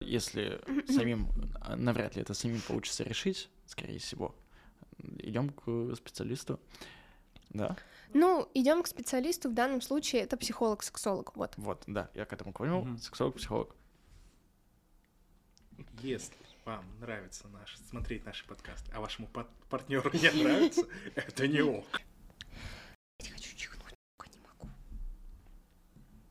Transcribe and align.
Если 0.00 0.60
самим, 0.90 1.28
а, 1.60 1.76
навряд 1.76 2.16
ли 2.16 2.22
это 2.22 2.32
самим 2.34 2.60
получится 2.62 3.04
решить, 3.04 3.50
скорее 3.66 3.98
всего, 3.98 4.34
идем 5.18 5.50
к 5.50 5.94
специалисту. 5.94 6.58
Да? 7.50 7.76
Ну, 8.14 8.48
идем 8.54 8.82
к 8.82 8.86
специалисту, 8.86 9.50
в 9.50 9.54
данном 9.54 9.82
случае 9.82 10.22
это 10.22 10.36
психолог-сексолог, 10.36 11.36
вот. 11.36 11.52
Вот, 11.56 11.84
да, 11.86 12.10
я 12.14 12.24
к 12.24 12.32
этому 12.32 12.52
понял, 12.52 12.82
Мгм. 12.82 12.98
сексолог-психолог. 12.98 13.74
Если 16.00 16.34
вам 16.64 16.84
нравится 17.00 17.46
наш, 17.48 17.76
смотреть 17.90 18.24
наши 18.24 18.46
подкасты, 18.46 18.90
а 18.94 19.00
вашему 19.00 19.28
пар- 19.28 19.48
партнеру 19.68 20.10
не 20.12 20.42
нравится, 20.44 20.82
это 21.14 21.46
не 21.46 21.60
ок. 21.60 22.00
Я 23.22 23.30
хочу 23.32 23.54
чихнуть, 23.56 23.94
не 24.32 24.40
могу. 24.40 24.72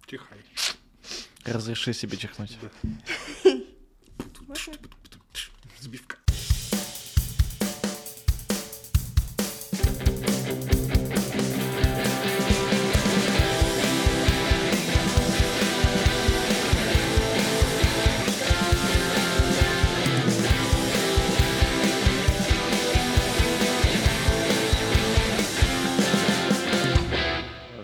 Чихай. 0.08 0.40
Разреши 1.46 1.94
себе 1.94 2.18
чихнуть. 2.18 2.58
Да. 2.62 2.70
Сбивка. 5.90 6.18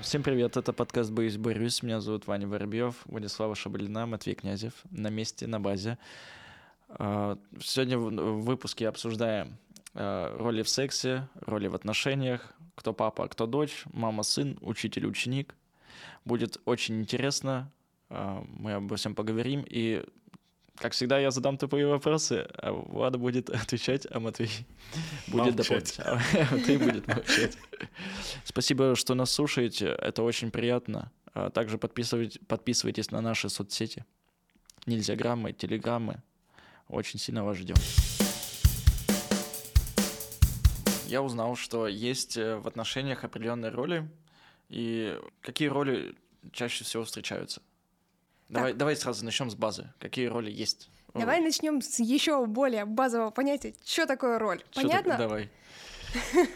Всем 0.03 0.21
привет, 0.21 0.55
это 0.55 0.71
подкаст 0.73 1.09
«Боюсь, 1.09 1.37
борюсь». 1.37 1.81
Меня 1.81 1.99
зовут 1.99 2.27
Ваня 2.27 2.47
Воробьев, 2.47 2.95
Владислава 3.05 3.55
Шабалина, 3.55 4.05
Матвей 4.05 4.35
Князев. 4.35 4.73
На 4.91 5.09
месте, 5.09 5.47
на 5.47 5.59
базе. 5.59 5.97
А, 6.89 7.37
Сегодня 7.61 7.97
в 7.97 8.41
выпуске 8.43 8.87
обсуждаем 8.87 9.57
а, 9.93 10.35
роли 10.37 10.61
в 10.63 10.69
сексе, 10.69 11.27
роли 11.35 11.67
в 11.67 11.75
отношениях, 11.75 12.53
кто 12.75 12.93
папа, 12.93 13.27
кто 13.27 13.45
дочь, 13.47 13.83
мама, 13.93 14.23
сын, 14.23 14.57
учитель, 14.61 15.05
ученик. 15.07 15.55
Будет 16.25 16.57
очень 16.65 16.99
интересно, 17.01 17.71
а, 18.09 18.43
мы 18.47 18.73
обо 18.73 18.95
всем 18.97 19.15
поговорим, 19.15 19.65
и, 19.67 20.03
как 20.77 20.93
всегда, 20.93 21.19
я 21.19 21.31
задам 21.31 21.57
тупые 21.57 21.87
вопросы, 21.87 22.47
а 22.57 22.71
Влада 22.71 23.17
будет 23.17 23.49
отвечать, 23.63 24.07
а 24.11 24.19
Матвей 24.19 24.49
будет 25.27 25.55
Молчать. 25.55 25.97
дополнять. 25.97 25.99
А 25.99 26.55
Матвей 26.55 26.77
будет 26.77 27.07
молчать. 27.07 27.57
Спасибо, 28.43 28.95
что 28.95 29.13
нас 29.15 29.31
слушаете, 29.31 29.87
это 29.87 30.23
очень 30.23 30.51
приятно. 30.51 31.11
Также 31.53 31.77
подписывайте- 31.77 32.39
подписывайтесь 32.47 33.11
на 33.11 33.19
наши 33.19 33.49
соцсети. 33.49 34.05
Нельзяграммы, 34.85 35.51
телеграммы. 35.51 36.21
Очень 36.89 37.19
сильно 37.19 37.43
вас 37.43 37.57
ждем. 37.57 37.75
Я 41.07 41.21
узнал, 41.21 41.55
что 41.55 41.87
есть 41.87 42.35
э, 42.37 42.57
в 42.57 42.67
отношениях 42.67 43.23
определенные 43.23 43.71
роли. 43.71 44.07
И 44.69 45.19
какие 45.41 45.67
роли 45.67 46.15
чаще 46.51 46.83
всего 46.83 47.03
встречаются? 47.05 47.61
Давай, 48.49 48.73
давай 48.73 48.95
сразу 48.95 49.23
начнем 49.23 49.49
с 49.49 49.55
базы. 49.55 49.91
Какие 49.99 50.27
роли 50.27 50.51
есть? 50.51 50.89
Давай 51.13 51.39
начнем 51.41 51.81
с 51.81 51.99
еще 51.99 52.45
более 52.45 52.85
базового 52.85 53.31
понятия. 53.31 53.73
Что 53.85 54.05
такое 54.05 54.37
роль? 54.39 54.61
Что 54.71 54.81
так- 54.81 54.89
Понятно? 54.89 55.17
Давай. 55.17 55.49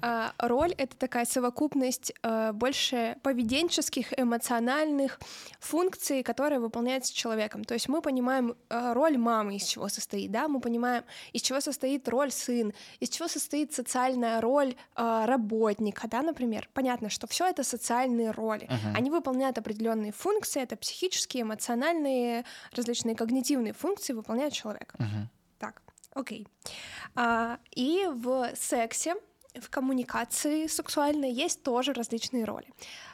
А, 0.00 0.32
роль— 0.38 0.72
это 0.78 0.96
такая 0.96 1.24
совокупность 1.24 2.12
э, 2.22 2.52
больше 2.52 3.16
поведенческих, 3.22 4.12
эмоциональных 4.16 5.18
функций, 5.58 6.22
которые 6.22 6.60
выполняются 6.60 7.14
человеком. 7.14 7.64
То 7.64 7.74
есть 7.74 7.88
мы 7.88 8.00
понимаем 8.00 8.54
э, 8.68 8.92
роль 8.92 9.16
мамы, 9.16 9.56
из 9.56 9.64
чего 9.64 9.88
состоит, 9.88 10.30
да, 10.30 10.46
мы 10.46 10.60
понимаем, 10.60 11.04
из 11.32 11.42
чего 11.42 11.60
состоит 11.60 12.08
роль 12.08 12.30
сын, 12.30 12.72
из 13.00 13.08
чего 13.08 13.28
состоит 13.28 13.72
социальная 13.72 14.40
роль 14.40 14.74
работника, 14.94 16.06
да, 16.08 16.22
например. 16.22 16.68
Понятно, 16.72 17.08
что 17.08 17.26
все 17.26 17.46
это 17.46 17.64
социальные 17.64 18.30
роли. 18.30 18.68
Они 18.94 19.10
выполняют 19.10 19.58
определенные 19.58 20.12
функции, 20.12 20.62
это 20.62 20.76
психические, 20.76 21.42
эмоциональные, 21.42 22.44
различные 22.72 23.16
когнитивные 23.16 23.72
функции 23.72 24.12
выполняет 24.12 24.52
человек. 24.52 24.94
Мгм. 24.98 25.28
Окей. 26.14 26.46
А, 27.14 27.58
и 27.70 28.06
в 28.10 28.50
сексе, 28.56 29.16
в 29.60 29.68
коммуникации 29.70 30.66
сексуальной 30.66 31.32
есть 31.32 31.62
тоже 31.62 31.92
различные 31.92 32.44
роли. 32.44 32.66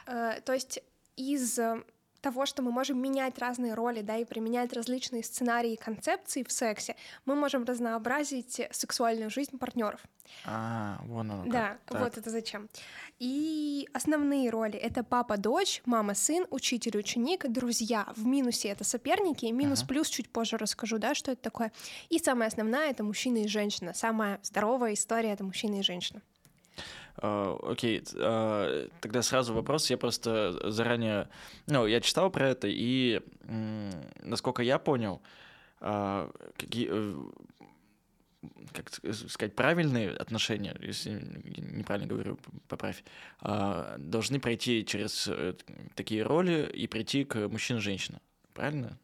Э, 0.07 0.41
то 0.41 0.53
есть 0.53 0.79
из 1.15 1.59
э, 1.59 1.83
того, 2.21 2.45
что 2.45 2.61
мы 2.61 2.71
можем 2.71 3.01
менять 3.01 3.37
разные 3.39 3.73
роли, 3.73 4.01
да, 4.01 4.17
и 4.17 4.25
применять 4.25 4.73
различные 4.73 5.23
сценарии 5.23 5.73
и 5.73 5.77
концепции 5.77 6.43
в 6.43 6.51
сексе, 6.51 6.95
мы 7.25 7.35
можем 7.35 7.63
разнообразить 7.65 8.61
сексуальную 8.71 9.29
жизнь 9.29 9.57
партнеров. 9.57 10.01
А, 10.45 10.99
вон 11.03 11.31
оно 11.31 11.43
как. 11.43 11.51
Да, 11.51 11.77
Так. 11.87 12.01
вот 12.01 12.17
это 12.17 12.29
зачем. 12.29 12.69
И 13.19 13.87
основные 13.93 14.49
роли— 14.49 14.77
это 14.79 15.03
папа-дочь, 15.03 15.81
мама-сын, 15.85 16.45
учитель-ученик, 16.49 17.47
друзья. 17.49 18.07
В 18.15 18.25
минусе— 18.25 18.69
это 18.69 18.83
соперники, 18.83 19.45
и 19.45 19.51
минус-плюс 19.51 20.07
чуть 20.07 20.29
позже 20.29 20.57
расскажу, 20.57 20.97
да, 20.97 21.13
что 21.13 21.31
это 21.31 21.41
такое. 21.41 21.71
И 22.09 22.19
самая 22.19 22.47
основная— 22.47 22.89
это 22.91 23.03
мужчина 23.03 23.39
и 23.39 23.47
женщина. 23.47 23.93
Самая 23.93 24.39
здоровая 24.43 24.93
история— 24.93 25.31
это 25.33 25.43
мужчина 25.43 25.79
и 25.79 25.83
женщина. 25.83 26.21
А, 27.17 27.57
Окей, 27.63 28.03
а, 28.15 28.87
тогда 28.99 29.21
сразу 29.21 29.53
вопрос. 29.53 29.89
Я 29.89 29.97
просто 29.97 30.71
заранее, 30.71 31.29
ну, 31.67 31.85
я 31.85 32.01
читал 32.01 32.29
про 32.29 32.49
это, 32.49 32.67
и 32.69 33.21
насколько 34.23 34.61
я 34.63 34.79
понял, 34.79 35.21
а, 35.79 36.29
какие, 36.57 36.89
э, 36.91 37.15
как 38.73 38.89
сказать, 39.29 39.55
правильные 39.55 40.11
отношения, 40.11 40.75
если 40.79 41.11
неправильно 41.57 42.07
говорю, 42.07 42.37
поправь, 42.67 43.03
а, 43.39 43.95
должны 43.97 44.39
пройти 44.39 44.85
через 44.85 45.27
э, 45.27 45.55
такие 45.95 46.23
роли 46.23 46.69
и 46.71 46.87
прийти 46.87 47.23
к 47.23 47.47
мужчина-женщина. 47.47 48.21
Правильно? 48.53 48.99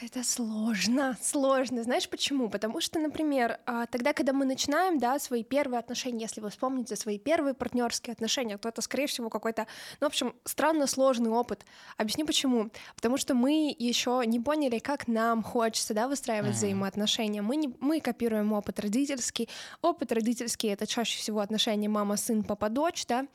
Это 0.00 0.24
сложно, 0.24 1.16
сложно. 1.22 1.82
Знаешь 1.82 2.08
почему? 2.08 2.48
Потому 2.48 2.80
что, 2.80 2.98
например, 2.98 3.58
а, 3.66 3.86
тогда, 3.86 4.12
когда 4.12 4.32
мы 4.32 4.44
начинаем, 4.44 4.98
да, 4.98 5.18
свои 5.18 5.44
первые 5.44 5.78
отношения, 5.78 6.22
если 6.22 6.40
вы 6.40 6.50
вспомните 6.50 6.96
свои 6.96 7.18
первые 7.18 7.54
партнерские 7.54 8.12
отношения, 8.12 8.56
то 8.58 8.68
это, 8.68 8.82
скорее 8.82 9.06
всего, 9.06 9.28
какой-то, 9.28 9.66
ну, 10.00 10.06
в 10.06 10.08
общем, 10.08 10.34
странно 10.44 10.86
сложный 10.86 11.30
опыт. 11.30 11.64
Объясню 11.96 12.26
почему. 12.26 12.70
Потому 12.94 13.16
что 13.18 13.34
мы 13.34 13.74
еще 13.78 14.22
не 14.26 14.40
поняли, 14.40 14.78
как 14.78 15.06
нам 15.08 15.42
хочется, 15.42 15.94
да, 15.94 16.08
выстраивать 16.08 16.50
Мгм. 16.50 16.56
взаимоотношения. 16.56 17.42
Мы, 17.42 17.56
не, 17.56 17.74
мы 17.80 18.00
копируем 18.00 18.52
опыт 18.52 18.80
родительский. 18.80 19.48
Опыт 19.82 20.12
родительский— 20.12 20.70
это 20.70 20.86
чаще 20.86 21.18
всего 21.18 21.40
отношения 21.40 21.88
мама-сын, 21.88 22.42
папа-дочь, 22.42 23.06
да, 23.06 23.26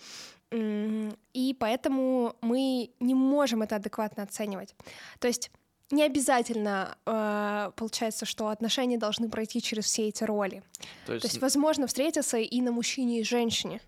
и 0.52 1.56
поэтому 1.60 2.36
мы 2.42 2.92
не 3.00 3.14
можем 3.14 3.62
это 3.64 3.76
адекватно 3.78 4.24
оценивать. 4.24 4.76
То 5.20 5.28
есть 5.28 5.52
не 5.92 6.04
обязательно 6.04 6.98
э, 7.06 7.72
получается, 7.76 8.26
что 8.26 8.50
отношения 8.50 8.98
должны 8.98 9.30
пройти 9.30 9.62
через 9.62 9.86
все 9.86 10.08
эти 10.08 10.24
роли. 10.24 10.64
То 11.06 11.14
есть, 11.14 11.22
То 11.24 11.28
есть, 11.28 11.42
возможно, 11.42 11.88
встретиться 11.88 12.38
и 12.38 12.62
на 12.62 12.72
мужчине 12.72 13.22
и 13.22 13.24
женщине. 13.24 13.82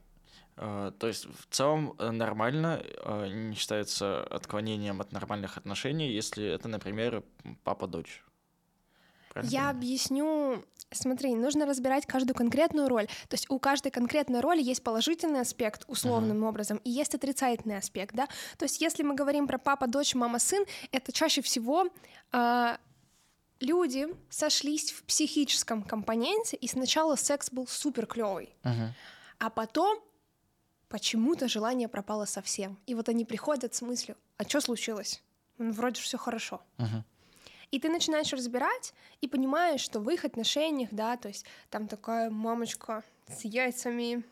а, 0.57 0.91
то 0.91 1.07
есть 1.07 1.25
в 1.25 1.47
целом 1.49 1.95
э, 1.99 2.11
нормально, 2.11 2.83
а, 3.03 3.27
не 3.27 3.55
считается 3.55 4.23
отклонением 4.23 5.01
от 5.01 5.11
нормальных 5.11 5.57
отношений, 5.57 6.11
если 6.11 6.45
это, 6.45 6.67
например, 6.67 7.23
папа-дочь. 7.63 8.23
Правильно 9.29 9.51
Я 9.51 9.69
объясню. 9.69 10.63
Смотри, 10.91 11.35
нужно 11.35 11.65
разбирать 11.65 12.05
каждую 12.05 12.35
конкретную 12.35 12.87
роль. 12.87 13.07
То 13.27 13.33
есть 13.33 13.49
у 13.49 13.59
каждой 13.59 13.91
конкретной 13.91 14.39
роли 14.39 14.61
есть 14.61 14.83
положительный 14.83 15.41
аспект 15.41 15.83
условным 15.87 16.43
образом 16.43 16.77
и 16.85 16.89
есть 16.89 17.13
отрицательный 17.13 17.77
аспект, 17.77 18.15
да. 18.15 18.27
То 18.57 18.63
есть 18.65 18.79
если 18.81 19.03
мы 19.03 19.13
говорим 19.13 19.47
про 19.47 19.57
папа, 19.57 19.87
дочь, 19.87 20.15
мама, 20.15 20.39
сын, 20.39 20.63
это 20.91 21.11
чаще 21.11 21.41
всего 21.41 21.87
а, 22.31 22.77
люди 23.59 24.07
сошлись 24.29 24.91
в 24.91 25.03
психическом 25.03 25.83
компоненте, 25.83 26.55
и 26.55 26.67
сначала 26.67 27.15
секс 27.17 27.51
был 27.51 27.67
супер 27.67 28.05
клевый, 28.05 28.55
Мгм. 28.63 28.93
а 29.39 29.49
потом 29.49 29.99
почему-то 30.87 31.49
желание 31.49 31.89
пропало 31.89 32.25
совсем. 32.25 32.79
И 32.85 32.95
вот 32.95 33.09
они 33.09 33.25
приходят 33.25 33.75
с 33.75 33.81
мыслью, 33.81 34.15
а 34.37 34.43
что 34.43 34.61
случилось? 34.61 35.21
Ну, 35.57 35.71
вроде 35.73 35.99
все 36.01 36.17
хорошо. 36.17 36.61
Мгм. 36.77 37.03
И 37.71 37.79
ты 37.79 37.89
начинаешь 37.89 38.31
разбирать 38.31 38.93
и 39.19 39.27
понимаешь, 39.27 39.81
что 39.81 39.99
в 39.99 40.09
их 40.09 40.25
отношениях, 40.25 40.89
да, 40.91 41.17
то 41.17 41.27
есть 41.27 41.45
там 41.69 41.87
такая 41.87 42.29
мамочка 42.29 43.03
с 43.27 43.43
яйцами 43.43 44.23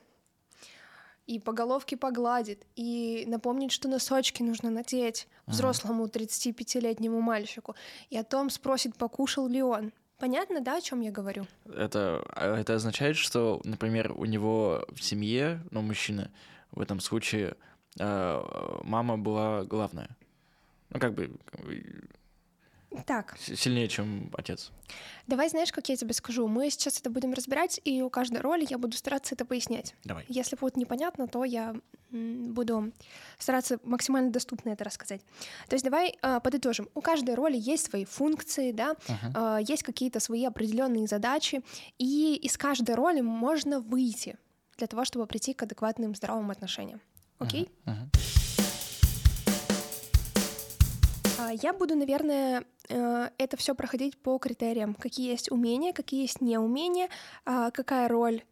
и 1.27 1.39
по 1.39 1.53
головке 1.53 1.97
погладит, 1.97 2.65
и 2.75 3.25
напомнит, 3.27 3.71
что 3.71 3.87
носочки 3.87 4.43
нужно 4.43 4.69
надеть 4.69 5.27
взрослому 5.47 6.05
35-летнему 6.05 7.19
мальчику, 7.19 7.75
и 8.09 8.17
о 8.17 8.23
том 8.23 8.49
спросит, 8.49 8.95
покушал 8.95 9.47
ли 9.47 9.61
он. 9.63 9.91
Понятно, 10.17 10.61
да, 10.61 10.77
о 10.77 10.81
чем 10.81 11.01
я 11.01 11.11
говорю? 11.11 11.45
Это, 11.65 12.23
а 12.29 12.57
это 12.57 12.75
означает, 12.75 13.17
что, 13.17 13.59
например, 13.65 14.13
у 14.15 14.25
него 14.25 14.85
в 14.93 15.03
семье, 15.03 15.61
ну, 15.71 15.81
мужчина, 15.81 16.31
в 16.71 16.79
этом 16.79 16.99
случае 17.01 17.55
а, 17.99 18.81
мама 18.83 19.17
была 19.17 19.65
главная. 19.65 20.15
Ну, 20.89 20.99
как 20.99 21.15
бы, 21.15 21.31
Так, 23.05 23.35
Сильнее, 23.39 23.87
чем 23.87 24.31
отец. 24.37 24.71
давай 25.27 25.49
знаешь, 25.49 25.71
как 25.71 25.89
я 25.89 25.95
тебе 25.95 26.13
скажу. 26.13 26.47
Мы 26.47 26.69
сейчас 26.69 26.99
это 26.99 27.09
будем 27.09 27.33
разбирать, 27.33 27.79
и 27.83 28.01
у 28.01 28.09
каждой 28.09 28.41
роли 28.41 28.65
я 28.69 28.77
буду 28.77 28.95
стараться 28.95 29.35
это 29.35 29.45
пояснять. 29.45 29.95
Давай. 30.03 30.25
Если 30.27 30.55
будет 30.55 30.77
непонятно, 30.77 31.27
то 31.27 31.43
я 31.43 31.75
буду 32.11 32.93
стараться 33.37 33.79
максимально 33.83 34.31
доступно 34.31 34.69
это 34.69 34.83
рассказать. 34.83 35.21
То 35.67 35.75
есть 35.75 35.83
давай 35.83 36.17
а, 36.21 36.39
подытожим. 36.39 36.87
У 36.93 37.01
каждой 37.01 37.35
роли 37.35 37.57
есть 37.57 37.89
свои 37.89 38.05
функции, 38.05 38.71
да, 38.71 38.95
Мгм. 39.07 39.33
а, 39.35 39.57
есть 39.59 39.83
какие-то 39.83 40.19
свои 40.19 40.45
определенные 40.45 41.07
задачи, 41.07 41.61
и 41.97 42.35
из 42.35 42.57
каждой 42.57 42.95
роли 42.95 43.21
можно 43.21 43.79
выйти 43.79 44.37
для 44.77 44.87
того, 44.87 45.03
чтобы 45.05 45.25
прийти 45.27 45.53
к 45.53 45.63
адекватным 45.63 46.15
здоровым 46.15 46.51
отношениям. 46.51 47.01
Окей? 47.39 47.69
Мгм. 47.85 48.09
А, 48.13 48.17
Я 51.51 51.73
буду, 51.73 51.95
наверное, 51.95 52.65
э, 52.89 53.29
это 53.37 53.57
все 53.57 53.75
проходить 53.75 54.17
по 54.17 54.37
критериям, 54.37 54.95
какие 54.95 55.29
есть 55.29 55.51
умения, 55.51 55.93
какие 55.93 56.21
есть 56.21 56.41
неумения, 56.41 57.09
а, 57.45 57.71
какая 57.71 58.07
роль 58.07 58.43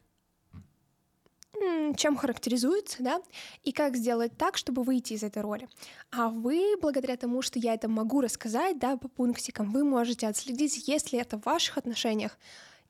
м, 1.62 1.96
чем 1.96 2.18
характеризуется, 2.18 3.04
да, 3.04 3.22
и 3.64 3.72
как 3.72 3.96
сделать 3.96 4.36
так, 4.38 4.58
чтобы 4.58 4.84
выйти 4.84 5.14
из 5.14 5.24
этой 5.24 5.42
роли. 5.42 5.70
А 6.12 6.30
вы, 6.30 6.76
благодаря 6.82 7.16
тому, 7.16 7.42
что 7.42 7.60
я 7.60 7.74
это 7.76 7.88
могу 7.88 8.22
рассказать, 8.22 8.80
да, 8.80 8.98
по 8.98 9.08
пунктикам, 9.08 9.72
вы 9.72 9.84
можете 9.84 10.28
отследить, 10.28 10.88
есть 10.88 11.14
ли 11.14 11.20
это 11.20 11.38
в 11.38 11.46
ваших 11.46 11.78
отношениях, 11.78 12.38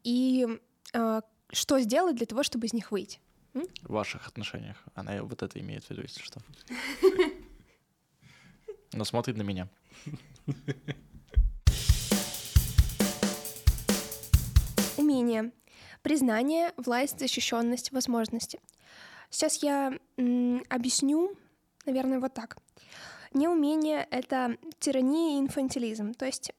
и 0.03 0.47
э, 0.94 1.21
что 1.51 1.79
сделать 1.79 2.15
для 2.15 2.25
того, 2.25 2.44
чтобы 2.44 2.67
из 2.67 2.73
них 2.73 2.91
выйти. 2.91 3.19
В 3.53 3.94
ваших 3.94 4.27
отношениях. 4.27 4.77
Она 4.95 5.21
вот 5.23 5.44
это 5.44 5.59
имеет 5.59 5.83
в 5.83 5.89
виду, 5.91 6.01
если 6.01 6.21
что. 6.21 6.39
Но 8.94 9.06
смотрит 9.06 9.38
на 9.38 9.42
меня. 9.42 9.68
Умение. 14.98 15.51
Признание, 16.01 16.74
власть, 16.78 17.19
защищенность, 17.19 17.92
возможности. 17.92 18.60
Сейчас 19.30 19.63
я 19.63 19.98
м, 20.18 20.63
объясню, 20.69 21.36
наверное, 21.86 22.19
вот 22.19 22.34
так. 22.34 22.57
Неумение— 23.34 24.07
это 24.12 24.57
тирания 24.80 25.38
и 25.38 25.39
инфантилизм. 25.39 26.13
То 26.13 26.25
есть 26.25 26.51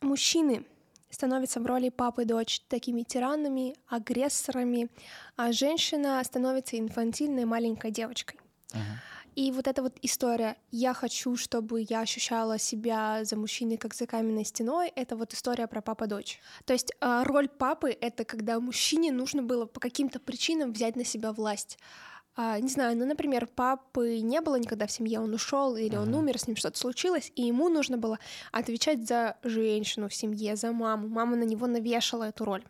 мужчины 0.00 0.64
становятся 1.10 1.60
в 1.60 1.66
роли 1.66 1.88
папы 1.88 2.22
и 2.22 2.26
дочь 2.26 2.60
такими 2.68 3.02
тиранами, 3.02 3.74
агрессорами, 3.88 4.90
а 5.36 5.50
женщина 5.52 6.22
становится 6.24 6.78
инфантильной 6.78 7.46
маленькой 7.46 7.90
девочкой. 7.90 8.38
Мгм. 8.72 9.00
И 9.34 9.50
вот 9.50 9.66
эта 9.66 9.82
вот 9.82 9.96
история 10.02 10.56
«я 10.70 10.94
хочу, 10.94 11.36
чтобы 11.36 11.84
я 11.88 12.00
ощущала 12.00 12.58
себя 12.58 13.24
за 13.24 13.36
мужчиной, 13.36 13.76
как 13.76 13.94
за 13.94 14.06
каменной 14.06 14.44
стеной»— 14.44 14.92
это 14.94 15.16
вот 15.16 15.32
история 15.32 15.66
про 15.66 15.80
папа-дочь. 15.80 16.40
То 16.64 16.72
есть 16.72 16.92
а, 17.00 17.24
роль 17.24 17.48
папы— 17.48 17.90
это 18.00 18.24
когда 18.24 18.60
мужчине 18.60 19.10
нужно 19.10 19.42
было 19.42 19.66
по 19.66 19.80
каким-то 19.80 20.20
причинам 20.20 20.72
взять 20.72 20.94
на 20.94 21.04
себя 21.04 21.32
власть. 21.32 21.78
А, 22.36 22.58
не 22.60 22.68
знаю, 22.68 22.96
ну, 22.96 23.06
например, 23.06 23.46
папы 23.46 24.20
не 24.20 24.40
было 24.40 24.56
никогда 24.56 24.86
в 24.86 24.92
семье, 24.92 25.20
он 25.20 25.34
ушел 25.34 25.76
или 25.76 25.96
он 25.96 26.14
умер, 26.14 26.38
с 26.38 26.46
ним 26.46 26.56
что-то 26.56 26.78
случилось, 26.78 27.32
и 27.36 27.42
ему 27.42 27.68
нужно 27.68 27.96
было 27.96 28.18
отвечать 28.52 29.06
за 29.06 29.36
женщину 29.42 30.08
в 30.08 30.14
семье, 30.14 30.56
за 30.56 30.72
маму. 30.72 31.08
Мама 31.08 31.36
на 31.36 31.44
него 31.44 31.66
навешала 31.66 32.24
эту 32.24 32.44
роль. 32.44 32.64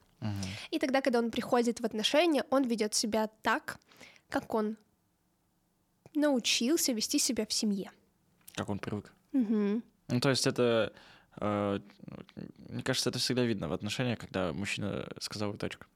И 0.71 0.79
тогда, 0.79 1.03
когда 1.03 1.19
он 1.19 1.31
приходит 1.31 1.81
в 1.81 1.85
отношения, 1.85 2.45
он 2.49 2.63
ведет 2.63 2.95
себя 2.95 3.29
так, 3.43 3.79
как 4.31 4.55
он 4.55 4.79
научился 6.15 6.93
вести 6.93 7.19
себя 7.19 7.45
в 7.47 7.53
семье. 7.53 7.91
Как 8.55 8.69
он 8.69 8.79
привык. 8.79 9.13
Мгм. 9.33 9.83
Ну, 10.09 10.21
то 10.21 10.31
есть 10.31 10.47
это... 10.47 10.93
э, 11.41 11.81
Мне 12.69 12.83
кажется, 12.83 13.11
это 13.11 13.19
всегда 13.19 13.43
видно 13.45 13.69
в 13.69 13.73
отношениях, 13.73 14.19
когда 14.19 14.53
мужчина 14.53 15.09
сказал 15.21 15.55
и 15.55 15.57
точка. 15.59 15.87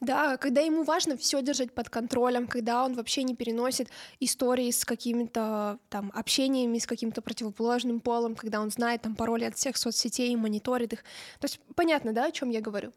Да, 0.00 0.38
когда 0.38 0.62
ему 0.62 0.82
важно 0.84 1.18
все 1.18 1.42
держать 1.42 1.74
под 1.74 1.90
контролем, 1.90 2.46
когда 2.46 2.84
он 2.86 2.94
вообще 2.94 3.22
не 3.22 3.36
переносит 3.36 3.90
истории 4.18 4.70
с 4.70 4.86
какими-то 4.86 5.78
там 5.90 6.10
общениями 6.14 6.78
с 6.78 6.86
каким-то 6.86 7.20
противоположным 7.20 8.00
полом, 8.00 8.34
когда 8.34 8.62
он 8.62 8.70
знает 8.70 9.02
там 9.02 9.14
пароли 9.14 9.44
от 9.44 9.56
всех 9.58 9.76
соцсетей 9.76 10.32
и 10.32 10.36
мониторит 10.36 10.94
их. 10.94 11.00
То 11.38 11.44
есть 11.44 11.60
понятно, 11.76 12.14
да, 12.14 12.26
о 12.26 12.32
чем 12.32 12.48
я 12.48 12.62
говорю? 12.62 12.92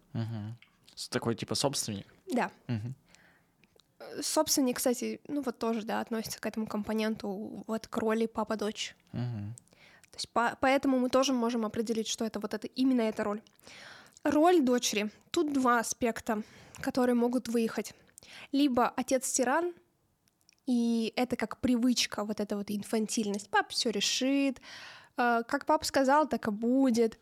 С- 0.96 1.10
Такой 1.10 1.36
типа 1.36 1.56
собственник. 1.56 2.06
Да. 2.32 2.50
Мгм. 2.68 2.96
Э, 4.12 4.22
Собственник, 4.22 4.78
кстати, 4.78 5.20
ну 5.28 5.42
вот 5.42 5.58
тоже, 5.58 5.84
да, 5.84 6.00
относится 6.02 6.40
к 6.40 6.46
этому 6.46 6.68
компоненту, 6.68 7.64
вот 7.68 7.88
к 7.88 7.98
роли 7.98 8.26
папа-дочь. 8.26 8.96
Мгм. 9.12 9.56
То 10.12 10.18
есть 10.18 10.30
по- 10.30 10.58
поэтому 10.62 11.00
мы 11.00 11.10
тоже 11.10 11.34
можем 11.34 11.66
определить, 11.66 12.08
что 12.08 12.26
это 12.26 12.40
вот 12.40 12.54
это 12.54 12.68
именно 12.68 13.02
эта 13.02 13.24
роль. 13.24 13.42
Роль 14.24 14.62
дочери. 14.62 15.10
Тут 15.32 15.52
два 15.54 15.80
аспекта, 15.80 16.44
которые 16.82 17.16
могут 17.16 17.48
выехать. 17.48 17.94
Либо 18.52 18.88
отец-тиран, 18.96 19.74
и 20.66 21.12
это 21.16 21.36
как 21.36 21.58
привычка, 21.60 22.24
вот 22.24 22.40
эта 22.40 22.56
вот 22.56 22.70
инфантильность. 22.70 23.50
Папа 23.50 23.70
все 23.70 23.90
решит, 23.90 24.62
э, 25.18 25.42
как 25.48 25.66
папа 25.66 25.84
сказал, 25.84 26.28
так 26.28 26.48
и 26.48 26.52
будет. 26.52 27.20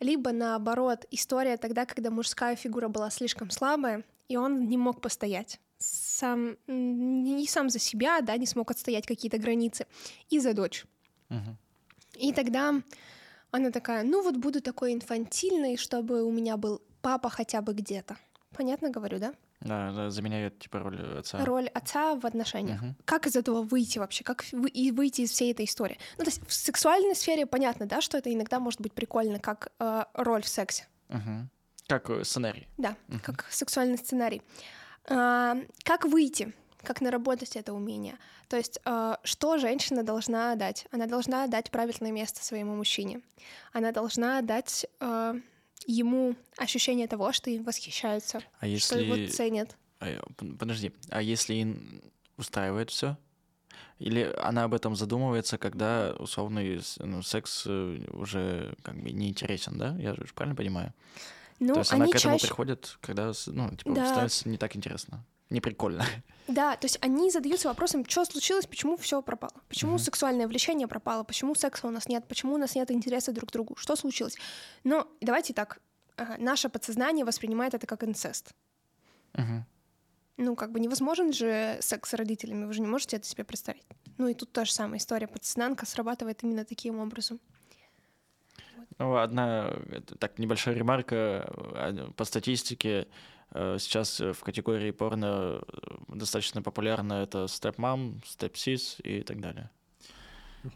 Либо 0.00 0.32
наоборот, 0.32 1.06
история 1.10 1.56
тогда, 1.56 1.86
когда 1.86 2.10
мужская 2.10 2.56
фигура 2.56 2.88
была 2.88 3.08
слишком 3.10 3.50
слабая, 3.50 4.04
и 4.28 4.36
он 4.36 4.68
не 4.68 4.76
мог 4.76 5.00
постоять. 5.00 5.60
Сам, 5.82 6.56
не 6.66 7.46
сам 7.48 7.68
за 7.70 7.78
себя, 7.78 8.20
да, 8.20 8.36
не 8.36 8.46
смог 8.46 8.70
отстоять 8.70 9.06
какие-то 9.06 9.38
границы. 9.38 9.86
И 10.30 10.38
за 10.38 10.54
дочь. 10.54 10.84
Мгм. 11.28 11.56
И 12.14 12.32
тогда 12.32 12.74
она 13.50 13.70
такая, 13.70 14.04
ну 14.04 14.22
вот 14.22 14.36
буду 14.36 14.60
такой 14.60 14.92
инфантильной, 14.92 15.76
чтобы 15.76 16.22
у 16.22 16.30
меня 16.30 16.56
был 16.56 16.80
папа 17.00 17.28
хотя 17.30 17.60
бы 17.62 17.74
где-то. 17.74 18.16
Понятно 18.56 18.90
говорю, 18.90 19.18
да? 19.18 19.34
Да, 19.60 19.92
да, 19.92 20.10
заменяет 20.10 20.58
типа 20.58 20.78
роль 20.80 21.18
отца. 21.18 21.44
Роль 21.44 21.68
отца 21.68 22.14
в 22.16 22.26
отношениях. 22.26 22.80
Мгм. 22.82 22.96
Как 23.04 23.26
из 23.26 23.36
этого 23.36 23.62
выйти 23.62 23.98
вообще? 23.98 24.24
Как 24.24 24.44
вы- 24.52 24.68
и 24.68 24.90
выйти 24.90 25.22
из 25.22 25.30
всей 25.30 25.52
этой 25.52 25.64
истории? 25.66 25.98
Ну, 26.18 26.24
то 26.24 26.30
есть 26.30 26.46
в 26.46 26.52
сексуальной 26.52 27.14
сфере 27.14 27.46
понятно, 27.46 27.86
да, 27.86 28.00
что 28.00 28.18
это 28.18 28.32
иногда 28.32 28.58
может 28.60 28.80
быть 28.80 28.92
прикольно, 28.92 29.38
как 29.38 29.72
э, 29.78 30.04
роль 30.14 30.42
в 30.42 30.48
сексе. 30.48 30.86
Мгм. 31.08 31.48
Как 31.86 32.10
э, 32.10 32.24
сценарий. 32.24 32.66
Да, 32.78 32.96
Мгм. 33.08 33.20
как 33.20 33.46
сексуальный 33.50 33.98
сценарий. 33.98 34.42
А, 35.08 35.56
как 35.84 36.04
выйти? 36.04 36.52
Как 36.82 37.00
наработать 37.00 37.56
это 37.56 37.72
умение? 37.72 38.18
То 38.48 38.56
есть, 38.56 38.80
э, 38.84 39.14
что 39.22 39.58
женщина 39.58 40.02
должна 40.02 40.54
дать? 40.56 40.86
Она 40.90 41.06
должна 41.06 41.46
дать 41.46 41.70
правильное 41.70 42.10
место 42.10 42.44
своему 42.44 42.74
мужчине. 42.74 43.20
Она 43.72 43.92
должна 43.92 44.42
дать 44.42 44.86
э, 45.00 45.34
ему 45.86 46.34
ощущение 46.56 47.06
того, 47.06 47.32
что 47.32 47.50
им 47.50 47.62
восхищаются, 47.62 48.42
А 48.60 48.66
что 48.78 48.98
его 48.98 49.14
если... 49.14 49.32
ценят. 49.32 49.76
А, 50.00 50.08
э, 50.08 50.20
Подожди, 50.58 50.92
а 51.10 51.22
если 51.22 51.76
устраивает 52.36 52.90
все? 52.90 53.16
Или 53.98 54.34
она 54.38 54.64
об 54.64 54.74
этом 54.74 54.96
задумывается, 54.96 55.58
когда 55.58 56.14
условный 56.18 56.82
ну, 56.98 57.22
секс 57.22 57.64
э, 57.66 58.04
уже 58.12 58.74
как 58.82 59.00
бы 59.00 59.12
не 59.12 59.28
интересен, 59.28 59.78
да? 59.78 59.96
Я 59.98 60.14
же 60.14 60.26
правильно 60.34 60.56
понимаю? 60.56 60.92
Ну, 61.62 61.74
То 61.74 61.78
есть 61.80 61.92
она 61.92 62.04
они 62.04 62.12
к 62.12 62.16
этому 62.16 62.34
чаще... 62.34 62.46
приходит, 62.48 62.98
когда 63.00 63.32
ну, 63.46 63.70
типа, 63.70 63.92
Да. 63.92 64.06
становится 64.06 64.48
не 64.48 64.58
так 64.58 64.74
интересно, 64.74 65.24
не 65.48 65.60
прикольно. 65.60 66.04
Да, 66.48 66.76
то 66.76 66.86
есть 66.86 66.98
они 67.00 67.30
задаются 67.30 67.68
вопросом, 67.68 68.04
что 68.04 68.24
случилось, 68.24 68.66
почему 68.66 68.96
все 68.96 69.22
пропало, 69.22 69.54
почему 69.68 69.92
Мгм. 69.92 70.00
сексуальное 70.00 70.48
влечение 70.48 70.88
пропало, 70.88 71.22
почему 71.22 71.54
секса 71.54 71.86
у 71.86 71.90
нас 71.90 72.08
нет, 72.08 72.26
почему 72.26 72.54
у 72.54 72.58
нас 72.58 72.74
нет 72.74 72.90
интереса 72.90 73.30
друг 73.32 73.50
к 73.50 73.52
другу, 73.52 73.76
что 73.76 73.94
случилось. 73.94 74.36
Но 74.82 75.06
давайте 75.20 75.54
так, 75.54 75.78
а, 76.16 76.36
наше 76.38 76.68
подсознание 76.68 77.24
воспринимает 77.24 77.74
это 77.74 77.86
как 77.86 78.02
инцест. 78.02 78.54
Мгм. 79.34 79.64
Ну, 80.38 80.56
как 80.56 80.72
бы 80.72 80.80
невозможен 80.80 81.32
же 81.32 81.78
секс 81.80 82.10
с 82.10 82.14
родителями, 82.14 82.64
вы 82.64 82.72
же 82.72 82.80
не 82.80 82.88
можете 82.88 83.18
это 83.18 83.26
себе 83.26 83.44
представить. 83.44 83.84
Ну 84.18 84.26
и 84.26 84.34
тут 84.34 84.50
та 84.50 84.64
же 84.64 84.72
самая 84.72 84.98
история, 84.98 85.28
подсознанка 85.28 85.86
срабатывает 85.86 86.42
именно 86.42 86.64
таким 86.64 86.98
образом. 86.98 87.38
Ну, 89.02 89.16
одна 89.16 89.74
так 90.20 90.38
небольшая 90.38 90.76
ремарка 90.76 91.50
э, 91.74 92.10
по 92.16 92.24
статистике. 92.24 93.08
э, 93.50 93.76
Сейчас 93.80 94.20
э, 94.20 94.32
в 94.32 94.40
категории 94.44 94.92
порно 94.92 95.60
э, 95.60 95.88
достаточно 96.06 96.62
популярно 96.62 97.14
это 97.14 97.48
степ-мам, 97.48 98.22
степ-сис 98.24 98.98
и 99.02 99.22
так 99.22 99.40
далее. 99.40 99.70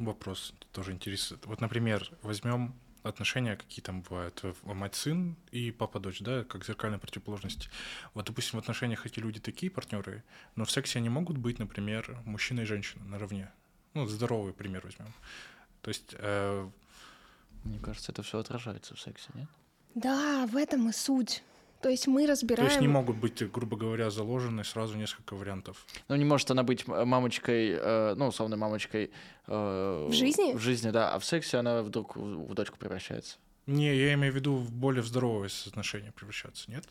Вопрос 0.00 0.54
тоже 0.72 0.90
интересует. 0.90 1.46
Вот, 1.46 1.60
например, 1.60 2.10
возьмем 2.22 2.74
отношения, 3.04 3.54
какие 3.54 3.80
там 3.80 4.02
бывают, 4.02 4.42
мать-сын 4.64 5.36
и 5.52 5.70
папа-дочь, 5.70 6.18
да, 6.18 6.42
как 6.42 6.64
зеркальная 6.64 6.98
противоположность. 6.98 7.70
Вот, 8.14 8.26
допустим, 8.26 8.58
в 8.58 8.62
отношениях 8.62 9.06
эти 9.06 9.20
люди 9.20 9.38
такие 9.38 9.70
партнеры, 9.70 10.24
но 10.56 10.64
в 10.64 10.70
сексе 10.72 10.98
они 10.98 11.10
могут 11.10 11.38
быть, 11.38 11.60
например, 11.60 12.18
мужчина 12.24 12.62
и 12.62 12.64
женщина 12.64 13.04
наравне. 13.04 13.52
Ну, 13.94 14.04
здоровый 14.06 14.52
пример 14.52 14.82
возьмем. 14.82 15.12
То 15.82 15.90
есть 15.90 16.16
э, 16.18 16.68
Мне 17.66 17.78
кажется, 17.78 18.12
это 18.12 18.22
все 18.22 18.38
отражается 18.38 18.94
в 18.94 19.00
сексе, 19.00 19.28
нет? 19.34 19.48
Да, 19.94 20.46
в 20.46 20.56
этом 20.56 20.88
и 20.88 20.92
суть. 20.92 21.42
То 21.82 21.90
есть 21.90 22.06
мы 22.06 22.22
То 22.22 22.28
разбираем... 22.32 22.68
есть 22.68 22.80
не 22.80 22.88
могут 22.88 23.16
быть, 23.16 23.48
грубо 23.50 23.76
говоря, 23.76 24.10
заложены 24.10 24.64
сразу 24.64 24.96
несколько 24.96 25.34
вариантов. 25.34 25.86
Ну, 26.08 26.16
не 26.16 26.24
может 26.24 26.50
она 26.50 26.62
быть 26.62 26.88
мамочкой, 26.88 27.70
э, 27.78 28.14
ну, 28.16 28.28
условно, 28.28 28.56
мамочкой... 28.56 29.10
э, 29.46 30.06
В 30.08 30.12
жизни? 30.12 30.54
В 30.54 30.58
жизни, 30.58 30.90
да, 30.90 31.12
а 31.12 31.18
в 31.18 31.24
сексе 31.24 31.58
она 31.58 31.82
вдруг 31.82 32.16
в 32.16 32.20
в 32.48 32.54
дочку 32.54 32.78
превращается. 32.78 33.36
Не, 33.66 33.94
я 33.94 34.14
имею 34.14 34.32
в 34.32 34.36
виду 34.36 34.56
в 34.56 34.72
более 34.72 35.02
здоровое 35.02 35.50
отношения 35.66 36.12
превращаться, 36.12 36.70
нет? 36.70 36.84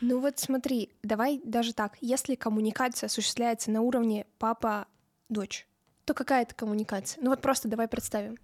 Ну 0.00 0.20
вот 0.20 0.38
смотри, 0.38 0.90
давай 1.02 1.40
даже 1.44 1.72
так. 1.72 1.96
Если 2.00 2.34
коммуникация 2.34 3.06
осуществляется 3.06 3.70
на 3.70 3.80
уровне 3.80 4.26
папа-дочь, 4.38 5.66
то 6.04 6.14
какая 6.14 6.42
это 6.42 6.54
коммуникация? 6.54 7.22
Ну 7.22 7.30
вот 7.30 7.40
просто 7.40 7.68
давай 7.68 7.88
представим. 7.88 8.36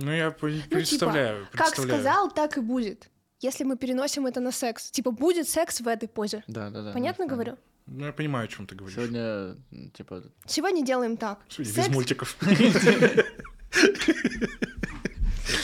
Ну, 0.00 0.12
я 0.12 0.30
по- 0.30 0.46
Ну, 0.48 0.56
типа, 0.60 0.68
представляю, 0.76 1.46
Как 1.52 1.66
представляю. 1.66 2.00
сказал, 2.02 2.30
так 2.30 2.56
и 2.56 2.60
будет. 2.60 3.10
Если 3.40 3.64
мы 3.64 3.76
переносим 3.76 4.26
это 4.26 4.40
на 4.40 4.52
секс. 4.52 4.90
Типа, 4.90 5.10
будет 5.10 5.48
секс 5.48 5.80
в 5.80 5.88
этой 5.88 6.08
позе. 6.08 6.42
Да, 6.46 6.70
да, 6.70 6.82
да. 6.82 6.92
Понятно 6.92 7.26
да, 7.26 7.34
говорю? 7.34 7.56
Ну, 7.86 8.06
я 8.06 8.12
понимаю, 8.12 8.44
о 8.44 8.48
чем 8.48 8.66
ты 8.66 8.74
говоришь. 8.76 8.96
Сегодня, 8.96 9.56
типа, 9.94 10.22
Сегодня 10.46 10.84
делаем 10.84 11.16
так. 11.16 11.40
Без 11.58 11.74
Секс- 11.74 11.88
мультиков. 11.88 12.36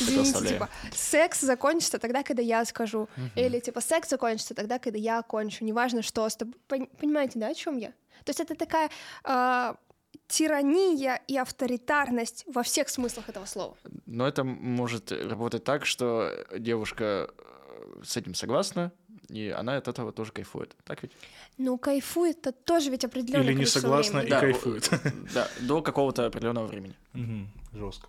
Извините, 0.00 0.48
типа, 0.54 0.68
секс 0.92 1.40
закончится 1.40 1.98
тогда, 1.98 2.22
когда 2.22 2.42
я 2.42 2.64
скажу. 2.64 3.08
Или, 3.36 3.60
типа, 3.60 3.80
секс 3.80 4.08
закончится 4.08 4.54
тогда, 4.54 4.78
когда 4.78 4.98
я 4.98 5.22
кончу. 5.22 5.64
Неважно, 5.64 6.02
что 6.02 6.28
с 6.28 6.36
тобой. 6.36 6.54
Пон- 6.68 6.88
Понимаете, 6.98 7.38
да, 7.38 7.48
о 7.48 7.54
чем 7.54 7.76
я? 7.76 7.88
То 8.24 8.30
есть 8.30 8.40
это 8.40 8.54
такая 8.54 8.90
а, 9.24 9.76
тирания 10.28 11.20
и 11.28 11.36
авторитарность 11.36 12.44
во 12.46 12.62
всех 12.62 12.88
смыслах 12.88 13.28
этого 13.28 13.46
слова. 13.46 13.76
Но 14.06 14.26
это 14.26 14.44
может 14.44 15.12
работать 15.12 15.64
так, 15.64 15.86
что 15.86 16.30
девушка 16.56 17.30
э, 17.36 18.02
с 18.02 18.16
этим 18.16 18.34
согласна, 18.34 18.92
и 19.28 19.48
она 19.48 19.76
от 19.76 19.88
этого 19.88 20.12
тоже 20.12 20.32
кайфует. 20.32 20.76
Так 20.84 21.02
ведь? 21.02 21.12
Ну, 21.58 21.78
кайфует 21.78 22.38
это 22.38 22.52
тоже 22.52 22.90
ведь 22.90 23.04
определенное 23.04 23.46
Или 23.46 23.54
не 23.54 23.66
согласна 23.66 24.20
времени. 24.20 24.28
и 24.28 24.30
Да, 24.30 24.40
кайфует. 24.40 24.90
Да, 25.34 25.48
до 25.60 25.82
какого-то 25.82 26.26
определенного 26.26 26.66
времени. 26.66 26.94
Жестко. 27.72 28.08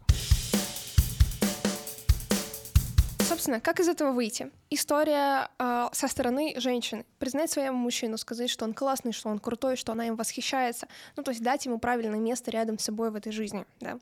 Собственно, 3.26 3.60
как 3.60 3.80
из 3.80 3.88
этого 3.88 4.12
выйти? 4.12 4.52
История 4.70 5.50
э, 5.58 5.88
со 5.92 6.08
стороны 6.08 6.54
женщины. 6.58 7.06
Признать 7.20 7.52
своему 7.52 7.78
мужчину, 7.78 8.18
сказать, 8.18 8.50
что 8.50 8.66
он 8.66 8.74
классный, 8.74 9.12
что 9.14 9.30
он 9.30 9.40
крутой, 9.40 9.76
что 9.76 9.92
она 9.92 10.08
им 10.08 10.16
восхищается. 10.16 10.88
Ну, 11.16 11.24
то 11.24 11.32
есть 11.32 11.42
дать 11.42 11.66
ему 11.66 11.80
правильное 11.80 12.20
место 12.20 12.52
рядом 12.52 12.78
с 12.78 12.84
собой 12.84 13.10
в 13.12 13.16
этой 13.16 13.32
жизни, 13.32 13.66
да. 13.80 13.94
Ну, 13.94 14.00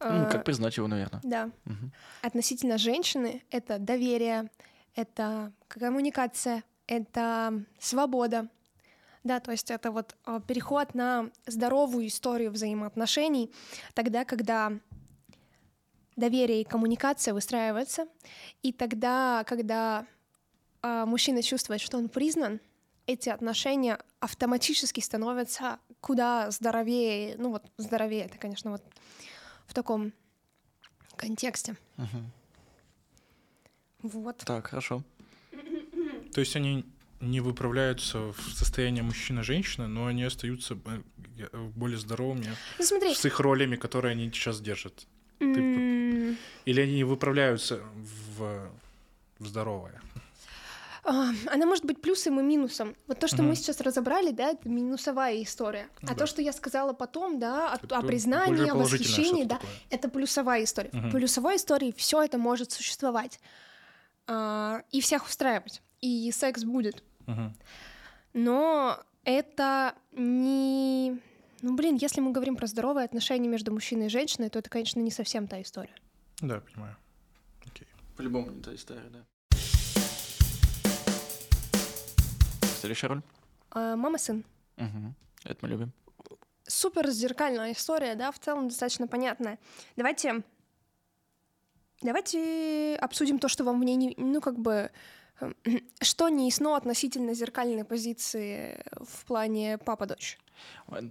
Э, 0.00 0.30
как 0.30 0.44
признать 0.44 0.76
его, 0.76 0.88
наверное. 0.88 1.20
Да. 1.22 1.50
Мгм. 1.64 1.92
Относительно 2.22 2.78
женщины 2.78 3.42
это 3.50 3.78
доверие, 3.78 4.50
это 4.94 5.52
коммуникация, 5.68 6.64
это 6.86 7.62
свобода. 7.78 8.48
Да, 9.24 9.40
то 9.40 9.50
есть 9.50 9.70
это 9.70 9.90
вот 9.90 10.14
э, 10.26 10.40
переход 10.46 10.94
на 10.94 11.30
здоровую 11.46 12.06
историю 12.06 12.52
взаимоотношений, 12.52 13.50
тогда, 13.94 14.24
когда 14.24 14.72
доверие 16.16 16.62
и 16.62 16.64
коммуникация 16.64 17.34
выстраиваются, 17.34 18.06
и 18.62 18.72
тогда, 18.72 19.44
когда 19.44 20.06
э, 20.82 21.04
мужчина 21.06 21.42
чувствует, 21.42 21.80
что 21.80 21.98
он 21.98 22.08
признан, 22.08 22.60
эти 23.06 23.28
отношения 23.28 23.98
автоматически 24.18 25.00
становятся 25.00 25.78
куда 26.00 26.50
здоровее, 26.50 27.36
ну 27.38 27.50
вот 27.50 27.62
здоровее, 27.76 28.24
это, 28.24 28.38
конечно, 28.38 28.72
вот 28.72 28.82
в 29.66 29.74
таком 29.74 30.12
контексте. 31.16 31.76
Мгм. 31.96 32.32
Вот. 34.02 34.38
Так, 34.38 34.68
хорошо. 34.68 35.02
То 36.32 36.40
есть 36.40 36.56
они 36.56 36.84
не 37.20 37.40
выправляются 37.40 38.32
в 38.32 38.40
состояние 38.54 39.02
мужчина-женщина, 39.02 39.88
но 39.88 40.06
они 40.06 40.24
остаются 40.24 40.76
э, 40.84 41.68
более 41.74 41.98
здоровыми 41.98 42.46
Ну 42.78 42.84
смотри, 42.84 43.14
с 43.14 43.24
их 43.24 43.40
ролями, 43.40 43.76
которые 43.76 44.12
они 44.12 44.30
сейчас 44.30 44.60
держат. 44.60 45.06
Или 46.64 46.80
они 46.80 46.94
не 46.94 47.04
выправляются 47.04 47.80
в, 48.36 48.70
в 49.38 49.46
здоровое. 49.46 50.00
а, 51.04 51.30
она 51.46 51.66
может 51.66 51.84
быть 51.84 52.00
плюсом 52.02 52.40
и 52.40 52.42
минусом. 52.42 52.96
Вот 53.06 53.20
то, 53.20 53.28
что 53.28 53.38
Мгм. 53.38 53.48
мы 53.50 53.54
сейчас 53.56 53.80
разобрали, 53.80 54.32
да, 54.32 54.50
это 54.50 54.68
минусовая 54.68 55.42
история. 55.42 55.88
А 56.02 56.06
да. 56.08 56.14
то, 56.14 56.26
что 56.26 56.42
я 56.42 56.52
сказала 56.52 56.92
потом, 56.92 57.38
да, 57.38 57.72
о, 57.74 57.76
Это 57.76 57.98
о 57.98 58.02
признании, 58.02 58.68
о 58.68 58.74
восхищении, 58.74 59.44
да, 59.44 59.56
такое. 59.56 59.70
это 59.90 60.08
плюсовая 60.08 60.64
история. 60.64 60.90
Мгм. 60.92 61.08
В 61.08 61.12
плюсовой 61.12 61.56
истории 61.56 61.94
все 61.96 62.22
это 62.22 62.38
может 62.38 62.72
существовать. 62.72 63.38
А, 64.26 64.82
и 64.90 65.00
всех 65.00 65.26
устраивать. 65.26 65.80
И 66.00 66.30
секс 66.32 66.64
будет. 66.64 67.02
Мгм. 67.26 67.54
Но 68.34 68.98
это 69.24 69.94
не... 70.12 71.20
Ну, 71.62 71.74
блин, 71.74 71.96
если 72.00 72.20
мы 72.20 72.32
говорим 72.32 72.56
про 72.56 72.66
здоровые 72.66 73.04
отношения 73.04 73.48
между 73.48 73.72
мужчиной 73.72 74.06
и 74.06 74.10
женщиной, 74.10 74.50
то 74.50 74.58
это, 74.58 74.68
конечно, 74.68 75.00
не 75.00 75.10
совсем 75.10 75.46
та 75.48 75.62
история. 75.62 75.94
Да, 76.42 76.60
понимаю. 76.60 76.96
Окей. 77.66 77.86
По-любому 78.16 78.50
не 78.50 78.62
та 78.62 78.74
история, 78.74 79.08
да. 79.10 79.24
Следующая 82.80 83.06
роль? 83.08 83.22
А, 83.70 83.96
мама-сын. 83.96 84.44
Мгм. 84.76 85.14
Это 85.44 85.58
мы 85.62 85.68
любим. 85.68 85.92
супер 86.68 87.08
зеркальная 87.10 87.72
история, 87.72 88.14
да, 88.16 88.32
в 88.32 88.38
целом 88.38 88.68
достаточно 88.68 89.06
понятная. 89.06 89.58
Давайте, 89.96 90.42
давайте 92.02 92.96
обсудим 93.00 93.38
то, 93.38 93.48
что 93.48 93.64
вам 93.64 93.80
в 93.80 93.84
ней, 93.84 93.96
не, 93.96 94.14
ну, 94.16 94.40
как 94.40 94.58
бы, 94.58 94.90
что 96.00 96.28
не 96.28 96.48
относительно 96.74 97.34
зеркальной 97.34 97.84
позиции 97.84 98.82
в 98.92 99.24
плане 99.26 99.78
папа-дочь. 99.78 100.38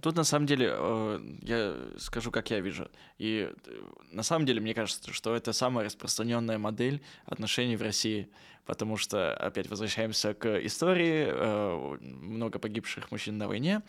Тут 0.02 0.16
на 0.16 0.24
самом 0.24 0.46
деле 0.46 0.70
э, 0.72 1.20
я 1.42 1.76
скажу, 1.98 2.30
как 2.30 2.50
я 2.50 2.60
вижу. 2.60 2.88
И 3.18 3.52
э, 3.66 3.82
на 4.10 4.22
самом 4.22 4.46
деле 4.46 4.60
мне 4.60 4.74
кажется, 4.74 5.12
что 5.12 5.36
это 5.36 5.52
самая 5.52 5.84
распространенная 5.84 6.58
модель 6.58 7.02
отношений 7.26 7.76
в 7.76 7.82
России, 7.82 8.28
потому 8.64 8.96
что 8.96 9.34
опять 9.36 9.68
возвращаемся 9.68 10.34
к 10.34 10.64
истории. 10.64 11.26
э, 11.28 11.98
Много 12.00 12.58
погибших 12.58 13.10
мужчин 13.10 13.38
на 13.38 13.46
войне, 13.48 13.82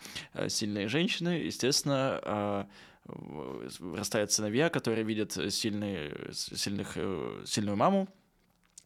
сильные 0.48 0.88
женщины, 0.88 1.30
естественно. 1.30 2.68
Вырастают 3.06 4.34
сыновья, 4.34 4.70
которые 4.70 5.06
видят 5.06 5.32
сильный, 5.32 6.12
сильных, 6.34 6.98
сильную 7.46 7.78
маму. 7.78 8.10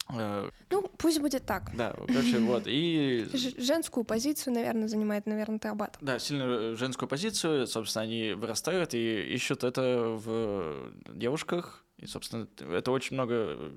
Э, 0.10 0.50
Ну, 0.70 0.90
пусть 0.98 1.20
будет 1.20 1.46
так. 1.46 1.72
Да, 1.76 1.94
короче, 2.08 2.40
вот. 2.40 2.64
И 2.66 3.28
женскую 3.58 4.04
позицию, 4.04 4.54
наверное, 4.54 4.88
занимает, 4.88 5.26
наверное, 5.26 5.60
ты 5.60 5.70
об 5.70 5.82
этом. 5.82 6.06
Да, 6.06 6.20
сильную 6.20 6.76
женскую 6.78 7.08
позицию, 7.08 7.68
собственно, 7.68 8.04
они 8.04 8.34
вырастают 8.34 8.94
и 8.94 9.22
ищут 9.34 9.64
это 9.64 10.18
в 10.24 10.92
девушках. 11.14 11.84
И, 11.98 12.08
собственно, 12.08 12.48
это 12.58 12.92
очень 12.92 13.14
много 13.14 13.34
э, 13.36 13.72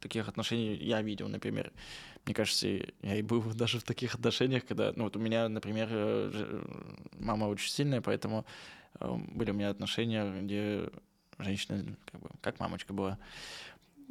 таких 0.00 0.28
отношений 0.28 0.74
я 0.76 1.00
видел, 1.00 1.28
например. 1.28 1.72
Мне 2.26 2.34
кажется, 2.34 2.68
я 2.68 3.16
и 3.16 3.22
был 3.22 3.40
даже 3.54 3.78
в 3.80 3.82
таких 3.84 4.14
отношениях, 4.14 4.66
когда, 4.66 4.92
ну 4.94 5.04
вот 5.04 5.16
у 5.16 5.20
меня, 5.20 5.48
например, 5.48 5.88
э, 5.90 6.62
мама 7.18 7.46
очень 7.46 7.70
сильная, 7.70 8.02
поэтому 8.02 8.44
э, 9.00 9.10
были 9.28 9.50
у 9.50 9.54
меня 9.54 9.70
отношения, 9.70 10.30
где 10.42 10.90
женщина 11.38 11.82
как 12.10 12.20
бы 12.20 12.28
как 12.42 12.60
мамочка 12.60 12.92
была. 12.92 13.18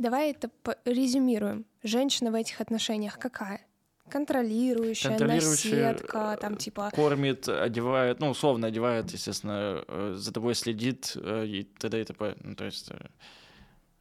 Давай 0.02 0.32
это 0.32 0.50
резюмируем. 0.86 1.66
Женщина 1.84 2.32
в 2.32 2.36
этих 2.36 2.60
отношениях 2.60 3.20
какая? 3.20 3.62
Контролирующая, 4.10 5.12
Контролирующая, 5.12 5.94
наседка, 5.94 6.38
там 6.42 6.58
типа... 6.58 6.90
Кормит, 6.92 7.48
одевает, 7.48 8.20
ну, 8.20 8.30
условно 8.30 8.68
одевает, 8.68 9.12
естественно, 9.12 9.84
э, 9.88 10.14
за 10.18 10.34
тобой 10.34 10.56
следит 10.56 11.14
э, 11.16 11.46
и 11.46 11.64
т.д. 11.64 12.02
и 12.02 12.04
т.п. 12.04 12.36
Ну, 12.44 12.56
то 12.56 12.66
есть... 12.66 12.92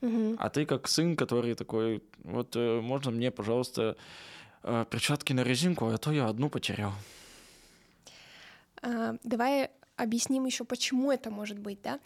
мгм. 0.01 0.37
А 0.39 0.49
ты 0.49 0.65
как 0.65 0.89
сын, 0.89 1.17
который 1.17 1.55
такой, 1.55 2.03
вот 2.25 2.57
можно 2.57 3.11
мне, 3.11 3.31
пожалуйста, 3.31 3.97
перчатки 4.63 5.35
на 5.35 5.43
резинку, 5.43 5.87
а 5.87 5.99
то 5.99 6.13
я 6.13 6.29
одну 6.29 6.49
потерял. 6.49 6.93
А, 8.83 9.17
Давай 9.23 9.71
объясним 9.97 10.47
еще, 10.47 10.65
почему 10.65 11.13
это 11.13 11.31
может 11.31 11.59
быть, 11.59 11.83
да? 11.83 12.01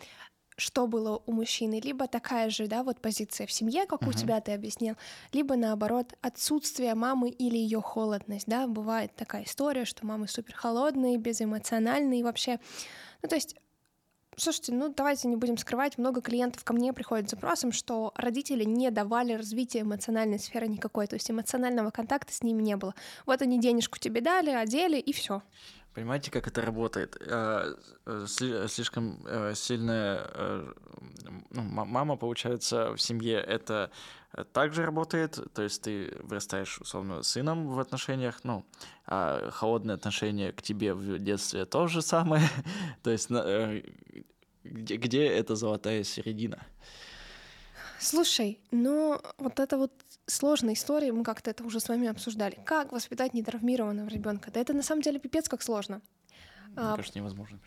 Что 0.57 0.87
было 0.87 1.21
у 1.27 1.33
мужчины? 1.33 1.81
Либо 1.81 2.07
такая 2.07 2.49
же, 2.49 2.69
да, 2.69 2.85
вот 2.85 3.01
позиция 3.01 3.47
в 3.47 3.53
семье, 3.53 3.87
как 3.87 4.03
у 4.03 4.07
Мгм. 4.07 4.13
тебя 4.13 4.41
ты 4.41 4.53
объяснил, 4.53 4.95
либо 5.33 5.57
наоборот 5.57 6.15
отсутствие 6.21 6.95
мамы 6.95 7.31
или 7.31 7.57
ее 7.57 7.81
холодность, 7.81 8.47
да? 8.47 8.69
Бывает 8.69 9.13
такая 9.17 9.45
история, 9.45 9.85
что 9.85 10.07
мамы 10.07 10.29
супер 10.29 10.55
холодные, 10.55 11.19
безэмоциональные 11.19 12.23
вообще. 12.23 12.61
Ну 13.23 13.29
то 13.29 13.35
есть 13.37 13.57
Слушайте, 14.37 14.73
ну 14.73 14.93
давайте 14.93 15.29
не 15.29 15.37
будем 15.37 15.57
скрывать, 15.57 15.97
много 15.97 16.21
клиентов 16.21 16.65
ко 16.65 16.73
мне 16.73 16.93
приходят 16.93 17.29
с 17.29 17.31
запросом, 17.31 17.71
что 17.71 18.13
родители 18.17 18.65
не 18.65 18.91
давали 18.91 19.35
развития 19.35 19.83
эмоциональной 19.83 20.41
сферы 20.41 20.67
никакой, 20.67 21.07
то 21.07 21.15
есть 21.15 21.31
эмоционального 21.31 21.91
контакта 21.91 22.33
с 22.33 22.43
ними 22.43 22.63
не 22.63 22.77
было. 22.77 22.95
Вот 23.27 23.43
они 23.43 23.61
денежку 23.61 23.99
тебе 23.99 24.21
дали, 24.21 24.51
одели, 24.51 24.99
и 24.99 25.13
все. 25.13 25.43
Понимаете, 25.95 26.31
как 26.31 26.49
это 26.49 26.61
работает? 26.61 27.17
Э, 27.21 27.75
э, 28.07 28.25
сли- 28.27 28.67
Слишком 28.69 29.25
э, 29.27 29.55
сильная 29.55 30.27
ма- 31.51 31.85
мама, 31.85 32.17
получается, 32.17 32.93
в 32.95 32.99
семье 33.01 33.37
это 33.39 33.91
также 34.53 34.85
работает, 34.85 35.39
то 35.55 35.63
есть 35.63 35.83
ты 35.83 36.13
вырастаешь, 36.25 36.81
условно, 36.81 37.23
сыном 37.23 37.69
в 37.69 37.79
отношениях, 37.79 38.41
ну, 38.43 38.65
а 39.07 39.51
холодное 39.53 39.95
отношение 39.95 40.53
к 40.53 40.61
тебе 40.63 40.93
в 40.95 41.19
детстве 41.21 41.65
то 41.65 41.87
же 41.87 42.03
самое, 42.03 42.43
то 43.05 43.11
есть 43.11 43.31
где, 44.65 44.97
где 44.97 45.27
эта 45.27 45.55
золотая 45.55 46.03
середина? 46.03 46.67
Слушай, 48.01 48.59
ну 48.73 49.21
вот 49.39 49.61
это 49.61 49.79
вот 49.79 49.93
сложная 50.27 50.75
история, 50.75 51.13
мы 51.13 51.25
как-то 51.25 51.51
это 51.51 51.65
уже 51.65 51.81
с 51.81 51.89
вами 51.89 52.09
обсуждали. 52.09 52.59
Как 52.65 52.93
воспитать 52.93 53.35
нетравмированного 53.35 54.09
ребенка? 54.09 54.51
Да 54.51 54.61
это 54.61 54.73
на 54.73 54.83
самом 54.83 55.03
деле 55.03 55.19
пипец 55.19 55.49
как 55.49 55.63
сложно. 55.63 56.01
Мне 56.69 56.77
а, 56.77 56.97
кажется, 56.97 57.19
невозможно. 57.19 57.61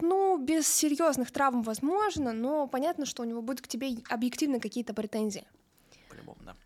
Ну, 0.00 0.38
без 0.38 0.66
серьезных 0.66 1.30
травм 1.30 1.62
возможно, 1.62 2.32
но 2.32 2.66
понятно, 2.66 3.06
что 3.06 3.22
у 3.22 3.26
него 3.26 3.40
будут 3.40 3.62
к 3.62 3.68
тебе 3.68 3.98
объективно 4.08 4.58
какие-то 4.58 4.94
претензии. 4.94 5.44
По-любому, 6.08 6.38
да. 6.44 6.56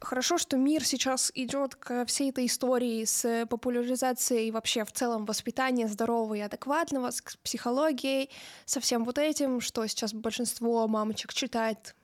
Хорошо, 0.00 0.38
что 0.38 0.56
мир 0.56 0.84
сейчас 0.84 1.30
идет 1.34 1.74
к 1.76 2.04
всей 2.06 2.30
этой 2.30 2.46
истории 2.46 3.04
с 3.04 3.46
популяризацией 3.46 4.50
вообще 4.50 4.84
в 4.84 4.92
целом 4.92 5.24
воспитания 5.24 5.88
здорового 5.88 6.34
и 6.34 6.40
адекватного, 6.40 7.10
с 7.10 7.22
психологией, 7.42 8.30
со 8.66 8.80
всем 8.80 9.04
вот 9.04 9.18
этим, 9.18 9.60
что 9.60 9.86
сейчас 9.86 10.12
большинство 10.12 10.86
мамочек 10.88 11.32
читает 11.32 11.94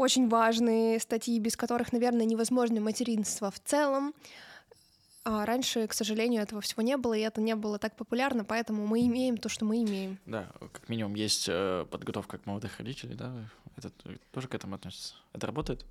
очень 0.00 0.28
важные 0.28 0.98
статьи, 0.98 1.38
без 1.38 1.56
которых, 1.56 1.92
наверное, 1.92 2.24
невозможно 2.24 2.80
материнство 2.80 3.50
в 3.50 3.60
целом. 3.60 4.14
А 5.24 5.44
раньше, 5.44 5.86
к 5.86 5.92
сожалению, 5.92 6.42
этого 6.42 6.62
всего 6.62 6.80
не 6.80 6.96
было, 6.96 7.12
и 7.12 7.20
это 7.20 7.42
не 7.42 7.54
было 7.54 7.78
так 7.78 7.94
популярно, 7.96 8.42
поэтому 8.42 8.86
мы 8.86 9.06
имеем 9.06 9.36
то, 9.36 9.50
что 9.50 9.66
мы 9.66 9.82
имеем. 9.82 10.18
Да, 10.24 10.50
как 10.72 10.88
минимум 10.88 11.14
есть 11.14 11.46
э, 11.50 11.84
подготовка 11.90 12.38
к 12.38 12.46
молодых 12.46 12.78
родителей, 12.78 13.14
да? 13.14 13.30
Это 13.76 13.90
тоже 14.32 14.48
к 14.48 14.54
этому 14.54 14.76
относится. 14.76 15.14
Это 15.34 15.46
работает? 15.46 15.84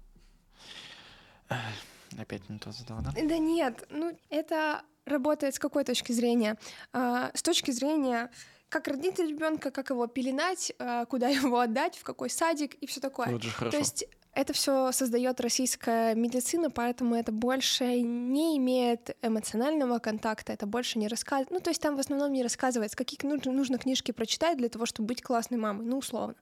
Опять 2.17 2.49
не 2.49 2.57
то 2.57 2.71
задала, 2.71 3.01
да? 3.01 3.11
Да 3.11 3.37
нет, 3.37 3.85
ну 3.91 4.17
это 4.31 4.81
работает 5.05 5.53
с 5.53 5.59
какой 5.59 5.83
точки 5.83 6.13
зрения? 6.13 6.57
А, 6.93 7.29
с 7.35 7.43
точки 7.43 7.69
зрения 7.69 8.31
как 8.69 8.87
родить 8.87 9.19
ребенка, 9.19 9.71
как 9.71 9.89
его 9.89 10.07
пеленать, 10.07 10.71
а, 10.79 11.05
куда 11.05 11.27
его 11.29 11.59
отдать, 11.59 11.97
в 11.97 12.03
какой 12.03 12.29
садик 12.29 12.75
и 12.75 12.85
все 12.85 13.01
такое. 13.01 13.27
Вот 13.27 13.43
же 13.43 13.49
хорошо. 13.49 13.71
То 13.71 13.77
есть 13.77 14.05
это 14.33 14.53
все 14.53 14.91
создает 14.91 15.41
российская 15.41 16.15
медицина, 16.15 16.69
поэтому 16.69 17.15
это 17.15 17.31
больше 17.31 17.99
не 18.01 18.57
имеет 18.57 19.17
эмоционального 19.21 19.99
контакта, 19.99 20.53
это 20.53 20.65
больше 20.65 20.99
не 20.99 21.07
рассказывает. 21.07 21.51
Ну, 21.51 21.59
то 21.59 21.71
есть 21.71 21.81
там 21.81 21.97
в 21.97 21.99
основном 21.99 22.31
не 22.31 22.43
рассказывается, 22.43 22.95
какие 22.95 23.19
нужно, 23.27 23.51
нужно 23.51 23.77
книжки 23.77 24.11
прочитать 24.11 24.57
для 24.57 24.69
того, 24.69 24.85
чтобы 24.85 25.07
быть 25.07 25.21
классной 25.21 25.57
мамой, 25.57 25.85
ну, 25.85 25.97
условно. 25.97 26.35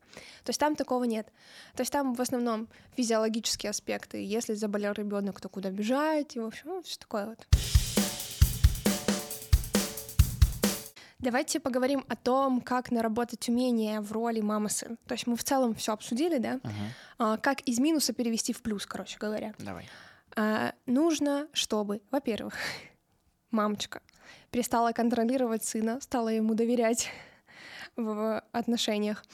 То 0.44 0.50
есть 0.50 0.60
там 0.60 0.76
такого 0.76 1.06
нет. 1.06 1.28
То 1.76 1.82
есть 1.82 1.92
там 1.92 2.14
в 2.14 2.22
основном 2.22 2.68
физиологические 2.96 3.70
аспекты. 3.70 4.24
Если 4.24 4.54
заболел 4.54 4.94
ребенок, 4.94 5.40
то 5.40 5.50
куда 5.50 5.72
бежать, 5.72 6.36
и 6.36 6.40
в 6.40 6.46
общем, 6.46 6.64
ну, 6.66 6.82
все 6.84 7.00
такое 7.00 7.28
вот. 7.28 7.48
Давайте 11.20 11.60
поговорим 11.60 12.06
о 12.10 12.16
том, 12.16 12.62
как 12.62 12.92
наработать 12.92 13.50
умение 13.50 14.02
в 14.02 14.12
роли 14.12 14.40
мамы-сын. 14.40 14.98
То 15.08 15.14
есть 15.14 15.26
мы 15.26 15.36
в 15.36 15.44
целом 15.44 15.74
все 15.74 15.94
обсудили, 15.94 16.38
да? 16.38 16.60
Ага. 16.64 16.74
А, 17.18 17.38
как 17.38 17.62
из 17.62 17.80
минуса 17.80 18.14
перевести 18.14 18.54
в 18.54 18.62
плюс, 18.62 18.86
короче 18.86 19.18
говоря. 19.18 19.56
Давай. 19.58 19.88
А, 20.36 20.74
нужно, 20.86 21.48
чтобы, 21.54 22.02
во-первых, 22.12 22.54
мамочка 23.52 24.02
перестала 24.52 24.92
контролировать 24.92 25.64
сына, 25.64 26.00
стала 26.02 26.30
ему 26.30 26.54
доверять 26.54 27.10
в 27.98 28.44
отношениях, 28.52 29.26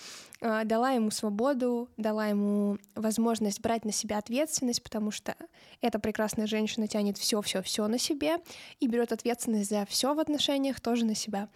а, 0.42 0.64
дала 0.64 0.92
ему 0.92 1.12
свободу, 1.12 1.90
дала 1.98 2.28
ему 2.28 2.78
возможность 2.96 3.62
брать 3.62 3.86
на 3.86 3.92
себя 3.92 4.18
ответственность, 4.18 4.82
потому 4.82 5.12
что 5.12 5.36
эта 5.82 6.00
прекрасная 6.00 6.48
женщина 6.48 6.88
тянет 6.88 7.18
все, 7.18 7.42
все, 7.42 7.62
все 7.62 7.88
на 7.88 7.98
себе 7.98 8.38
и 8.80 8.88
берет 8.88 9.12
ответственность 9.12 9.70
за 9.70 9.86
все 9.86 10.14
в 10.14 10.20
отношениях 10.20 10.80
тоже 10.80 11.06
на 11.06 11.16
себя. 11.16 11.50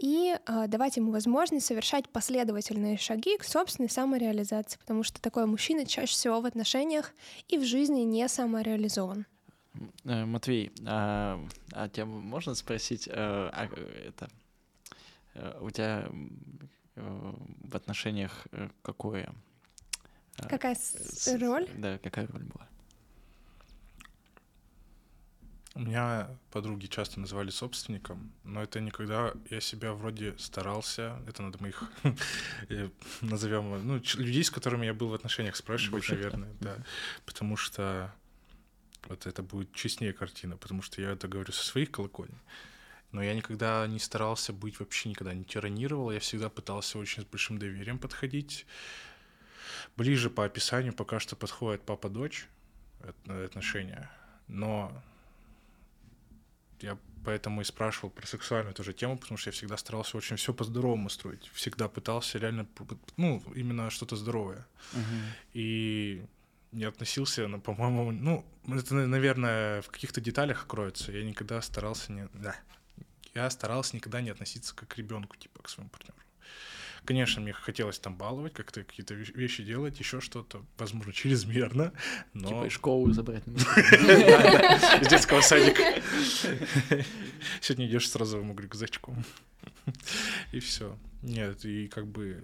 И 0.00 0.34
э, 0.34 0.66
давать 0.66 0.96
ему 0.96 1.12
возможность 1.12 1.66
совершать 1.66 2.08
последовательные 2.08 2.98
шаги 2.98 3.36
к 3.36 3.44
собственной 3.44 3.88
самореализации, 3.88 4.78
потому 4.78 5.04
что 5.04 5.20
такой 5.20 5.46
мужчина 5.46 5.86
чаще 5.86 6.12
всего 6.12 6.40
в 6.40 6.46
отношениях 6.46 7.12
и 7.48 7.58
в 7.58 7.64
жизни 7.64 8.00
не 8.00 8.26
самореализован. 8.28 9.26
Э, 10.04 10.24
Матвей, 10.24 10.72
а, 10.84 11.40
а 11.72 11.88
тебя 11.88 12.06
можно 12.06 12.56
спросить, 12.56 13.08
а, 13.08 13.50
а, 13.52 13.68
это, 14.08 14.28
Э, 14.28 14.43
у 15.60 15.70
тебя 15.70 16.08
э, 16.96 17.32
в 17.62 17.76
отношениях 17.76 18.46
э, 18.52 18.68
какое? 18.82 19.34
Какая 20.36 20.76
роль? 21.38 21.68
Да, 21.76 21.98
какая 21.98 22.26
роль 22.26 22.42
была? 22.42 22.68
У 25.76 25.80
меня 25.80 26.28
подруги 26.52 26.86
часто 26.86 27.18
называли 27.18 27.50
собственником, 27.50 28.32
но 28.44 28.62
это 28.62 28.80
никогда 28.80 29.32
я 29.50 29.60
себя 29.60 29.92
вроде 29.92 30.38
старался. 30.38 31.20
Это 31.26 31.42
надо 31.42 31.60
моих 31.60 31.82
назовем 33.20 33.84
ну 33.84 34.00
людей, 34.14 34.44
с 34.44 34.50
которыми 34.50 34.86
я 34.86 34.94
был 34.94 35.08
в 35.08 35.14
отношениях, 35.14 35.56
спрашивать, 35.56 36.08
наверное, 36.08 36.52
да, 36.60 36.76
потому 37.26 37.56
что 37.56 38.14
вот 39.08 39.26
это 39.26 39.42
будет 39.42 39.72
честнее 39.72 40.12
картина, 40.12 40.56
потому 40.56 40.80
что 40.80 41.02
я 41.02 41.10
это 41.10 41.26
говорю 41.26 41.52
со 41.52 41.64
своих 41.64 41.90
колокольни 41.90 42.38
но 43.14 43.22
я 43.22 43.32
никогда 43.32 43.86
не 43.86 44.00
старался 44.00 44.52
быть, 44.52 44.80
вообще 44.80 45.08
никогда 45.08 45.32
не 45.32 45.44
тиранировал, 45.44 46.10
я 46.10 46.18
всегда 46.18 46.50
пытался 46.50 46.98
очень 46.98 47.22
с 47.22 47.24
большим 47.24 47.58
доверием 47.58 47.98
подходить. 47.98 48.66
Ближе 49.96 50.30
по 50.30 50.44
описанию 50.44 50.92
пока 50.92 51.20
что 51.20 51.36
подходит 51.36 51.82
папа-дочь 51.82 52.48
отношения, 53.26 54.10
но 54.48 54.92
я 56.80 56.98
поэтому 57.24 57.60
и 57.60 57.64
спрашивал 57.64 58.10
про 58.10 58.26
сексуальную 58.26 58.74
тоже 58.74 58.92
тему, 58.92 59.16
потому 59.16 59.38
что 59.38 59.48
я 59.48 59.52
всегда 59.52 59.76
старался 59.76 60.16
очень 60.16 60.34
все 60.36 60.52
по-здоровому 60.52 61.08
строить. 61.08 61.50
Всегда 61.54 61.88
пытался 61.88 62.38
реально, 62.38 62.66
ну, 63.16 63.42
именно 63.54 63.90
что-то 63.90 64.16
здоровое. 64.16 64.66
Uh-huh. 64.92 65.22
И 65.54 66.26
не 66.72 66.84
относился, 66.84 67.46
но, 67.46 67.60
по-моему, 67.60 68.10
ну, 68.10 68.44
это, 68.76 68.94
наверное, 68.94 69.82
в 69.82 69.88
каких-то 69.88 70.20
деталях 70.20 70.66
кроется. 70.66 71.12
Я 71.12 71.22
никогда 71.22 71.62
старался 71.62 72.12
не... 72.12 72.28
Да, 72.34 72.56
я 73.34 73.50
старался 73.50 73.96
никогда 73.96 74.20
не 74.20 74.30
относиться 74.30 74.74
как 74.74 74.88
к 74.88 74.98
ребенку, 74.98 75.36
типа, 75.36 75.62
к 75.62 75.68
своему 75.68 75.90
партнеру. 75.90 76.18
Конечно, 77.04 77.42
мне 77.42 77.52
хотелось 77.52 77.98
там 77.98 78.16
баловать, 78.16 78.54
как-то 78.54 78.82
какие-то 78.82 79.12
вещи 79.14 79.62
делать, 79.62 79.98
еще 79.98 80.20
что-то, 80.20 80.64
возможно, 80.78 81.12
чрезмерно, 81.14 81.92
но... 82.32 82.48
Типа 82.48 82.66
из 82.66 82.72
школы 82.72 83.12
забрать. 83.12 83.42
Из 83.46 85.08
детского 85.08 85.42
садика. 85.42 85.82
Сегодня 87.60 87.86
идешь 87.86 88.08
с 88.08 88.16
розовым 88.16 88.58
рюкзачком. 88.58 89.24
И 90.52 90.60
все. 90.60 90.96
Нет, 91.22 91.64
и 91.64 91.88
как 91.88 92.06
бы... 92.06 92.42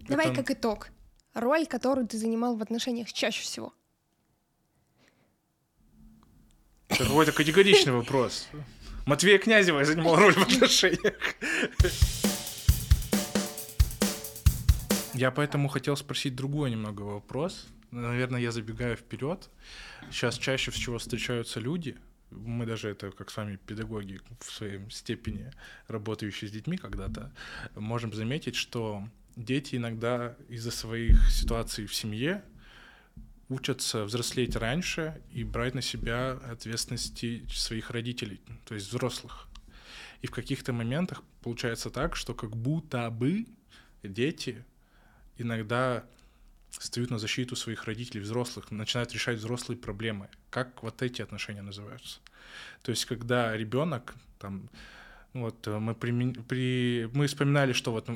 Давай 0.00 0.34
как 0.34 0.50
итог. 0.50 0.88
Роль, 1.34 1.66
которую 1.66 2.06
ты 2.06 2.16
занимал 2.16 2.56
в 2.56 2.62
отношениях 2.62 3.12
чаще 3.12 3.42
всего. 3.42 3.74
Это 6.88 7.04
какой-то 7.04 7.32
категоричный 7.32 7.92
вопрос. 7.92 8.48
Матвея 9.06 9.38
Князева 9.38 9.80
я 9.80 9.84
занимал 9.84 10.16
роль 10.16 10.32
в 10.32 10.38
отношениях. 10.42 11.14
Я 15.12 15.30
поэтому 15.30 15.68
хотел 15.68 15.96
спросить 15.96 16.34
другой 16.34 16.70
немного 16.70 17.02
вопрос. 17.02 17.66
Наверное, 17.90 18.40
я 18.40 18.50
забегаю 18.50 18.96
вперед. 18.96 19.50
Сейчас 20.10 20.38
чаще 20.38 20.70
всего 20.70 20.98
встречаются 20.98 21.60
люди, 21.60 21.96
мы 22.30 22.66
даже 22.66 22.88
это, 22.88 23.10
как 23.10 23.30
с 23.30 23.36
вами 23.36 23.56
педагоги 23.64 24.20
в 24.40 24.50
своей 24.50 24.80
степени, 24.90 25.52
работающие 25.86 26.48
с 26.48 26.52
детьми 26.52 26.76
когда-то, 26.76 27.32
можем 27.76 28.12
заметить, 28.12 28.56
что 28.56 29.08
дети 29.36 29.76
иногда 29.76 30.36
из-за 30.48 30.70
своих 30.70 31.30
ситуаций 31.30 31.86
в 31.86 31.94
семье 31.94 32.42
учатся 33.54 34.04
взрослеть 34.04 34.56
раньше 34.56 35.22
и 35.32 35.44
брать 35.44 35.74
на 35.74 35.82
себя 35.82 36.32
ответственности 36.50 37.46
своих 37.48 37.90
родителей, 37.90 38.40
то 38.64 38.74
есть 38.74 38.88
взрослых. 38.88 39.48
И 40.22 40.26
в 40.26 40.30
каких-то 40.30 40.72
моментах 40.72 41.22
получается 41.42 41.90
так, 41.90 42.16
что 42.16 42.34
как 42.34 42.56
будто 42.56 43.10
бы 43.10 43.46
дети 44.02 44.64
иногда 45.38 46.04
встают 46.70 47.10
на 47.10 47.18
защиту 47.18 47.56
своих 47.56 47.84
родителей, 47.84 48.20
взрослых, 48.20 48.70
начинают 48.70 49.12
решать 49.12 49.38
взрослые 49.38 49.78
проблемы. 49.78 50.28
Как 50.50 50.82
вот 50.82 51.02
эти 51.02 51.22
отношения 51.22 51.62
называются? 51.62 52.18
То 52.82 52.90
есть, 52.90 53.04
когда 53.04 53.56
ребенок, 53.56 54.14
там, 54.38 54.68
вот 55.32 55.66
мы, 55.66 55.94
при, 55.94 56.32
при, 56.48 57.08
мы 57.12 57.26
вспоминали, 57.26 57.72
что 57.72 57.92
вот 57.92 58.08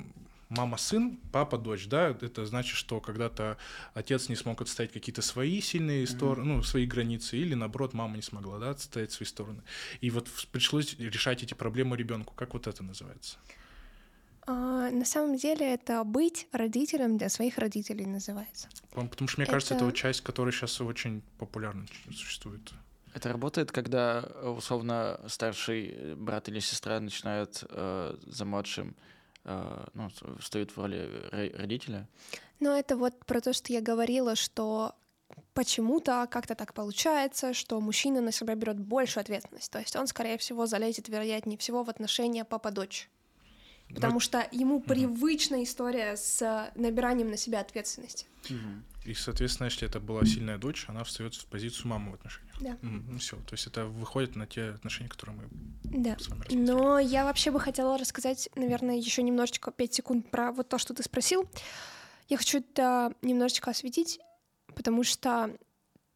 мама-сын, 0.48 1.18
папа-дочь, 1.32 1.86
да, 1.86 2.08
это 2.08 2.46
значит, 2.46 2.76
что 2.76 3.00
когда-то 3.00 3.58
отец 3.94 4.28
не 4.28 4.36
смог 4.36 4.60
отстоять 4.60 4.92
какие-то 4.92 5.22
свои 5.22 5.60
сильные 5.60 6.06
стороны, 6.06 6.52
mm-hmm. 6.52 6.56
ну, 6.56 6.62
свои 6.62 6.86
границы, 6.86 7.36
или 7.36 7.54
наоборот, 7.54 7.92
мама 7.94 8.16
не 8.16 8.22
смогла, 8.22 8.58
да, 8.58 8.70
отстоять 8.70 9.12
свои 9.12 9.26
стороны. 9.26 9.62
И 10.00 10.10
вот 10.10 10.28
пришлось 10.50 10.98
решать 10.98 11.42
эти 11.42 11.54
проблемы 11.54 11.96
ребенку. 11.96 12.34
Как 12.34 12.54
вот 12.54 12.66
это 12.66 12.82
называется? 12.82 13.38
А, 14.46 14.90
на 14.90 15.04
самом 15.04 15.36
деле 15.36 15.74
это 15.74 16.02
быть 16.04 16.48
родителем 16.52 17.18
для 17.18 17.28
своих 17.28 17.58
родителей 17.58 18.06
называется. 18.06 18.68
Потому 18.90 19.28
что, 19.28 19.40
мне 19.40 19.44
это... 19.44 19.52
кажется, 19.52 19.74
это 19.74 19.84
вот 19.84 19.94
часть, 19.94 20.22
которая 20.22 20.52
сейчас 20.52 20.80
очень 20.80 21.22
популярно 21.38 21.86
существует. 22.10 22.72
Это 23.14 23.30
работает, 23.30 23.72
когда, 23.72 24.20
условно, 24.42 25.20
старший 25.26 26.14
брат 26.14 26.48
или 26.48 26.60
сестра 26.60 27.00
начинают 27.00 27.64
э, 27.68 28.16
за 28.26 28.44
младшим 28.44 28.96
ну, 29.94 30.10
с- 30.10 30.40
встают 30.42 30.70
в 30.70 30.78
роли 30.78 31.28
ро- 31.32 31.56
родителя. 31.56 32.06
Но 32.60 32.76
это 32.76 32.96
вот 32.96 33.24
про 33.24 33.40
то, 33.40 33.52
что 33.52 33.72
я 33.72 33.80
говорила, 33.80 34.34
что 34.34 34.94
почему-то 35.54 36.26
как-то 36.30 36.54
так 36.54 36.74
получается, 36.74 37.54
что 37.54 37.80
мужчина 37.80 38.20
на 38.20 38.32
себя 38.32 38.54
берет 38.54 38.78
большую 38.78 39.22
ответственность. 39.22 39.70
То 39.70 39.78
есть 39.78 39.96
он, 39.96 40.06
скорее 40.06 40.38
всего, 40.38 40.66
залезет, 40.66 41.08
вероятнее 41.08 41.58
всего, 41.58 41.82
в 41.84 41.90
отношения 41.90 42.44
папа-дочь. 42.44 43.08
Потому 43.94 44.20
что 44.20 44.46
ему 44.52 44.80
привычна 44.80 45.62
история 45.64 46.16
с 46.16 46.42
э, 46.42 46.70
набиранием 46.78 47.30
на 47.30 47.36
себя 47.36 47.60
ответственности. 47.60 48.26
И, 49.04 49.14
соответственно, 49.14 49.66
если 49.66 49.88
это 49.88 50.00
была 50.00 50.24
сильная 50.26 50.58
дочь, 50.58 50.84
она 50.88 51.02
встает 51.04 51.34
в 51.34 51.46
позицию 51.46 51.88
мамы 51.88 52.10
в 52.12 52.14
отношениях. 52.14 52.54
Да. 52.60 52.76
ну 52.82 53.18
все. 53.18 53.36
То 53.36 53.54
есть 53.54 53.66
это 53.66 53.86
выходит 53.86 54.36
на 54.36 54.46
те 54.46 54.70
отношения, 54.70 55.08
которые 55.08 55.38
мы 55.38 55.48
Да. 55.84 56.16
с 56.18 56.28
вами 56.28 56.40
рассмотрели. 56.42 56.60
Но 56.60 56.98
я 56.98 57.24
вообще 57.24 57.50
бы 57.50 57.60
хотела 57.60 57.96
рассказать, 57.96 58.50
наверное, 58.56 58.96
еще 58.96 59.22
немножечко, 59.22 59.70
5 59.70 59.94
секунд 59.94 60.30
про 60.30 60.52
вот 60.52 60.68
то, 60.68 60.76
что 60.78 60.92
ты 60.92 61.02
спросил. 61.02 61.48
Я 62.28 62.36
хочу 62.36 62.58
это 62.58 63.14
немножечко 63.22 63.70
осветить, 63.70 64.20
потому 64.74 65.04
что 65.04 65.56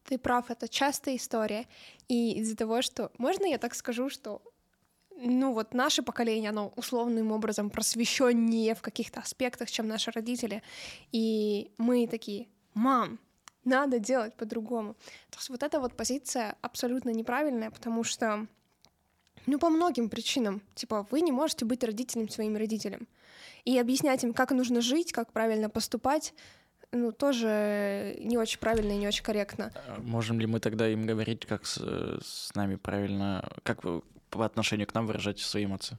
ты 0.05 0.19
прав, 0.19 0.51
это 0.51 0.69
частая 0.69 1.17
история. 1.17 1.67
И 2.09 2.33
из-за 2.41 2.57
того, 2.57 2.83
что... 2.83 3.11
Можно 3.19 3.47
я 3.47 3.57
так 3.59 3.75
скажу, 3.75 4.11
что 4.11 4.43
ну 5.25 5.53
вот 5.53 5.75
наше 5.75 6.03
поколение, 6.03 6.51
оно 6.51 6.73
условным 6.77 7.33
образом 7.33 7.71
просвещеннее 7.71 8.75
в 8.75 8.83
каких-то 8.83 9.21
аспектах, 9.21 9.71
чем 9.71 9.87
наши 9.87 10.11
родители. 10.11 10.63
И 11.13 11.71
мы 11.79 12.07
такие, 12.07 12.49
мам, 12.75 13.19
надо 13.65 13.99
делать 13.99 14.35
по-другому. 14.35 14.95
То 15.31 15.39
есть 15.39 15.49
вот 15.49 15.63
эта 15.63 15.81
вот 15.81 15.97
позиция 15.97 16.57
абсолютно 16.61 17.11
неправильная, 17.11 17.71
потому 17.71 18.03
что 18.05 18.47
ну, 19.47 19.59
по 19.59 19.69
многим 19.69 20.09
причинам. 20.09 20.63
Типа, 20.75 21.07
вы 21.11 21.21
не 21.21 21.33
можете 21.33 21.65
быть 21.65 21.85
родителем 21.85 22.29
своим 22.29 22.57
родителям. 22.57 23.09
И 23.65 23.79
объяснять 23.79 24.25
им, 24.25 24.33
как 24.33 24.51
нужно 24.51 24.81
жить, 24.81 25.13
как 25.13 25.33
правильно 25.33 25.69
поступать, 25.69 26.35
ну, 26.93 27.11
тоже 27.13 28.17
не 28.21 28.37
очень 28.37 28.59
правильно 28.59 28.93
и 28.93 28.99
не 28.99 29.09
очень 29.09 29.25
корректно. 29.25 29.73
А 29.75 30.01
Можем 30.01 30.39
ли 30.41 30.47
мы 30.47 30.61
тогда 30.61 30.89
им 30.89 31.07
говорить, 31.07 31.47
как 31.47 31.65
с, 31.65 31.79
с 32.23 32.55
нами 32.55 32.77
правильно, 32.77 33.49
как 33.63 33.85
по 34.39 34.45
отношению 34.45 34.87
к 34.87 34.95
нам 34.95 35.07
выражать 35.07 35.39
свои 35.39 35.65
эмоции? 35.65 35.99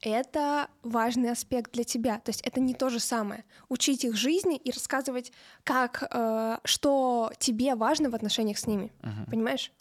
Это 0.00 0.68
важный 0.82 1.30
аспект 1.30 1.72
для 1.72 1.82
тебя. 1.82 2.20
То 2.20 2.30
есть 2.30 2.40
это 2.42 2.60
не 2.60 2.74
то 2.74 2.88
же 2.88 3.00
самое. 3.00 3.44
Учить 3.68 4.04
их 4.04 4.14
жизни 4.14 4.56
и 4.56 4.70
рассказывать, 4.70 5.32
как, 5.64 6.04
э, 6.10 6.58
что 6.64 7.32
тебе 7.38 7.74
важно 7.74 8.10
в 8.10 8.14
отношениях 8.14 8.58
с 8.58 8.66
ними. 8.66 8.92
Мгм. 9.02 9.26
Понимаешь? 9.26 9.72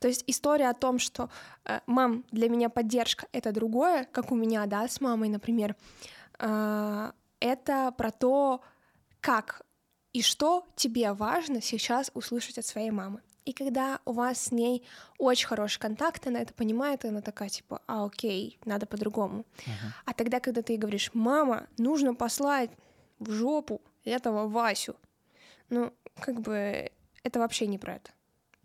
То 0.00 0.08
есть 0.08 0.24
история 0.26 0.68
о 0.68 0.74
том, 0.74 0.98
что 0.98 1.30
э, 1.64 1.80
мам, 1.86 2.24
для 2.30 2.50
меня 2.50 2.68
поддержка 2.68 3.26
это 3.32 3.52
другое, 3.52 4.04
как 4.04 4.32
у 4.32 4.34
меня, 4.34 4.66
да, 4.66 4.86
с 4.86 5.00
мамой, 5.00 5.30
например, 5.30 5.76
э, 6.38 7.12
это 7.40 7.94
про 7.96 8.10
то, 8.10 8.60
как 9.20 9.62
и 10.12 10.20
что 10.20 10.66
тебе 10.76 11.12
важно 11.12 11.62
сейчас 11.62 12.10
услышать 12.12 12.58
от 12.58 12.66
своей 12.66 12.90
мамы. 12.90 13.22
И 13.48 13.54
когда 13.54 14.00
у 14.04 14.12
вас 14.12 14.44
с 14.44 14.52
ней 14.52 14.84
очень 15.16 15.46
хороший 15.46 15.78
контакт, 15.78 16.26
она 16.26 16.40
это 16.40 16.52
понимает, 16.52 17.06
и 17.06 17.08
она 17.08 17.22
такая 17.22 17.48
типа, 17.48 17.80
а 17.86 18.04
окей, 18.04 18.58
надо 18.66 18.84
по-другому. 18.84 19.46
Мгм. 19.66 19.94
А 20.04 20.12
тогда, 20.12 20.38
когда 20.38 20.60
ты 20.60 20.74
ей 20.74 20.78
говоришь, 20.78 21.10
мама, 21.14 21.66
нужно 21.78 22.14
послать 22.14 22.70
в 23.18 23.30
жопу 23.30 23.80
этого 24.04 24.48
Васю, 24.48 24.96
ну, 25.70 25.94
как 26.20 26.42
бы 26.42 26.90
это 27.22 27.38
вообще 27.38 27.66
не 27.66 27.78
про 27.78 27.94
это. 27.94 28.10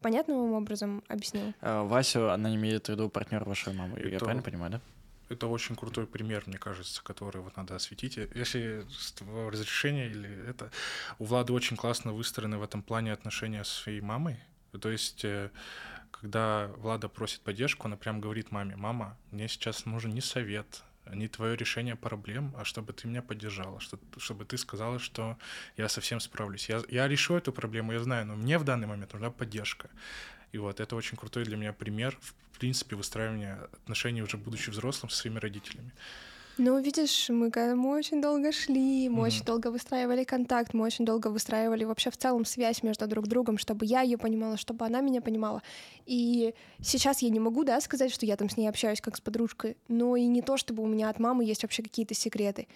Понятным 0.02 0.52
образом 0.52 1.02
объяснила? 1.08 1.54
А, 1.62 1.84
Васю, 1.86 2.30
она 2.30 2.54
имеет 2.54 2.88
в 2.88 2.90
виду 2.90 3.10
партнер 3.10 3.46
вашей 3.46 3.74
мамы, 3.74 3.98
я 4.02 4.08
Это- 4.10 4.20
правильно 4.20 4.44
понимаю, 4.44 4.72
да? 4.74 4.82
Это 5.30 5.48
очень 5.48 5.78
крутой 5.78 6.08
пример, 6.08 6.44
мне 6.46 6.58
кажется, 6.58 7.02
который 7.02 7.42
вот 7.42 7.56
надо 7.56 7.78
осветить. 7.78 8.18
Если 8.36 8.86
с 8.92 9.14
твоего 9.14 9.50
разрешения 9.50 10.08
или 10.08 10.50
это... 10.50 10.72
У 11.20 11.24
Влады 11.24 11.54
очень 11.54 11.78
классно 11.78 12.12
выстроены 12.12 12.58
в 12.58 12.64
этом 12.64 12.84
плане 12.84 13.14
отношения 13.14 13.64
со 13.64 13.84
своей 13.84 14.02
мамой. 14.02 14.38
То 14.80 14.90
есть, 14.90 15.26
э, 15.26 15.50
когда 16.12 16.68
Влада 16.78 17.10
просит 17.10 17.42
поддержку, 17.42 17.88
она 17.88 17.98
прям 17.98 18.22
говорит 18.22 18.52
маме, 18.52 18.76
мама, 18.76 19.18
мне 19.32 19.48
сейчас 19.48 19.86
нужен 19.86 20.14
не 20.14 20.22
совет, 20.22 20.84
не 21.12 21.28
твое 21.28 21.56
решение 21.56 21.96
проблем, 21.96 22.54
а 22.58 22.64
чтобы 22.64 22.94
ты 22.94 23.08
меня 23.08 23.22
поддержала, 23.22 23.80
что, 23.80 24.00
чтобы 24.18 24.46
ты 24.46 24.58
сказала, 24.58 25.00
что 25.00 25.38
я 25.78 25.90
совсем 25.90 26.20
справлюсь. 26.20 26.70
Я, 26.70 26.82
я 26.90 27.08
решу 27.08 27.36
эту 27.36 27.52
проблему, 27.52 27.92
я 27.92 28.00
знаю, 28.00 28.26
но 28.26 28.36
мне 28.36 28.58
в 28.58 28.64
данный 28.64 28.88
момент 28.88 29.14
нужна 29.14 29.32
поддержка. 29.32 29.90
И 30.52 30.58
вот 30.58 30.80
это 30.80 30.96
очень 30.96 31.18
крутой 31.18 31.46
для 31.46 31.58
меня 31.58 31.74
пример, 31.74 32.18
в 32.52 32.60
принципе, 32.60 32.96
выстраивания 32.96 33.68
отношений 33.74 34.22
уже 34.22 34.38
будучи 34.38 34.70
взрослым 34.70 35.10
со 35.10 35.18
своими 35.18 35.40
родителями. 35.40 35.92
Ну, 36.60 36.80
видишь, 36.80 37.30
мы, 37.30 37.48
этому 37.48 37.90
очень 37.90 38.22
долго 38.22 38.52
шли, 38.52 39.10
мы 39.10 39.16
Мгм. 39.16 39.24
очень 39.24 39.44
долго 39.44 39.72
выстраивали 39.72 40.24
контакт, 40.24 40.76
мы 40.76 40.86
очень 40.86 41.04
долго 41.04 41.30
выстраивали 41.30 41.84
вообще 41.84 42.12
в 42.12 42.18
целом 42.18 42.46
связь 42.46 42.84
между 42.84 43.08
друг 43.08 43.28
другом, 43.28 43.58
чтобы 43.58 43.86
я 43.88 44.02
ее 44.02 44.20
понимала, 44.20 44.56
чтобы 44.58 44.86
она 44.86 45.02
меня 45.02 45.20
понимала. 45.22 45.64
И 46.06 46.54
сейчас 46.80 47.24
я 47.24 47.30
не 47.30 47.40
могу, 47.40 47.64
да, 47.64 47.82
сказать, 47.82 48.14
что 48.14 48.28
я 48.28 48.38
там 48.38 48.50
с 48.52 48.58
ней 48.58 48.68
общаюсь 48.68 49.02
как 49.02 49.18
с 49.18 49.22
подружкой, 49.22 49.78
но 49.88 50.16
и 50.16 50.28
не 50.28 50.44
то, 50.44 50.56
чтобы 50.58 50.84
у 50.84 50.86
меня 50.86 51.10
от 51.10 51.20
мамы 51.20 51.44
есть 51.44 51.64
вообще 51.64 51.82
какие-то 51.82 52.14
секреты. 52.14 52.68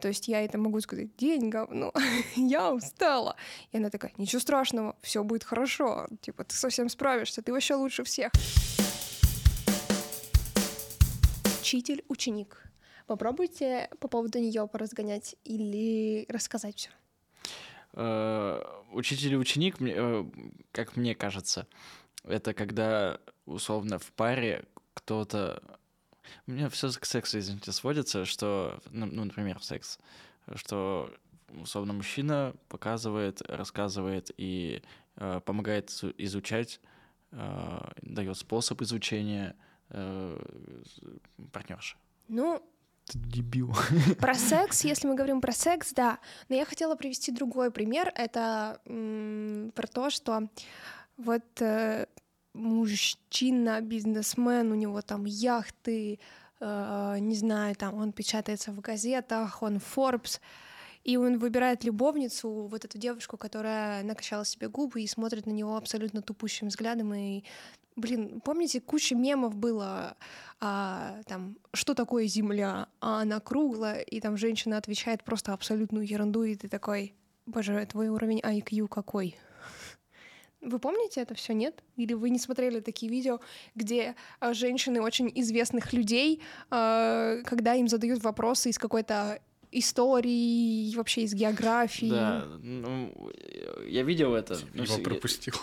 То 0.00 0.08
есть 0.08 0.28
я 0.28 0.44
это 0.44 0.58
могу 0.58 0.80
сказать, 0.80 1.16
день 1.16 1.48
говно, 1.48 1.92
я 2.36 2.70
устала. 2.70 3.36
И 3.70 3.78
она 3.78 3.88
такая, 3.88 4.12
ничего 4.18 4.40
страшного, 4.40 4.94
все 5.00 5.24
будет 5.24 5.44
хорошо, 5.44 6.06
типа 6.20 6.44
ты 6.44 6.54
совсем 6.54 6.90
справишься, 6.90 7.40
ты 7.40 7.50
вообще 7.52 7.76
лучше 7.76 8.04
всех. 8.04 8.30
Учитель-ученик. 11.62 12.58
Попробуйте 13.06 13.88
по 14.00 14.08
поводу 14.08 14.38
нее 14.38 14.66
поразгонять 14.66 15.36
или 15.44 16.26
рассказать 16.28 16.76
все. 16.76 16.90
Э, 17.94 18.62
Учитель 18.92 19.32
и 19.32 19.36
ученик, 19.36 19.80
мне, 19.80 19.94
э, 19.96 20.24
как 20.72 20.96
мне 20.96 21.14
кажется, 21.14 21.66
это 22.24 22.52
когда 22.54 23.18
условно 23.46 23.98
в 23.98 24.12
паре 24.12 24.64
кто-то... 24.94 25.62
У 26.46 26.52
меня 26.52 26.68
все 26.68 26.90
к 26.90 27.04
сексу, 27.04 27.38
извините, 27.38 27.72
сводится, 27.72 28.24
что, 28.24 28.80
ну, 28.90 29.06
ну, 29.06 29.24
например, 29.24 29.62
секс, 29.62 29.98
что 30.54 31.12
условно 31.60 31.92
мужчина 31.92 32.54
показывает, 32.68 33.42
рассказывает 33.42 34.30
и 34.36 34.82
э, 35.16 35.40
помогает 35.44 35.88
изу- 35.88 36.14
изучать, 36.18 36.80
э, 37.32 37.80
дает 38.02 38.36
способ 38.36 38.80
изучения 38.82 39.56
э, 39.90 40.38
партнерши. 41.52 41.96
Ну, 42.28 42.62
Ты 43.06 43.18
дебил. 43.18 43.74
про 44.18 44.34
секс, 44.34 44.84
если 44.84 45.08
мы 45.08 45.14
говорим 45.14 45.40
про 45.40 45.52
секс, 45.52 45.92
да. 45.92 46.18
Но 46.48 46.56
я 46.56 46.64
хотела 46.64 46.94
привести 46.94 47.32
другой 47.32 47.70
пример. 47.70 48.12
Это 48.14 48.80
м, 48.86 49.72
про 49.74 49.86
то, 49.86 50.10
что 50.10 50.48
вот 51.16 51.60
э, 51.60 52.06
мужчина, 52.54 53.80
бизнесмен, 53.80 54.72
у 54.72 54.74
него 54.74 55.02
там 55.02 55.24
яхты, 55.24 56.20
э, 56.60 57.16
не 57.20 57.34
знаю, 57.34 57.74
там 57.74 57.94
он 57.94 58.12
печатается 58.12 58.72
в 58.72 58.80
газетах, 58.80 59.62
он 59.62 59.76
Forbes, 59.78 60.40
и 61.04 61.16
он 61.16 61.38
выбирает 61.38 61.84
любовницу, 61.84 62.48
вот 62.70 62.84
эту 62.84 62.98
девушку, 62.98 63.36
которая 63.36 64.04
накачала 64.04 64.44
себе 64.44 64.68
губы 64.68 65.02
и 65.02 65.08
смотрит 65.08 65.46
на 65.46 65.50
него 65.50 65.76
абсолютно 65.76 66.22
тупущим 66.22 66.68
взглядом. 66.68 67.12
И, 67.14 67.42
блин, 67.96 68.40
помните, 68.40 68.80
куча 68.80 69.14
мемов 69.14 69.56
было, 69.56 70.16
а, 70.60 71.20
там, 71.26 71.56
что 71.72 71.94
такое 71.94 72.26
Земля, 72.26 72.88
а 73.00 73.22
она 73.22 73.40
круглая, 73.40 74.00
и 74.00 74.20
там 74.20 74.36
женщина 74.36 74.76
отвечает 74.76 75.24
просто 75.24 75.52
абсолютную 75.52 76.06
ерунду, 76.06 76.42
и 76.42 76.54
ты 76.54 76.68
такой, 76.68 77.14
боже, 77.46 77.84
твой 77.86 78.08
уровень 78.08 78.40
IQ 78.40 78.88
какой? 78.88 79.36
Вы 80.60 80.78
помните 80.78 81.20
это 81.20 81.34
все, 81.34 81.54
нет? 81.54 81.82
Или 81.96 82.12
вы 82.14 82.30
не 82.30 82.38
смотрели 82.38 82.78
такие 82.78 83.10
видео, 83.10 83.40
где 83.74 84.14
а, 84.38 84.54
женщины 84.54 85.00
очень 85.00 85.30
известных 85.34 85.92
людей, 85.92 86.40
а, 86.70 87.38
когда 87.44 87.74
им 87.74 87.88
задают 87.88 88.22
вопросы 88.22 88.70
из 88.70 88.78
какой-то 88.78 89.40
истории, 89.72 90.94
вообще 90.94 91.22
из 91.22 91.34
географии. 91.34 92.10
Да, 92.10 92.44
ну, 92.62 93.12
я 93.86 94.02
видел 94.02 94.34
это. 94.34 94.58
Ну, 94.74 94.82
Его 94.84 94.96
с- 94.96 95.00
пропустил. 95.00 95.54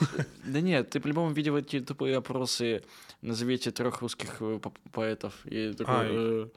Да 0.46 0.62
нет, 0.62 0.90
ты 0.90 1.00
по-любому 1.00 1.32
видел 1.34 1.58
эти 1.58 1.80
тупые 1.80 2.18
опросы 2.18 2.84
«Назовите 3.22 3.72
трех 3.72 4.02
русских 4.02 4.38
э, 4.42 4.60
по- 4.62 4.74
поэтов». 4.92 5.34
И 5.46 5.74
такой... 5.74 5.96
А, 5.96 6.46
э, 6.46 6.48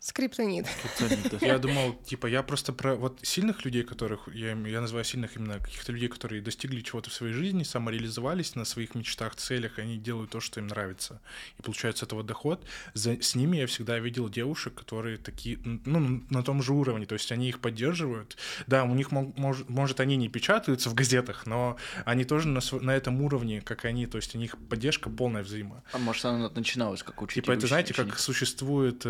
Скриптонит. 0.00 0.66
«Криптонит». 0.96 1.42
Я 1.42 1.58
думал, 1.66 1.92
типа, 1.94 2.26
я 2.26 2.42
просто 2.42 2.72
про 2.72 2.96
вот 2.96 3.18
сильных 3.22 3.66
людей, 3.66 3.82
которых 3.82 4.28
я, 4.34 4.52
им- 4.52 4.64
я 4.64 4.80
называю 4.80 5.04
сильных 5.04 5.36
именно 5.36 5.58
каких-то 5.58 5.92
людей, 5.92 6.08
которые 6.08 6.40
достигли 6.40 6.80
чего-то 6.80 7.10
в 7.10 7.12
своей 7.12 7.34
жизни, 7.34 7.64
самореализовались 7.64 8.54
на 8.54 8.64
своих 8.64 8.94
мечтах, 8.94 9.36
целях, 9.36 9.78
они 9.78 9.98
делают 9.98 10.30
то, 10.30 10.40
что 10.40 10.58
им 10.58 10.68
нравится, 10.68 11.20
и 11.58 11.62
получают 11.62 11.98
с 11.98 12.02
этого 12.02 12.22
доход. 12.22 12.64
За, 12.94 13.20
с 13.22 13.34
ними 13.34 13.58
я 13.58 13.66
всегда 13.66 13.98
видел 13.98 14.30
девушек, 14.30 14.74
которые 14.74 15.18
такие, 15.18 15.58
ну, 15.64 16.22
на 16.30 16.42
том 16.42 16.62
же 16.62 16.72
уровне, 16.72 17.04
то 17.04 17.14
есть 17.14 17.30
они 17.30 17.50
их 17.50 17.60
поддерживают. 17.60 18.38
Да, 18.66 18.84
у 18.84 18.94
них, 18.94 19.10
мог- 19.12 19.36
может, 19.36 19.68
может, 19.68 20.00
они 20.00 20.16
не 20.16 20.30
печатаются 20.30 20.88
в 20.88 20.94
газетах, 20.94 21.46
но 21.46 21.76
они 22.06 22.24
тоже 22.24 22.48
на, 22.48 22.60
на 22.80 22.96
этом 22.96 23.20
уровне, 23.20 23.60
как 23.60 23.84
они, 23.84 24.06
то 24.06 24.16
есть 24.16 24.34
у 24.34 24.38
них 24.38 24.56
поддержка 24.70 25.10
полная 25.10 25.42
взаима. 25.42 25.84
А 25.92 25.98
может, 25.98 26.24
она 26.24 26.48
начиналась 26.48 27.02
как 27.02 27.20
учитель? 27.20 27.42
Типа 27.42 27.52
это, 27.52 27.66
знаете, 27.66 27.92
ученик? 27.92 28.10
как 28.12 28.18
существует... 28.18 29.04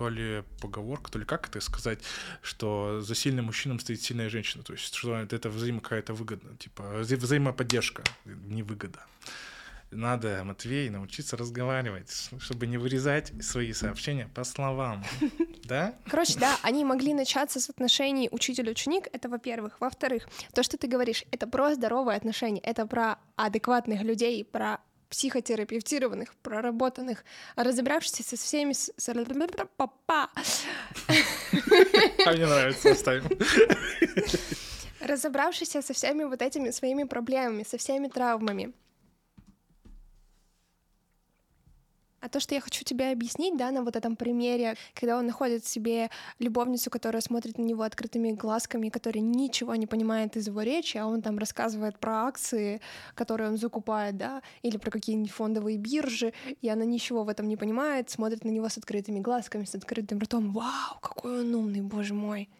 то 0.00 0.08
ли 0.08 0.44
поговорка, 0.62 1.10
то 1.10 1.18
ли 1.18 1.26
как 1.26 1.48
это 1.48 1.60
сказать, 1.60 1.98
что 2.40 3.02
за 3.02 3.14
сильным 3.14 3.44
мужчином 3.44 3.78
стоит 3.78 4.00
сильная 4.00 4.30
женщина. 4.30 4.64
То 4.64 4.72
есть, 4.72 4.94
что 4.94 5.14
это 5.14 5.50
взаимо 5.50 5.80
какая-то 5.80 6.14
выгода, 6.14 6.56
типа 6.56 6.82
вза- 7.02 7.16
взаимоподдержка, 7.16 8.02
не 8.24 8.62
выгода. 8.62 9.04
Надо, 9.90 10.42
Матвей, 10.44 10.88
научиться 10.88 11.36
разговаривать, 11.36 12.30
чтобы 12.38 12.66
не 12.66 12.78
вырезать 12.78 13.30
свои 13.44 13.74
сообщения 13.74 14.26
по 14.34 14.44
словам. 14.44 15.04
Да? 15.64 15.94
Короче, 16.10 16.36
да, 16.36 16.58
они 16.62 16.84
могли 16.84 17.14
начаться 17.14 17.60
с 17.60 17.70
отношений 17.70 18.28
учитель-ученик, 18.32 19.06
это 19.12 19.28
во-первых. 19.28 19.76
Во-вторых, 19.78 20.28
то, 20.52 20.64
что 20.64 20.76
ты 20.76 20.88
говоришь, 20.88 21.24
это 21.30 21.46
про 21.46 21.74
здоровые 21.74 22.16
отношения, 22.16 22.60
это 22.62 22.86
про 22.86 23.18
адекватных 23.36 24.02
людей, 24.02 24.44
про 24.44 24.80
психотерапевтированных, 25.10 26.34
проработанных, 26.36 27.24
разобравшихся 27.56 28.22
со 28.22 28.36
всеми... 28.36 28.74
Папа. 29.76 30.30
А 32.26 32.32
мне 32.32 32.46
нравится, 32.46 32.92
оставим. 32.92 33.24
разобравшийся 35.00 35.82
со 35.82 35.92
всеми 35.92 36.24
вот 36.24 36.42
этими 36.42 36.70
своими 36.70 37.04
проблемами, 37.04 37.64
со 37.64 37.78
всеми 37.78 38.08
травмами. 38.08 38.72
А 42.20 42.28
то, 42.28 42.38
что 42.38 42.54
я 42.54 42.60
хочу 42.60 42.84
тебе 42.84 43.10
объяснить, 43.10 43.56
да, 43.56 43.70
на 43.70 43.82
вот 43.82 43.96
этом 43.96 44.14
примере, 44.14 44.76
когда 44.94 45.18
он 45.18 45.26
находит 45.26 45.64
себе 45.64 46.10
любовницу, 46.38 46.90
которая 46.90 47.22
смотрит 47.22 47.56
на 47.58 47.62
него 47.62 47.82
открытыми 47.82 48.32
глазками, 48.32 48.90
которая 48.90 49.22
ничего 49.22 49.74
не 49.74 49.86
понимает 49.86 50.36
из 50.36 50.46
его 50.46 50.62
речи, 50.62 50.98
а 50.98 51.06
он 51.06 51.22
там 51.22 51.38
рассказывает 51.38 51.98
про 51.98 52.26
акции, 52.26 52.80
которые 53.14 53.48
он 53.48 53.56
закупает, 53.56 54.16
да, 54.18 54.42
или 54.62 54.76
про 54.76 54.90
какие-нибудь 54.90 55.30
фондовые 55.30 55.78
биржи, 55.78 56.34
и 56.60 56.68
она 56.68 56.84
ничего 56.84 57.24
в 57.24 57.28
этом 57.28 57.48
не 57.48 57.56
понимает, 57.56 58.10
смотрит 58.10 58.44
на 58.44 58.50
него 58.50 58.68
с 58.68 58.76
открытыми 58.76 59.20
глазками, 59.20 59.64
с 59.64 59.74
открытым 59.74 60.18
ртом. 60.18 60.52
Вау, 60.52 60.98
какой 61.00 61.40
он 61.40 61.54
умный, 61.54 61.80
боже 61.80 62.12
мой. 62.12 62.50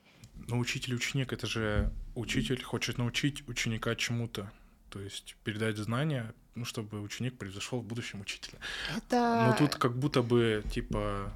Но 0.48 0.58
учитель 0.58 0.92
и 0.92 0.96
ученик 0.96 1.32
это 1.32 1.46
же 1.46 1.92
учитель 2.14 2.62
хочет 2.62 2.98
научить 2.98 3.46
ученика 3.46 3.94
чему-то. 3.94 4.50
То 4.88 5.00
есть 5.00 5.36
передать 5.44 5.76
знания, 5.76 6.34
ну, 6.54 6.64
чтобы 6.64 7.00
ученик 7.00 7.38
превзошел 7.38 7.80
в 7.80 7.84
будущем 7.84 8.20
учителя. 8.20 8.58
Это... 8.96 9.46
Но 9.48 9.56
тут 9.56 9.76
как 9.76 9.96
будто 9.96 10.22
бы, 10.22 10.62
типа, 10.72 11.32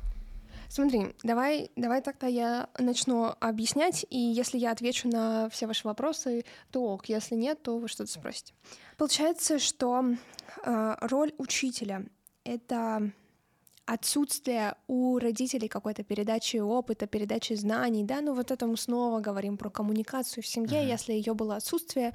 Смотри, 0.69 1.15
давай, 1.23 1.71
давай 1.77 2.03
тогда 2.03 2.27
я 2.27 2.69
начну 2.79 3.33
объяснять, 3.39 4.05
и 4.11 4.19
если 4.19 4.59
я 4.59 4.73
отвечу 4.73 5.09
на 5.09 5.49
все 5.51 5.69
ваши 5.69 5.87
вопросы, 5.87 6.45
то 6.73 6.95
ок, 6.95 7.07
если 7.07 7.37
нет, 7.37 7.63
то 7.63 7.79
вы 7.79 7.87
что-то 7.87 8.11
спросите. 8.11 8.55
Получается, 8.97 9.61
что 9.61 10.05
э, 10.65 10.97
роль 11.01 11.33
учителя— 11.39 12.05
это 12.45 13.13
отсутствие 13.87 14.75
у 14.87 15.19
родителей 15.19 15.69
какой-то 15.69 16.03
передачи 16.03 16.57
опыта, 16.57 17.07
передачи 17.07 17.53
знаний, 17.53 18.03
да, 18.03 18.21
ну 18.21 18.35
вот 18.35 18.51
это 18.51 18.67
мы 18.67 18.77
снова 18.77 19.21
говорим 19.21 19.57
про 19.57 19.71
коммуникацию 19.71 20.43
в 20.43 20.47
семье, 20.47 20.81
Мгм. 20.81 20.89
если 20.89 21.13
ее 21.13 21.35
было 21.35 21.57
отсутствие, 21.57 22.15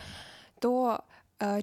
то 0.60 1.06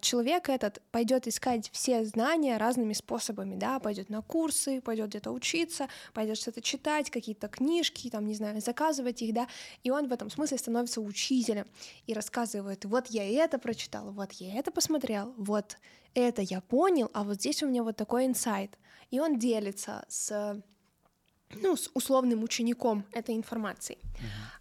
человек 0.01 0.49
этот 0.49 0.83
пойдет 0.91 1.27
искать 1.27 1.71
все 1.73 2.05
знания 2.05 2.57
разными 2.57 2.93
способами, 2.93 3.57
да, 3.57 3.79
пойдет 3.79 4.09
на 4.09 4.23
курсы, 4.23 4.81
пойдет 4.81 5.09
где-то 5.09 5.31
учиться, 5.31 5.89
пойдет 6.15 6.39
что-то 6.39 6.62
читать, 6.62 7.11
какие-то 7.11 7.49
книжки, 7.49 8.09
там, 8.11 8.27
не 8.27 8.35
знаю, 8.35 8.61
заказывать 8.61 9.23
их, 9.23 9.35
да, 9.35 9.49
и 9.83 9.91
он 9.91 10.09
в 10.09 10.12
этом 10.12 10.31
смысле 10.31 10.59
становится 10.59 11.01
учителем 11.01 11.67
и 12.07 12.15
рассказывает, 12.15 12.85
вот 12.85 13.09
я 13.09 13.25
это 13.45 13.59
прочитал, 13.59 14.12
вот 14.12 14.33
я 14.33 14.59
это 14.59 14.71
посмотрел, 14.71 15.35
вот 15.37 15.77
это 16.15 16.41
я 16.43 16.61
понял, 16.62 17.11
а 17.12 17.25
вот 17.25 17.35
здесь 17.35 17.62
у 17.62 17.69
меня 17.69 17.83
вот 17.83 17.97
такой 17.97 18.25
инсайт. 18.27 18.79
И 19.11 19.21
он 19.21 19.39
делится 19.39 20.05
с 20.09 20.61
ну, 21.55 21.77
с 21.77 21.91
условным 21.95 22.43
учеником 22.43 23.05
этой 23.13 23.37
информацией. 23.37 23.99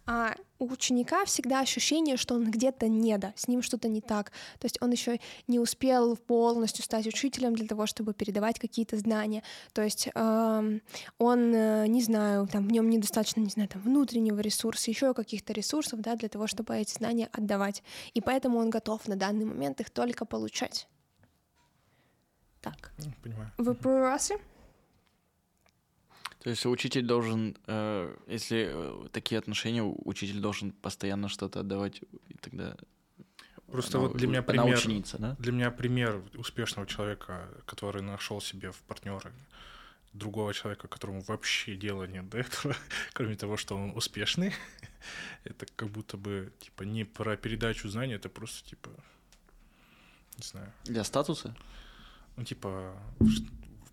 А 0.06 0.34
у 0.58 0.68
ученика 0.68 1.24
всегда 1.24 1.60
ощущение, 1.60 2.16
что 2.16 2.34
он 2.34 2.48
где-то 2.48 2.86
недо, 2.86 3.32
с 3.36 3.48
ним 3.48 3.60
что-то 3.62 3.88
не 3.88 4.00
так. 4.00 4.30
То 4.60 4.66
есть 4.66 4.80
он 4.80 4.92
еще 4.92 5.20
не 5.48 5.58
успел 5.58 6.16
полностью 6.16 6.84
стать 6.84 7.06
учителем 7.06 7.54
для 7.54 7.66
того, 7.66 7.86
чтобы 7.86 8.14
передавать 8.14 8.60
какие-то 8.60 8.96
знания. 8.98 9.42
То 9.72 9.82
есть 9.82 10.08
эм, 10.14 10.80
он, 11.18 11.54
э, 11.54 11.86
не 11.88 12.02
знаю, 12.02 12.46
там 12.46 12.68
в 12.68 12.72
нем 12.72 12.88
недостаточно, 12.88 13.40
не 13.40 13.50
знаю, 13.50 13.68
там 13.68 13.82
внутреннего 13.82 14.38
ресурса, 14.38 14.90
еще 14.90 15.12
каких-то 15.12 15.52
ресурсов, 15.52 16.00
да, 16.00 16.14
для 16.14 16.28
того, 16.28 16.46
чтобы 16.46 16.76
эти 16.76 16.94
знания 16.94 17.28
отдавать. 17.32 17.82
И 18.14 18.20
поэтому 18.20 18.58
он 18.58 18.70
готов 18.70 19.08
на 19.08 19.16
данный 19.16 19.44
момент 19.44 19.80
их 19.80 19.90
только 19.90 20.24
получать. 20.24 20.86
Так, 22.60 22.92
понимаю. 23.22 23.50
вопросы? 23.58 24.38
То 26.46 26.50
есть 26.50 26.64
учитель 26.64 27.02
должен, 27.02 27.56
э, 27.66 28.16
если 28.28 28.68
э, 28.70 29.08
такие 29.10 29.36
отношения, 29.36 29.82
учитель 29.82 30.38
должен 30.38 30.70
постоянно 30.70 31.28
что-то 31.28 31.58
отдавать, 31.58 32.02
и 32.28 32.34
тогда... 32.40 32.76
Просто 33.66 33.98
она- 33.98 34.06
вот 34.06 34.16
для 34.16 34.28
меня 34.28 34.42
пример, 34.42 34.76
ученица, 34.76 35.18
да? 35.18 35.34
для 35.40 35.50
меня 35.50 35.72
пример 35.72 36.22
успешного 36.34 36.86
человека, 36.86 37.48
который 37.64 38.02
нашел 38.02 38.40
себе 38.40 38.70
в 38.70 38.76
партнеры 38.82 39.32
другого 40.12 40.54
человека, 40.54 40.86
которому 40.86 41.20
вообще 41.22 41.74
дела 41.74 42.04
нет 42.04 42.28
до 42.28 42.38
этого, 42.38 42.76
кроме 43.12 43.34
того, 43.34 43.56
что 43.56 43.74
он 43.76 43.90
успешный. 43.96 44.54
это 45.42 45.66
как 45.74 45.88
будто 45.88 46.16
бы 46.16 46.52
типа 46.60 46.84
не 46.84 47.02
про 47.02 47.36
передачу 47.36 47.88
знаний, 47.88 48.14
это 48.14 48.28
просто 48.28 48.70
типа 48.70 48.90
не 50.38 50.44
знаю, 50.44 50.72
Для 50.84 51.02
статуса? 51.02 51.56
ну 52.36 52.44
типа 52.44 52.94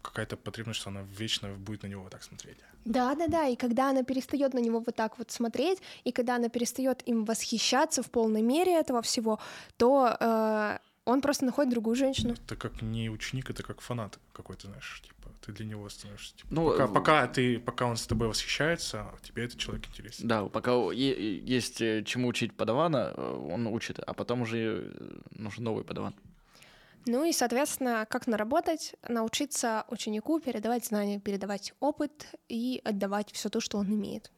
какая-то 0.03 0.37
потребность, 0.37 0.79
что 0.79 0.89
она 0.89 1.01
вечно 1.19 1.49
будет 1.49 1.83
на 1.83 1.87
него 1.87 2.03
вот 2.03 2.11
так 2.11 2.23
смотреть. 2.23 2.57
Да, 2.85 3.15
да, 3.15 3.27
да. 3.27 3.47
И 3.47 3.55
когда 3.55 3.89
она 3.89 4.03
перестает 4.03 4.53
на 4.53 4.59
него 4.59 4.79
вот 4.85 4.95
так 4.95 5.17
вот 5.17 5.31
смотреть, 5.31 5.79
и 6.03 6.11
когда 6.11 6.35
она 6.35 6.49
перестает 6.49 7.07
им 7.07 7.25
восхищаться 7.25 8.03
в 8.03 8.11
полной 8.11 8.41
мере 8.41 8.73
этого 8.73 9.01
всего, 9.01 9.39
то 9.77 10.17
э, 10.19 10.77
он 11.05 11.21
просто 11.21 11.45
находит 11.45 11.71
другую 11.71 11.95
женщину. 11.95 12.33
Это 12.33 12.55
как 12.55 12.81
не 12.81 13.09
ученик, 13.09 13.49
это 13.49 13.63
как 13.63 13.81
фанат 13.81 14.19
какой-то, 14.33 14.67
знаешь, 14.67 15.01
типа 15.03 15.29
ты 15.45 15.51
для 15.51 15.65
него 15.65 15.89
становишься. 15.89 16.35
Типа, 16.37 16.47
Ну, 16.51 16.71
пока, 16.71 16.87
пока 16.87 17.27
ты, 17.27 17.59
пока 17.59 17.85
он 17.85 17.97
с 17.97 18.07
тобой 18.07 18.27
восхищается, 18.27 19.05
тебе 19.21 19.45
этот 19.45 19.57
человек 19.57 19.87
интересен. 19.87 20.27
Да, 20.27 20.45
пока 20.45 20.73
есть 20.91 21.81
э, 21.81 22.03
чему 22.05 22.27
учить 22.27 22.55
подавана, 22.55 23.13
э, 23.15 23.47
он 23.51 23.67
учит, 23.67 23.99
а 23.99 24.13
потом 24.13 24.41
уже 24.41 24.91
э, 24.93 25.19
нужен 25.31 25.63
новый 25.63 25.83
подаван. 25.83 26.15
Ну 27.05 27.25
и, 27.25 27.31
соответственно, 27.33 28.05
как 28.09 28.27
наработать, 28.27 28.95
научиться 29.07 29.85
ученику 29.89 30.39
передавать 30.39 30.85
знания, 30.85 31.19
передавать 31.19 31.73
опыт 31.79 32.27
и 32.49 32.81
отдавать 32.83 33.31
все 33.33 33.49
то, 33.49 33.59
что 33.59 33.77
он 33.77 33.87
имеет. 33.93 34.31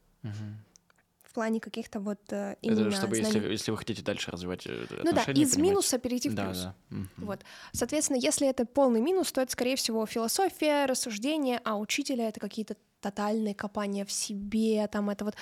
В 1.24 1.34
плане 1.36 1.60
каких-то 1.60 2.00
вот 2.00 2.22
э, 2.32 2.56
именно 2.62 2.88
Это 2.88 2.92
чтобы, 2.96 3.18
если, 3.18 3.40
знаний. 3.40 3.52
если 3.52 3.70
вы 3.72 3.76
хотите 3.78 4.02
дальше 4.02 4.32
развивать 4.32 4.66
э, 4.68 4.86
Ну 4.90 5.04
да, 5.04 5.10
отношения, 5.10 5.42
из 5.42 5.52
понимаете. 5.52 5.62
минуса 5.62 5.98
перейти 6.00 6.30
в 6.30 6.34
Да, 6.34 6.46
плюс. 6.46 6.62
да. 6.62 6.76
Мгм. 6.92 7.10
Вот. 7.18 7.40
Соответственно, 7.74 8.18
если 8.18 8.48
это 8.48 8.66
полный 8.66 9.02
минус, 9.02 9.34
то 9.34 9.42
это, 9.42 9.52
скорее 9.52 9.76
всего, 9.76 10.06
философия, 10.06 10.86
рассуждение, 10.86 11.60
а 11.66 11.78
учителя— 11.78 12.28
это 12.30 12.40
какие-то 12.40 12.78
тотальные 13.06 13.54
копания 13.54 14.04
в 14.04 14.12
себе, 14.12 14.88
там 14.88 15.12
это 15.12 15.26
вот 15.26 15.36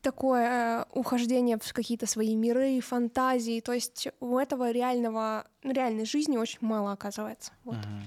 такое 0.00 0.44
э, 0.46 0.84
ухождение 0.92 1.58
в 1.58 1.72
какие-то 1.72 2.06
свои 2.06 2.34
миры, 2.34 2.80
фантазии. 2.80 3.60
То 3.60 3.72
есть 3.72 4.08
у 4.20 4.38
этого 4.38 4.70
реального, 4.70 5.46
ну, 5.62 5.72
реальной 5.72 6.06
жизни 6.06 6.38
очень 6.38 6.60
мало 6.60 6.92
оказывается. 6.92 7.52
Вот. 7.64 7.76
Мгм. 7.76 8.02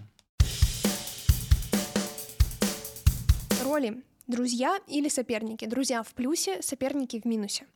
Роли 3.63 4.03
друзья 4.27 4.79
или 4.87 5.09
соперники. 5.09 5.65
Друзья 5.65 6.01
в 6.01 6.13
плюсе, 6.13 6.61
соперники 6.63 7.21
в 7.21 7.25
минусе. 7.25 7.67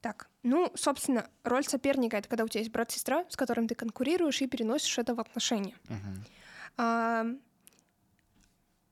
Так, 0.00 0.30
ну, 0.42 0.72
собственно, 0.74 1.28
роль 1.44 1.64
соперника— 1.64 2.16
это 2.18 2.28
когда 2.28 2.44
у 2.44 2.48
тебя 2.48 2.60
есть 2.60 2.72
брат-сестра, 2.72 3.26
с 3.28 3.36
которым 3.36 3.68
ты 3.68 3.74
конкурируешь 3.74 4.40
и 4.40 4.46
переносишь 4.46 4.96
это 4.96 5.14
в 5.14 5.20
отношения. 5.20 5.74
Мгм. 5.88 6.24
А, 6.78 7.26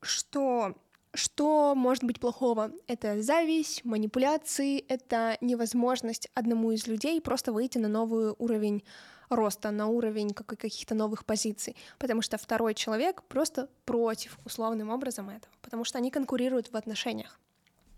что, 0.02 0.74
что 1.18 1.74
может 1.74 2.04
быть 2.04 2.20
плохого? 2.20 2.72
Это 2.86 3.20
зависть, 3.22 3.84
манипуляции, 3.84 4.84
это 4.88 5.36
невозможность 5.40 6.28
одному 6.34 6.72
из 6.72 6.86
людей 6.86 7.20
просто 7.20 7.52
выйти 7.52 7.78
на 7.78 7.88
новый 7.88 8.34
уровень 8.38 8.84
роста, 9.28 9.70
на 9.70 9.88
уровень 9.88 10.32
как- 10.32 10.58
каких-то 10.58 10.94
новых 10.94 11.24
позиций, 11.24 11.76
потому 11.98 12.22
что 12.22 12.38
второй 12.38 12.74
человек 12.74 13.22
просто 13.24 13.68
против 13.84 14.38
условным 14.44 14.90
образом 14.90 15.28
этого, 15.28 15.52
потому 15.60 15.84
что 15.84 15.98
они 15.98 16.10
конкурируют 16.10 16.72
в 16.72 16.76
отношениях. 16.76 17.38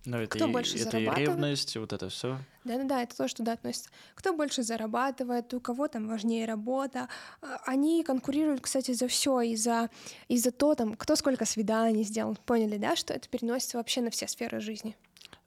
Ну, 0.07 0.17
это, 0.17 0.37
Кто 0.37 0.49
и, 0.49 0.53
больше 0.53 0.79
это 0.79 0.97
и 0.97 1.05
зарабатывает? 1.05 1.29
ревность, 1.29 1.77
вот 1.77 1.93
это 1.93 2.09
все. 2.09 2.39
Да-да-да, 2.65 3.03
это 3.03 3.15
тоже 3.17 3.35
туда 3.35 3.53
относится. 3.53 3.91
Кто 4.15 4.33
больше 4.33 4.63
зарабатывает, 4.63 5.53
у 5.53 5.61
кого 5.61 5.89
там 5.89 6.09
важнее 6.09 6.47
работа. 6.47 7.09
А, 7.43 7.61
Они 7.67 8.03
конкурируют, 8.03 8.63
кстати, 8.63 8.93
за 8.93 9.09
все, 9.09 9.41
и 9.43 9.57
за, 9.57 9.91
и 10.29 10.39
за 10.39 10.53
то, 10.53 10.75
там, 10.75 10.95
кто 10.95 11.17
сколько 11.17 11.45
свиданий 11.45 12.03
сделал. 12.03 12.37
Поняли, 12.47 12.79
да, 12.79 12.97
что 12.97 13.13
это 13.13 13.29
переносится 13.29 13.77
вообще 13.77 14.01
на 14.01 14.11
все 14.11 14.27
сферы 14.27 14.61
жизни. 14.61 14.97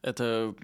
Это 0.02 0.54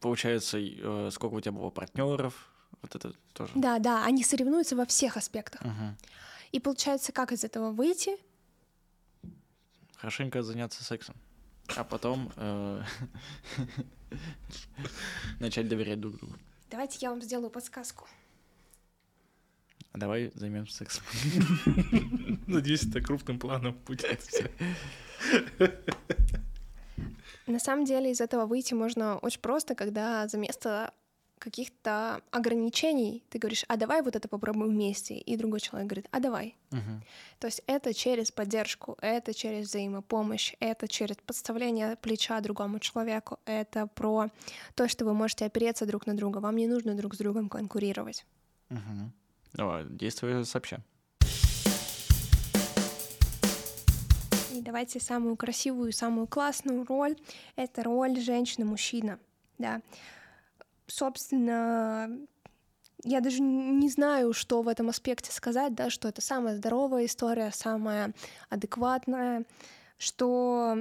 получается, 0.00 0.58
э, 0.58 1.10
сколько 1.12 1.34
у 1.34 1.40
тебя 1.40 1.52
было 1.52 1.68
партнеров, 1.68 2.48
вот 2.80 2.94
это 2.94 3.12
тоже. 3.34 3.52
Да-да, 3.56 4.04
они 4.04 4.24
соревнуются 4.24 4.74
во 4.74 4.86
всех 4.86 5.18
аспектах. 5.18 5.60
Мгм. 5.62 5.96
И 6.52 6.60
получается, 6.60 7.12
как 7.12 7.32
из 7.32 7.44
этого 7.44 7.72
выйти? 7.72 8.16
Хорошенько 9.96 10.42
заняться 10.42 10.82
сексом. 10.84 11.16
А 11.76 11.84
потом 11.84 12.32
э, 12.36 12.82
начать 15.40 15.68
доверять 15.68 16.00
друг 16.00 16.16
другу. 16.16 16.34
Давайте 16.70 16.98
я 17.00 17.10
вам 17.10 17.22
сделаю 17.22 17.50
подсказку. 17.50 18.06
А 19.92 19.98
давай 19.98 20.32
займемся 20.34 20.76
сексом. 20.78 21.04
Надеюсь, 22.46 22.84
это 22.84 23.00
крупным 23.00 23.38
планом 23.38 23.78
будет. 23.86 24.18
На 27.46 27.60
самом 27.60 27.84
деле 27.84 28.10
из 28.10 28.20
этого 28.20 28.46
выйти 28.46 28.74
можно 28.74 29.18
очень 29.18 29.40
просто, 29.40 29.74
когда 29.74 30.26
за 30.26 30.38
место 30.38 30.92
каких-то 31.44 32.22
ограничений 32.30 33.22
ты 33.28 33.38
говоришь, 33.38 33.64
а 33.68 33.76
давай 33.76 34.00
вот 34.02 34.16
это 34.16 34.28
попробуем 34.28 34.70
вместе, 34.70 35.14
и 35.14 35.36
другой 35.36 35.60
человек 35.60 35.88
говорит, 35.88 36.08
а 36.10 36.20
давай. 36.20 36.56
Мгм. 36.70 37.02
То 37.38 37.46
есть 37.46 37.62
это 37.66 37.92
через 37.92 38.30
поддержку, 38.30 38.96
это 39.02 39.34
через 39.34 39.68
взаимопомощь, 39.68 40.54
это 40.58 40.88
через 40.88 41.16
подставление 41.16 41.96
плеча 41.96 42.40
другому 42.40 42.78
человеку, 42.78 43.38
это 43.44 43.86
про 43.86 44.30
то, 44.74 44.88
что 44.88 45.04
вы 45.04 45.12
можете 45.12 45.44
опереться 45.44 45.84
друг 45.84 46.06
на 46.06 46.16
друга, 46.16 46.38
вам 46.38 46.56
не 46.56 46.66
нужно 46.66 46.94
друг 46.94 47.14
с 47.14 47.18
другом 47.18 47.50
конкурировать. 47.50 48.24
Мгм. 48.70 49.12
Давай, 49.52 49.84
действуй 49.84 50.44
сообща. 50.46 50.80
И 54.54 54.60
давайте 54.62 54.98
самую 54.98 55.36
красивую, 55.36 55.92
самую 55.92 56.26
классную 56.26 56.86
роль— 56.86 57.16
это 57.56 57.82
роль 57.82 58.18
женщина-мужчина, 58.18 59.18
да. 59.58 59.82
Собственно, 60.86 62.10
я 63.04 63.20
даже 63.20 63.40
не 63.40 63.88
знаю, 63.88 64.32
что 64.32 64.62
в 64.62 64.68
этом 64.68 64.88
аспекте 64.88 65.32
сказать, 65.32 65.74
да, 65.74 65.90
что 65.90 66.08
это 66.08 66.20
самая 66.20 66.56
здоровая 66.56 67.06
история, 67.06 67.50
самая 67.52 68.14
адекватная, 68.48 69.44
что 69.98 70.78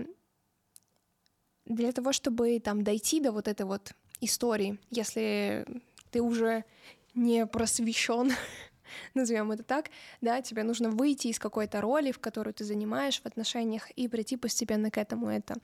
для 1.65 1.91
того, 1.91 2.11
чтобы 2.11 2.59
там 2.59 2.83
дойти 2.83 3.21
до 3.21 3.31
вот 3.31 3.47
этой 3.47 3.65
вот 3.65 3.93
истории, 4.21 4.79
если 4.89 5.65
ты 6.11 6.21
уже 6.21 6.65
не 7.13 7.45
просвещен, 7.45 8.31
назовем 9.13 9.51
это 9.51 9.63
так, 9.63 9.89
да, 10.21 10.41
тебе 10.41 10.63
нужно 10.63 10.89
выйти 10.89 11.27
из 11.27 11.39
какой-то 11.39 11.82
роли, 11.82 12.12
в 12.12 12.19
которую 12.19 12.53
ты 12.53 12.63
занимаешь 12.63 13.21
в 13.21 13.25
отношениях, 13.25 13.89
и 13.91 14.08
прийти 14.08 14.38
постепенно 14.38 14.91
к 14.91 14.97
этому. 14.97 15.29
Это 15.29 15.56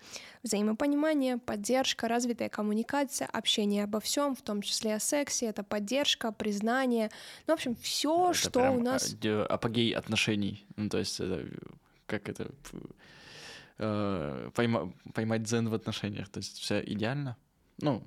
взаимопонимание, 0.44 1.38
поддержка, 1.38 2.08
развитая 2.08 2.50
коммуникация, 2.50 3.28
общение 3.28 3.84
обо 3.84 4.00
всем, 4.00 4.36
в 4.36 4.42
том 4.42 4.62
числе 4.62 4.96
о 4.96 5.00
сексе, 5.00 5.48
это 5.48 5.64
поддержка, 5.64 6.32
признание, 6.32 7.10
ну, 7.48 7.54
в 7.54 7.56
общем, 7.56 7.76
все, 7.76 8.34
что 8.34 8.52
прям, 8.52 8.78
у 8.78 8.80
а, 8.82 8.84
нас... 8.84 9.16
апогей 9.50 9.92
отношений. 9.92 10.66
Ну, 10.76 10.90
то 10.90 10.98
есть, 10.98 11.20
это, 11.20 11.46
как 12.06 12.30
это... 12.30 12.52
э, 13.78 14.50
пойма- 14.54 14.94
поймать 15.14 15.44
дзен 15.44 15.70
в 15.70 15.74
отношениях. 15.74 16.30
То 16.30 16.40
есть, 16.40 16.60
все 16.60 16.82
идеально. 16.82 17.38
Ну, 17.82 18.04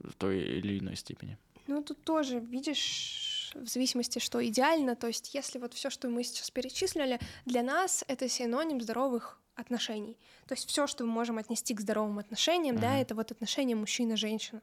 в 0.00 0.14
той 0.14 0.38
или 0.40 0.78
иной 0.78 0.96
степени. 0.96 1.38
Ну, 1.66 1.82
тут 1.82 2.02
тоже, 2.04 2.40
видишь, 2.40 3.23
в 3.54 3.66
зависимости, 3.66 4.18
что 4.18 4.44
идеально, 4.46 4.96
то 4.96 5.06
есть 5.06 5.34
если 5.34 5.58
вот 5.58 5.74
все, 5.74 5.90
что 5.90 6.08
мы 6.08 6.22
сейчас 6.24 6.50
перечислили, 6.50 7.20
для 7.46 7.62
нас 7.62 8.04
это 8.08 8.28
синоним 8.28 8.80
здоровых 8.80 9.38
отношений. 9.56 10.16
То 10.46 10.54
есть 10.54 10.68
все, 10.68 10.86
что 10.86 11.04
мы 11.04 11.10
можем 11.12 11.38
отнести 11.38 11.74
к 11.74 11.80
здоровым 11.80 12.18
отношениям, 12.18 12.78
да, 12.78 12.88
Мгм. 12.92 12.96
это 13.02 13.14
вот 13.14 13.30
отношения 13.30 13.74
мужчина-женщина. 13.76 14.60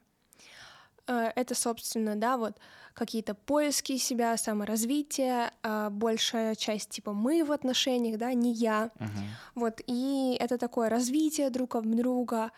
Э, 1.08 1.32
Это, 1.34 1.54
собственно, 1.54 2.14
да, 2.14 2.36
вот 2.36 2.58
какие-то 2.94 3.34
поиски 3.34 3.96
себя, 3.96 4.36
саморазвитие, 4.36 5.50
а, 5.62 5.90
большая 5.90 6.54
часть 6.54 6.90
типа 6.90 7.12
мы 7.12 7.42
в 7.44 7.50
отношениях, 7.52 8.18
да, 8.18 8.32
не 8.34 8.52
я. 8.52 8.90
Мгм. 8.98 9.24
Вот, 9.54 9.80
и 9.86 10.36
это 10.38 10.58
такое 10.58 10.88
развитие 10.88 11.50
друг 11.50 11.74
об 11.74 11.86
друга, 11.86 12.50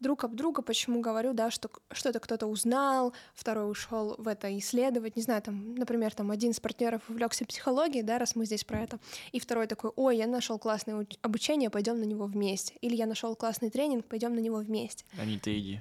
друг 0.00 0.24
об 0.24 0.34
друга, 0.34 0.62
почему 0.62 1.00
говорю, 1.00 1.32
да, 1.32 1.50
что 1.50 1.70
что-то 1.92 2.20
кто-то 2.20 2.46
узнал, 2.46 3.14
второй 3.34 3.70
ушел 3.70 4.16
в 4.18 4.28
это 4.28 4.56
исследовать, 4.58 5.16
не 5.16 5.22
знаю, 5.22 5.40
там, 5.42 5.74
например, 5.74 6.14
там 6.14 6.30
один 6.30 6.50
из 6.50 6.60
партнеров 6.60 7.02
увлекся 7.08 7.44
психологией, 7.46 8.02
да, 8.02 8.18
раз 8.18 8.36
мы 8.36 8.44
здесь 8.46 8.64
про 8.64 8.80
это, 8.82 8.98
и 9.32 9.40
второй 9.40 9.66
такой, 9.66 9.90
ой, 9.96 10.16
я 10.18 10.26
нашел 10.26 10.58
классное 10.58 10.94
уч- 10.96 11.18
обучение, 11.22 11.70
пойдем 11.70 11.98
на 11.98 12.04
него 12.04 12.26
вместе, 12.26 12.74
или 12.80 12.94
я 12.96 13.06
нашел 13.06 13.34
классный 13.36 13.70
тренинг, 13.70 14.04
пойдем 14.06 14.34
на 14.34 14.40
него 14.40 14.56
вместе, 14.58 15.04
Они 15.18 15.38
ты 15.38 15.58
иди. 15.58 15.80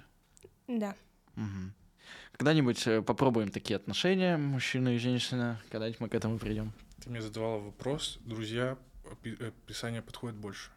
да. 0.67 0.95
Мгм. 1.35 1.73
Когда-нибудь 2.33 2.87
э, 2.87 3.01
попробуем 3.01 3.49
такие 3.51 3.75
отношения, 3.75 4.37
мужчина 4.37 4.95
и 4.95 4.97
женщина, 4.97 5.61
когда-нибудь 5.69 5.99
мы 5.99 6.09
к 6.09 6.15
этому 6.15 6.39
придем. 6.39 6.71
Ты 7.03 7.09
мне 7.09 7.21
задавала 7.21 7.59
вопрос, 7.59 8.17
друзья, 8.23 8.77
опи- 9.03 9.35
описание 9.47 10.01
подходит 10.01 10.35
больше. 10.37 10.71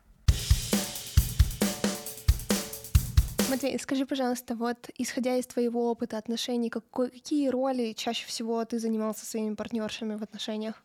Матвей, 3.49 3.79
скажи, 3.79 4.07
пожалуйста, 4.07 4.57
вот 4.57 4.91
исходя 4.99 5.37
из 5.37 5.47
твоего 5.47 5.91
опыта 5.91 6.19
отношений, 6.19 6.69
какой, 6.69 7.11
какие 7.11 7.49
роли 7.49 7.93
чаще 7.93 8.27
всего 8.27 8.65
ты 8.65 8.79
занимался 8.81 9.25
своими 9.25 9.55
партнершами 9.55 10.17
в 10.17 10.23
отношениях? 10.23 10.83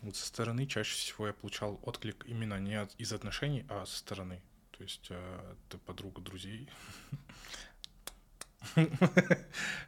Вот 0.00 0.16
со 0.16 0.26
стороны 0.26 0.66
чаще 0.66 0.94
всего 0.96 1.26
я 1.26 1.34
получал 1.34 1.78
отклик 1.82 2.24
именно 2.26 2.58
не 2.58 2.74
от- 2.80 2.94
из 2.96 3.12
отношений, 3.12 3.66
а 3.68 3.84
со 3.84 3.98
стороны. 3.98 4.40
То 4.70 4.82
есть 4.82 5.08
э, 5.10 5.54
это 5.68 5.76
подруга 5.76 6.22
друзей. 6.22 6.70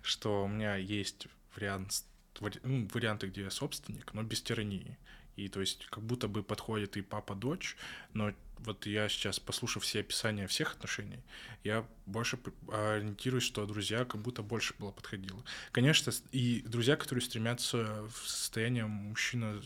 Что 0.03 0.44
у 0.44 0.48
меня 0.48 0.77
есть 0.77 1.29
вариант, 1.57 2.05
варианты, 2.40 3.29
где 3.29 3.42
я 3.42 3.51
собственник, 3.51 4.12
но 4.12 4.22
без 4.22 4.42
тирании. 4.42 4.98
И 5.37 5.49
то 5.49 5.61
есть 5.61 5.87
как 5.87 6.03
будто 6.05 6.29
бы 6.29 6.42
подходит 6.42 6.97
и 6.97 7.03
папа-дочь, 7.03 7.77
но 8.12 8.33
вот 8.59 8.87
я 8.87 9.09
сейчас, 9.09 9.40
послушав 9.40 9.83
все 9.83 10.01
описания 10.01 10.47
всех 10.47 10.75
отношений, 10.75 11.18
я 11.64 11.85
больше 12.07 12.38
ориентируюсь, 12.68 13.45
что 13.45 13.66
друзья 13.66 14.05
как 14.05 14.21
будто 14.21 14.42
больше 14.42 14.75
было 14.79 14.92
подходило. 14.92 15.42
Конечно, 15.73 16.12
и 16.31 16.62
друзья, 16.66 16.97
которые 16.97 17.23
стремятся 17.25 18.05
в 18.14 18.29
состояние 18.29 18.87
мужчина 18.87 19.61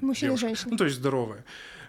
Мужчина 0.00 0.32
и 0.32 0.36
женщина. 0.36 0.70
Ну, 0.70 0.76
то 0.78 0.84
есть 0.84 0.96
здоровые. 0.96 1.44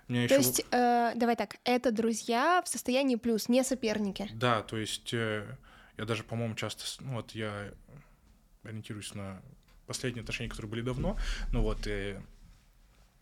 Мне 0.10 0.28
То 0.28 0.36
ещё- 0.36 0.48
есть, 0.48 0.66
э, 0.72 1.14
давай 1.16 1.38
так, 1.38 1.56
это 1.64 1.92
друзья 1.94 2.62
в 2.62 2.68
состоянии 2.68 3.16
плюс, 3.16 3.48
не 3.48 3.64
соперники. 3.64 4.30
Да, 4.34 4.62
то 4.62 4.76
есть 4.76 5.14
э, 5.14 5.48
я 5.98 6.04
даже, 6.06 6.24
по-моему, 6.24 6.56
часто, 6.56 6.84
ну 7.00 7.14
вот 7.14 7.32
я 7.32 7.72
ориентируюсь 8.64 9.14
на 9.14 9.42
последние 9.88 10.22
отношения, 10.22 10.50
которые 10.50 10.70
были 10.70 10.82
давно, 10.82 11.18
ну 11.54 11.62
вот 11.62 11.88
э, 11.88 12.22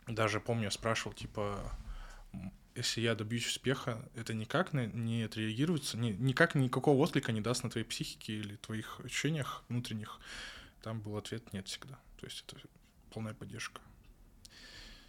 даже 0.06 0.40
помню, 0.40 0.64
я 0.64 0.70
спрашивал, 0.70 1.14
типа, 1.14 1.58
если 2.74 3.00
я 3.02 3.14
добьюсь 3.14 3.46
успеха, 3.46 4.08
это 4.14 4.34
никак 4.34 4.72
на- 4.72 4.86
не 4.86 5.22
отреагируется, 5.24 5.96
ни- 5.98 6.12
никак 6.12 6.54
никакого 6.54 6.96
отклика 7.02 7.32
не 7.32 7.40
даст 7.40 7.64
на 7.64 7.70
твоей 7.70 7.86
психике 7.86 8.34
или 8.34 8.56
твоих 8.56 9.00
ощущениях 9.00 9.64
внутренних. 9.68 10.20
Там 10.82 11.00
был 11.00 11.16
ответ 11.16 11.52
нет 11.52 11.68
всегда. 11.68 11.98
То 12.18 12.26
есть 12.26 12.44
это 12.46 12.56
полная 13.10 13.34
поддержка. 13.34 13.80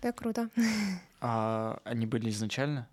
Да, 0.02 0.12
круто. 0.12 0.50
А 1.22 1.80
они 1.86 2.06
были 2.06 2.30
изначально? 2.30 2.90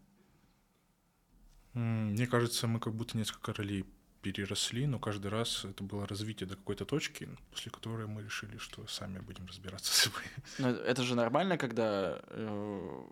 Мне 1.74 2.26
кажется, 2.26 2.66
мы 2.68 2.78
как 2.80 2.94
будто 2.94 3.16
несколько 3.18 3.52
ролей 3.52 3.84
переросли, 4.22 4.86
но 4.86 4.98
каждый 4.98 5.28
раз 5.28 5.64
это 5.64 5.82
было 5.82 6.06
развитие 6.06 6.48
до 6.48 6.56
какой-то 6.56 6.84
точки, 6.84 7.28
после 7.50 7.70
которой 7.70 8.06
мы 8.06 8.22
решили, 8.22 8.58
что 8.58 8.86
сами 8.86 9.18
будем 9.20 9.46
разбираться 9.46 9.92
с 9.92 9.96
собой. 9.96 10.22
Ну, 10.58 10.68
это 10.68 11.02
же 11.02 11.14
нормально, 11.14 11.56
когда 11.56 12.20
э, 12.28 13.02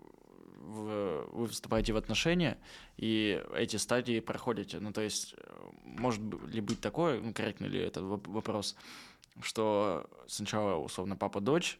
вы 0.61 1.47
вступаете 1.47 1.93
в 1.93 1.97
отношения, 1.97 2.57
и 2.97 3.43
эти 3.55 3.77
стадии 3.77 4.19
проходите. 4.19 4.79
Ну, 4.79 4.91
то 4.93 5.01
есть, 5.01 5.35
может 5.83 6.21
ли 6.47 6.61
быть 6.61 6.81
такое, 6.81 7.19
ну, 7.19 7.33
корректно 7.33 7.65
ли 7.65 7.79
этот 7.79 8.03
воп- 8.03 8.29
вопрос, 8.29 8.75
что 9.41 10.09
сначала, 10.27 10.75
условно, 10.75 11.15
папа-дочь, 11.15 11.79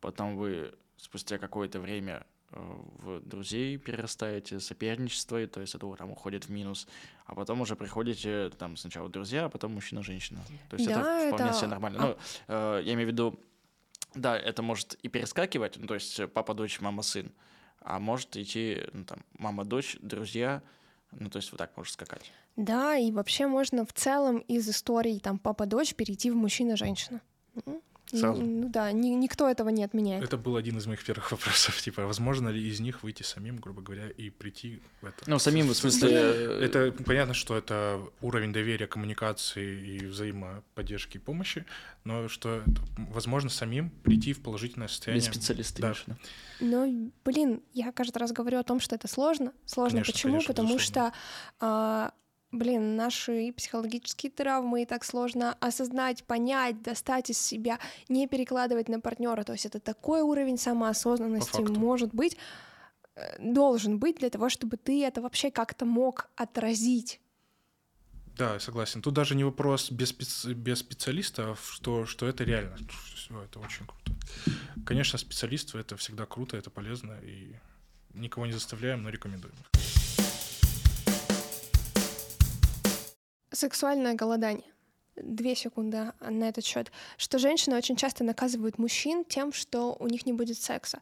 потом 0.00 0.36
вы 0.36 0.74
спустя 0.96 1.38
какое-то 1.38 1.80
время 1.80 2.26
в 2.52 3.20
друзей 3.20 3.76
перерастаете, 3.78 4.58
соперничество, 4.60 5.40
и 5.42 5.46
то 5.46 5.60
есть 5.60 5.74
это 5.74 5.86
там 5.96 6.10
уходит 6.10 6.44
в 6.46 6.50
минус, 6.50 6.86
а 7.26 7.34
потом 7.34 7.60
уже 7.60 7.76
приходите 7.76 8.50
там 8.58 8.76
сначала 8.76 9.08
друзья, 9.08 9.44
а 9.44 9.48
потом 9.48 9.72
мужчина-женщина. 9.74 10.40
То 10.68 10.76
есть 10.76 10.88
Да, 10.88 11.20
это 11.20 11.28
вполне 11.34 11.50
это- 11.50 11.58
себе 11.58 11.68
нормально. 11.68 11.98
а- 12.00 12.06
Ну, 12.06 12.16
э, 12.48 12.82
я 12.84 12.92
имею 12.94 13.08
в 13.08 13.12
виду, 13.12 13.40
да, 14.14 14.36
это 14.36 14.62
может 14.62 14.94
и 14.94 15.08
перескакивать, 15.08 15.76
ну, 15.76 15.86
то 15.86 15.94
есть 15.94 16.20
папа-дочь, 16.32 16.80
мама-сын, 16.80 17.30
а 17.80 18.00
может 18.00 18.36
идти, 18.36 18.82
ну, 18.92 19.04
там, 19.04 19.24
мама-дочь, 19.38 19.96
друзья, 20.02 20.62
ну, 21.12 21.30
то 21.30 21.36
есть 21.36 21.52
вот 21.52 21.58
так 21.58 21.76
может 21.76 21.94
скакать. 21.94 22.32
Да, 22.56 22.96
и 22.96 23.12
вообще 23.12 23.46
можно 23.46 23.86
в 23.86 23.92
целом 23.92 24.38
из 24.38 24.68
историй 24.68 25.20
там 25.20 25.38
папа-дочь 25.38 25.94
перейти 25.94 26.30
в 26.30 26.36
мужчина-женщина. 26.36 27.20
Сразу. 28.18 28.42
Ну 28.42 28.68
да, 28.68 28.90
ни- 28.92 29.08
никто 29.10 29.48
этого 29.48 29.68
не 29.68 29.84
отменяет. 29.84 30.24
Это 30.24 30.36
был 30.36 30.56
один 30.56 30.78
из 30.78 30.86
моих 30.86 31.04
первых 31.04 31.30
вопросов. 31.32 31.80
Типа, 31.80 32.06
возможно 32.06 32.48
ли 32.48 32.60
из 32.68 32.80
них 32.80 33.02
выйти 33.02 33.22
самим, 33.22 33.56
грубо 33.56 33.82
говоря, 33.82 34.08
и 34.08 34.30
прийти 34.30 34.80
в 35.00 35.06
это? 35.06 35.16
Ну, 35.26 35.38
самим, 35.38 35.68
в 35.68 35.74
смысле... 35.74 36.08
э, 36.12 36.60
Это 36.64 36.92
понятно, 37.04 37.34
что 37.34 37.56
это 37.56 38.00
уровень 38.20 38.52
доверия, 38.52 38.86
коммуникации 38.86 39.96
и 39.96 40.06
взаимоподдержки 40.06 41.16
и 41.16 41.20
помощи, 41.20 41.64
но 42.04 42.28
что 42.28 42.56
это, 42.56 42.80
возможно 42.96 43.50
самим 43.50 43.90
прийти 43.90 44.32
в 44.32 44.42
положительное 44.42 44.86
Без 44.88 44.92
состояние. 44.94 45.22
специалиста, 45.32 45.82
Да. 45.82 45.94
виду? 46.06 46.18
Но, 46.60 47.10
блин, 47.24 47.62
я 47.72 47.92
каждый 47.92 48.18
раз 48.18 48.32
говорю 48.32 48.58
о 48.58 48.62
том, 48.62 48.80
что 48.80 48.94
это 48.96 49.08
сложно. 49.08 49.52
Сложно 49.66 49.98
Конечно, 49.98 50.12
почему? 50.12 50.32
конечно, 50.34 50.48
Потому 50.54 50.76
безусловно. 50.76 51.10
что, 51.12 51.18
а, 51.60 52.12
блин, 52.52 52.96
наши 52.96 53.52
психологические 53.56 54.30
травмы 54.30 54.82
и 54.82 54.86
так 54.86 55.04
сложно 55.04 55.56
осознать, 55.60 56.24
понять, 56.24 56.82
достать 56.82 57.30
из 57.30 57.38
себя, 57.38 57.78
не 58.08 58.26
перекладывать 58.26 58.88
на 58.88 59.00
партнера. 59.00 59.44
То 59.44 59.52
есть 59.52 59.66
это 59.66 59.80
такой 59.80 60.22
уровень 60.22 60.58
самоосознанности 60.58 61.60
может 61.60 62.14
быть, 62.14 62.36
э, 63.14 63.36
должен 63.38 63.98
быть 63.98 64.18
для 64.18 64.30
того, 64.30 64.48
чтобы 64.48 64.76
ты 64.76 65.04
это 65.04 65.20
вообще 65.20 65.50
как-то 65.50 65.84
мог 65.84 66.28
отразить. 66.36 67.20
Да, 68.36 68.58
согласен. 68.58 69.02
Тут 69.02 69.14
даже 69.14 69.34
не 69.34 69.44
вопрос 69.44 69.90
без, 69.90 70.12
специ- 70.12 70.54
без 70.54 70.78
специалиста, 70.78 71.56
что, 71.62 72.06
что 72.06 72.26
это 72.26 72.42
реально. 72.44 72.76
Все, 73.14 73.42
это 73.42 73.58
очень 73.58 73.86
круто. 73.86 74.12
Конечно, 74.86 75.18
специалисты 75.18 75.78
это 75.78 75.96
всегда 75.96 76.24
круто, 76.26 76.56
это 76.56 76.70
полезно, 76.70 77.18
и 77.22 77.54
никого 78.14 78.46
не 78.46 78.52
заставляем, 78.52 79.02
но 79.02 79.10
рекомендуем. 79.10 79.54
Сексуальное 83.50 84.14
голодание. 84.14 84.66
Две 85.16 85.54
секунды 85.54 86.12
на 86.20 86.48
этот 86.48 86.64
счет. 86.64 86.92
Что 87.16 87.38
женщины 87.38 87.76
очень 87.76 87.96
часто 87.96 88.24
наказывают 88.24 88.78
мужчин 88.78 89.24
тем, 89.24 89.52
что 89.52 89.96
у 89.98 90.06
них 90.06 90.24
не 90.24 90.32
будет 90.32 90.58
секса. 90.58 91.00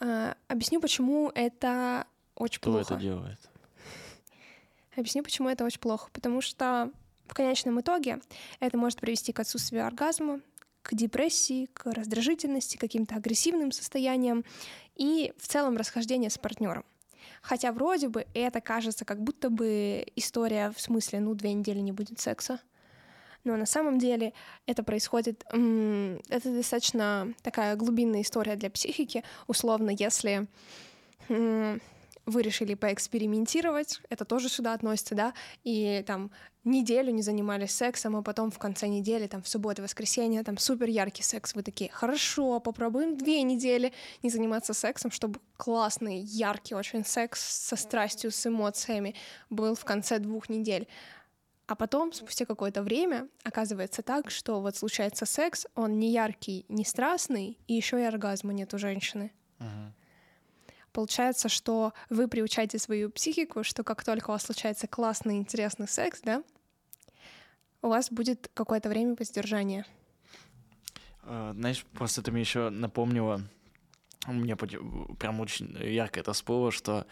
Э, 0.00 0.34
Объясню, 0.48 0.80
почему 0.80 1.30
это 1.34 2.06
очень 2.34 2.60
Кто 2.60 2.72
плохо. 2.72 2.94
это 2.94 3.02
делает? 3.02 3.38
Объясню, 4.96 5.22
почему 5.22 5.48
это 5.48 5.64
очень 5.64 5.80
плохо. 5.80 6.08
Потому 6.12 6.40
что 6.40 6.90
в 7.26 7.34
конечном 7.34 7.80
итоге 7.80 8.20
это 8.60 8.76
может 8.78 9.00
привести 9.00 9.32
к 9.32 9.40
отсутствию 9.40 9.86
оргазма, 9.86 10.40
к 10.82 10.94
депрессии, 10.94 11.66
к 11.66 11.92
раздражительности, 11.92 12.76
к 12.76 12.80
каким-то 12.80 13.16
агрессивным 13.16 13.72
состояниям 13.72 14.44
и 14.96 15.32
в 15.36 15.46
целом 15.46 15.76
расхождение 15.76 16.30
с 16.30 16.38
партнером. 16.38 16.84
Хотя 17.42 17.72
вроде 17.72 18.08
бы 18.08 18.26
это 18.34 18.60
кажется 18.60 19.04
как 19.04 19.22
будто 19.22 19.50
бы 19.50 20.04
история 20.16 20.70
в 20.70 20.80
смысле, 20.80 21.20
ну, 21.20 21.34
две 21.34 21.52
недели 21.52 21.80
не 21.80 21.92
будет 21.92 22.20
секса. 22.20 22.60
Но 23.44 23.56
на 23.56 23.66
самом 23.66 23.98
деле 23.98 24.32
это 24.66 24.82
происходит... 24.82 25.44
Это 25.50 26.52
достаточно 26.52 27.32
такая 27.42 27.76
глубинная 27.76 28.22
история 28.22 28.56
для 28.56 28.68
психики. 28.68 29.22
Условно, 29.46 29.90
если 29.90 30.46
вы 32.28 32.42
решили 32.42 32.74
поэкспериментировать, 32.74 34.00
это 34.10 34.24
тоже 34.24 34.48
сюда 34.48 34.74
относится, 34.74 35.14
да, 35.14 35.34
и 35.64 36.04
там 36.06 36.30
неделю 36.62 37.12
не 37.12 37.22
занимались 37.22 37.70
сексом, 37.70 38.16
а 38.16 38.22
потом 38.22 38.50
в 38.50 38.58
конце 38.58 38.86
недели, 38.86 39.26
там 39.26 39.42
в 39.42 39.48
субботу, 39.48 39.82
воскресенье, 39.82 40.42
там 40.42 40.58
супер 40.58 40.88
яркий 40.88 41.22
секс, 41.22 41.54
вы 41.54 41.62
такие, 41.62 41.90
хорошо, 41.90 42.60
попробуем 42.60 43.16
две 43.16 43.42
недели 43.42 43.92
не 44.22 44.30
заниматься 44.30 44.74
сексом, 44.74 45.10
чтобы 45.10 45.40
классный, 45.56 46.18
яркий 46.18 46.74
очень 46.74 47.04
секс 47.04 47.40
со 47.40 47.76
страстью, 47.76 48.30
с 48.30 48.46
эмоциями 48.46 49.14
был 49.48 49.74
в 49.74 49.84
конце 49.84 50.18
двух 50.18 50.48
недель. 50.48 50.86
А 51.66 51.74
потом, 51.74 52.12
спустя 52.12 52.46
какое-то 52.46 52.82
время, 52.82 53.28
оказывается 53.42 54.02
так, 54.02 54.30
что 54.30 54.60
вот 54.60 54.76
случается 54.76 55.26
секс, 55.26 55.66
он 55.74 55.98
не 55.98 56.10
яркий, 56.12 56.64
не 56.68 56.84
страстный, 56.84 57.58
и 57.66 57.74
еще 57.74 58.00
и 58.00 58.04
оргазма 58.04 58.52
нет 58.52 58.72
у 58.72 58.78
женщины. 58.78 59.32
Мгм. 59.58 59.94
Получается, 60.98 61.48
что 61.48 61.92
вы 62.10 62.26
приучаете 62.26 62.76
свою 62.80 63.08
психику, 63.08 63.62
что 63.62 63.84
как 63.84 64.02
только 64.02 64.30
у 64.30 64.32
вас 64.32 64.42
случается 64.42 64.88
классный, 64.88 65.36
интересный 65.36 65.86
секс, 65.86 66.20
да, 66.22 66.42
у 67.82 67.88
вас 67.88 68.10
будет 68.10 68.50
какое-то 68.52 68.88
время 68.88 69.14
воздержания. 69.16 69.86
А, 71.22 71.52
Знаешь, 71.52 71.86
просто 71.92 72.20
ты 72.20 72.32
мне 72.32 72.40
еще 72.40 72.70
напомнила, 72.70 73.42
мне 74.26 74.56
прям 74.56 75.38
очень 75.38 75.70
ярко 75.80 76.18
это 76.18 76.32
всплыло, 76.32 76.72
что 76.72 77.06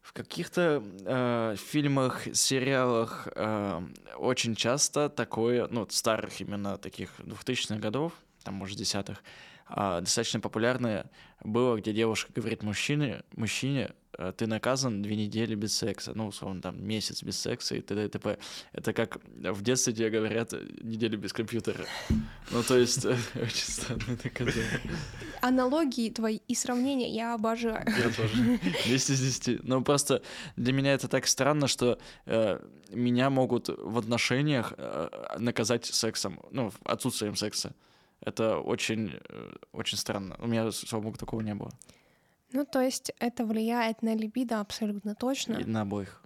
в 0.00 0.12
каких-то 0.12 0.80
э, 1.04 1.56
фильмах, 1.58 2.28
сериалах 2.34 3.26
э, 3.34 3.82
очень 4.16 4.54
часто 4.54 5.08
такое, 5.08 5.66
ну, 5.66 5.88
старых 5.90 6.40
именно 6.40 6.78
таких 6.78 7.18
2000-х 7.18 7.80
годов, 7.80 8.12
там, 8.44 8.54
может, 8.54 8.78
десятых, 8.78 9.24
а, 9.68 10.00
достаточно 10.00 10.40
популярное 10.40 11.10
было, 11.42 11.76
где 11.76 11.92
девушка 11.92 12.32
говорит 12.32 12.62
мужчине, 12.62 13.22
мужчине, 13.34 13.90
э, 14.16 14.32
ты 14.36 14.46
наказан 14.46 15.02
две 15.02 15.16
недели 15.16 15.54
без 15.54 15.76
секса, 15.76 16.12
ну, 16.14 16.28
условно, 16.28 16.62
там, 16.62 16.82
месяц 16.82 17.22
без 17.22 17.38
секса 17.38 17.74
и 17.74 17.80
т.д. 17.80 18.06
и 18.06 18.08
т.п. 18.08 18.38
Это 18.72 18.92
как 18.92 19.18
в 19.34 19.62
детстве 19.62 19.92
тебе 19.92 20.10
говорят 20.10 20.52
неделю 20.82 21.18
без 21.18 21.32
компьютера. 21.32 21.84
Ну, 22.52 22.62
то 22.62 22.78
есть, 22.78 23.04
э, 23.04 23.16
очень 23.34 23.66
странное 23.66 24.18
наказание. 24.22 24.80
Аналогии 25.40 26.10
твои 26.10 26.38
и 26.46 26.54
сравнения 26.54 27.12
я 27.12 27.34
обожаю. 27.34 27.86
Я 27.88 28.10
тоже. 28.10 28.60
10 28.86 29.10
из 29.10 29.20
10. 29.20 29.64
Но 29.64 29.82
просто 29.82 30.22
для 30.56 30.72
меня 30.72 30.94
это 30.94 31.08
так 31.08 31.26
странно, 31.26 31.66
что 31.66 31.98
э, 32.26 32.60
меня 32.90 33.30
могут 33.30 33.68
в 33.68 33.98
отношениях 33.98 34.74
э, 34.76 35.08
наказать 35.38 35.86
сексом, 35.86 36.40
ну, 36.52 36.72
отсутствием 36.84 37.34
секса. 37.34 37.74
Это 38.26 38.58
очень, 38.58 39.12
э, 39.28 39.52
очень 39.72 39.96
странно. 39.96 40.34
У 40.40 40.48
меня, 40.48 40.72
слава 40.72 41.04
богу, 41.04 41.16
такого 41.16 41.42
не 41.42 41.54
было. 41.54 41.70
Ну, 42.52 42.64
то 42.64 42.80
есть 42.80 43.12
это 43.20 43.46
влияет 43.46 44.02
на 44.02 44.16
либидо 44.16 44.60
абсолютно 44.60 45.14
точно. 45.14 45.54
И 45.54 45.64
на 45.64 45.82
обоих. 45.82 46.22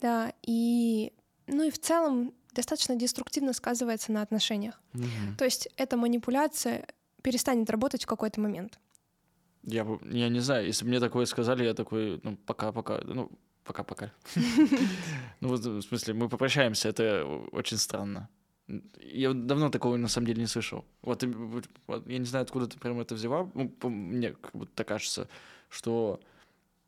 Да, 0.00 0.32
и, 0.42 1.12
ну 1.48 1.64
и 1.64 1.70
в 1.70 1.80
целом 1.80 2.32
достаточно 2.54 2.94
деструктивно 2.94 3.52
сказывается 3.54 4.12
на 4.12 4.22
отношениях. 4.22 4.80
Мгм. 4.92 5.36
То 5.36 5.44
есть 5.44 5.68
эта 5.76 5.96
манипуляция 5.96 6.86
перестанет 7.22 7.70
работать 7.70 8.04
в 8.04 8.06
какой-то 8.06 8.40
момент. 8.40 8.78
Я, 9.64 9.84
я 10.10 10.28
не 10.28 10.40
знаю, 10.40 10.66
если 10.66 10.84
бы 10.84 10.90
мне 10.90 11.00
такое 11.00 11.26
сказали, 11.26 11.64
я 11.64 11.74
такой, 11.74 12.20
ну, 12.22 12.36
пока-пока, 12.36 13.00
ну, 13.04 13.30
пока-пока. 13.64 14.12
Ну, 15.40 15.48
в 15.48 15.82
смысле, 15.82 16.14
мы 16.14 16.28
попрощаемся, 16.28 16.88
это 16.88 17.24
очень 17.50 17.78
странно. 17.78 18.28
Я 18.68 19.32
давно 19.32 19.70
такого 19.70 19.96
на 19.96 20.08
самом 20.08 20.26
деле 20.26 20.40
не 20.42 20.46
слышал. 20.46 20.84
Вот, 21.02 21.22
я 21.22 22.18
не 22.18 22.24
знаю, 22.24 22.44
откуда 22.44 22.66
ты 22.66 22.78
прям 22.78 23.00
это 23.00 23.14
взяла. 23.14 23.50
Ну, 23.54 23.72
мне 23.88 24.32
как 24.32 24.52
будто 24.54 24.84
кажется, 24.84 25.28
что... 25.68 26.20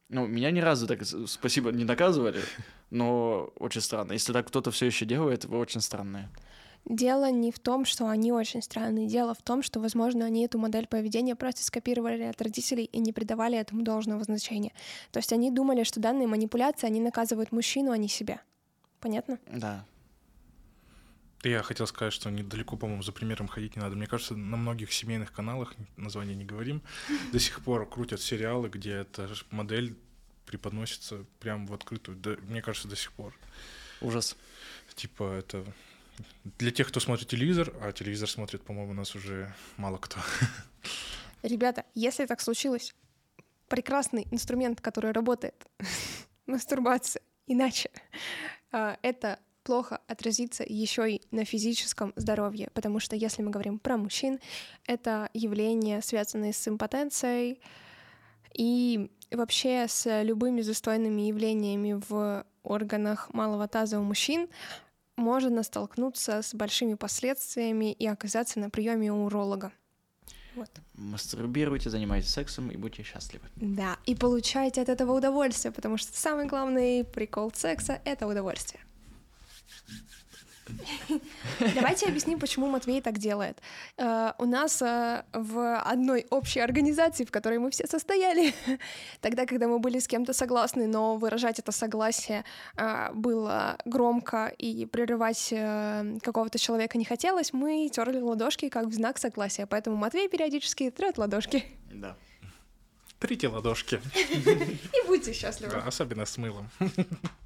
Ну, 0.08 0.26
меня 0.26 0.50
ни 0.50 0.60
разу 0.60 0.86
так, 0.86 1.00
спасибо, 1.26 1.72
не 1.72 1.84
наказывали, 1.84 2.40
но 2.90 3.52
очень 3.58 3.80
странно. 3.80 4.12
Если 4.12 4.32
так 4.32 4.46
кто-то 4.46 4.70
все 4.70 4.86
еще 4.86 5.04
делает, 5.06 5.44
вы 5.44 5.58
очень 5.58 5.80
странные. 5.80 6.30
Дело 6.84 7.30
не 7.30 7.50
в 7.50 7.58
том, 7.58 7.86
что 7.86 8.08
они 8.08 8.30
очень 8.30 8.60
странные. 8.60 9.06
Дело 9.06 9.34
в 9.34 9.42
том, 9.42 9.62
что, 9.62 9.80
возможно, 9.80 10.26
они 10.26 10.44
эту 10.44 10.58
модель 10.58 10.86
поведения 10.86 11.34
просто 11.34 11.64
скопировали 11.64 12.24
от 12.24 12.40
родителей 12.42 12.84
и 12.84 12.98
не 12.98 13.12
придавали 13.12 13.58
этому 13.58 13.82
должного 13.82 14.22
значения. 14.22 14.72
То 15.10 15.18
есть 15.18 15.32
они 15.32 15.50
думали, 15.50 15.82
что 15.84 16.00
данные 16.00 16.28
манипуляции, 16.28 16.86
они 16.86 17.00
наказывают 17.00 17.52
мужчину, 17.52 17.90
а 17.90 17.96
не 17.96 18.08
себя. 18.08 18.42
Понятно? 19.00 19.38
Да. 19.50 19.86
Я 21.45 21.62
хотел 21.62 21.86
сказать, 21.86 22.12
что 22.12 22.30
недалеко, 22.30 22.76
по-моему, 22.76 23.03
за 23.03 23.12
примером 23.12 23.49
ходить 23.49 23.76
не 23.76 23.82
надо. 23.82 23.97
Мне 23.97 24.07
кажется, 24.07 24.34
на 24.34 24.57
многих 24.57 24.92
семейных 24.92 25.32
каналах, 25.32 25.74
название 25.97 26.34
не 26.34 26.45
говорим, 26.45 26.82
до 27.32 27.38
сих 27.38 27.61
пор 27.62 27.88
крутят 27.88 28.20
сериалы, 28.20 28.68
где 28.68 28.92
эта 28.92 29.28
модель 29.51 29.97
преподносится 30.47 31.24
прям 31.40 31.66
в 31.66 31.74
открытую. 31.74 32.16
Да, 32.16 32.36
мне 32.49 32.62
кажется, 32.62 32.88
до 32.88 32.97
сих 32.97 33.12
пор. 33.12 33.34
Ужас. 34.01 34.36
Типа 34.95 35.34
это 35.34 35.64
для 36.59 36.70
тех, 36.70 36.88
кто 36.88 37.01
смотрит 37.01 37.28
телевизор, 37.28 37.72
а 37.80 37.92
телевизор 37.92 38.28
смотрит, 38.28 38.62
по-моему, 38.62 38.92
у 38.92 38.95
нас 38.95 39.14
уже 39.14 39.53
мало 39.76 39.99
кто. 39.99 40.20
Ребята, 41.42 41.84
если 41.95 42.26
так 42.26 42.40
случилось, 42.40 42.95
прекрасный 43.68 44.26
инструмент, 44.30 44.80
который 44.80 45.12
работает, 45.12 45.66
мастурбация, 46.47 47.22
иначе 47.47 47.90
а, 48.70 48.99
это 49.03 49.38
плохо 49.64 50.00
отразится 50.06 50.64
еще 50.66 51.10
и 51.10 51.22
на 51.30 51.44
физическом 51.44 52.12
здоровье, 52.16 52.68
потому 52.74 53.00
что 53.00 53.16
если 53.16 53.42
мы 53.42 53.50
говорим 53.50 53.78
про 53.78 53.96
мужчин, 53.96 54.38
это 54.86 55.28
явления, 55.34 56.00
связанные 56.02 56.52
с 56.52 56.68
импотенцией 56.68 57.60
и 58.52 59.10
вообще 59.32 59.86
с 59.88 60.22
любыми 60.22 60.60
застойными 60.60 61.22
явлениями 61.22 62.00
в 62.08 62.44
органах 62.62 63.32
малого 63.34 63.66
таза 63.66 63.98
у 63.98 64.02
мужчин, 64.02 64.48
можно 65.16 65.62
столкнуться 65.62 66.42
с 66.42 66.54
большими 66.54 66.94
последствиями 66.94 67.92
и 67.92 68.06
оказаться 68.06 68.60
на 68.60 68.70
приеме 68.70 69.12
у 69.12 69.24
уролога. 69.24 69.72
Вот. 70.56 70.70
Мастурбируйте, 70.94 71.90
занимайтесь 71.90 72.30
сексом 72.30 72.70
и 72.70 72.76
будьте 72.76 73.02
счастливы. 73.02 73.44
Да, 73.56 73.98
и 74.06 74.14
получайте 74.14 74.82
от 74.82 74.88
этого 74.88 75.12
удовольствие, 75.12 75.72
потому 75.72 75.96
что 75.96 76.16
самый 76.16 76.46
главный 76.46 77.04
прикол 77.04 77.52
секса— 77.52 78.00
это 78.04 78.26
удовольствие. 78.28 78.84
Давайте 81.74 82.07
объясним, 82.07 82.39
почему 82.39 82.68
Матвей 82.68 83.01
так 83.01 83.18
делает. 83.18 83.61
Э, 83.97 84.32
у 84.39 84.45
нас 84.45 84.80
э, 84.82 85.24
в 85.32 85.78
одной 85.78 86.26
общей 86.30 86.61
организации, 86.61 87.24
в 87.24 87.30
которой 87.30 87.59
мы 87.59 87.70
все 87.70 87.87
состояли, 87.87 88.55
тогда, 89.20 89.47
когда 89.47 89.68
мы 89.68 89.78
были 89.78 89.99
с 89.99 90.09
кем-то 90.09 90.32
согласны, 90.32 90.87
но 90.87 91.16
выражать 91.16 91.59
это 91.59 91.72
согласие 91.72 92.45
э, 92.76 93.12
было 93.12 93.78
громко 93.85 94.53
и 94.59 94.87
прерывать 94.87 95.53
какого-то 96.22 96.59
человека 96.59 96.99
не 96.99 97.05
хотелось, 97.05 97.53
мы 97.53 97.89
терли 97.93 98.20
ладошки 98.20 98.68
как 98.68 98.87
в 98.87 98.93
знак 98.93 99.18
согласия. 99.18 99.66
Поэтому 99.66 99.97
Матвей 99.97 100.28
периодически 100.28 100.91
трет 100.91 101.18
ладошки. 101.18 101.64
Да. 101.93 102.16
Трите 103.18 103.49
ладошки. 103.49 104.01
И 104.14 105.07
будьте 105.07 105.32
счастливы. 105.32 105.72
Да, 105.72 105.82
особенно 105.87 106.24
с 106.26 106.37
мылом. 106.37 106.68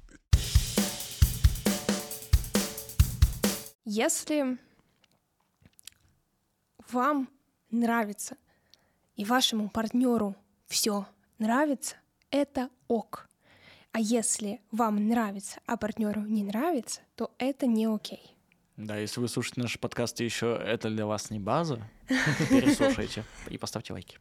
Если 3.91 4.59
вам 6.91 7.27
нравится 7.71 8.37
и 9.15 9.25
вашему 9.25 9.67
партнеру 9.67 10.35
все 10.67 11.07
нравится, 11.39 11.95
это 12.29 12.69
ок. 12.87 13.27
А 13.91 13.99
если 13.99 14.61
вам 14.69 15.07
нравится, 15.07 15.59
а 15.65 15.75
партнеру 15.75 16.21
не 16.21 16.43
нравится, 16.43 17.01
то 17.15 17.33
это 17.39 17.65
не 17.65 17.87
окей. 17.87 18.35
Да, 18.77 18.95
если 18.95 19.21
вы 19.21 19.27
слушаете 19.27 19.61
наш 19.61 19.79
подкаст 19.79 20.21
и 20.21 20.23
еще 20.23 20.61
это 20.63 20.91
для 20.91 21.07
вас 21.07 21.31
не 21.31 21.39
база, 21.39 21.81
переслушайте 22.07 23.25
и 23.49 23.57
поставьте 23.57 23.93
лайки. 23.93 24.19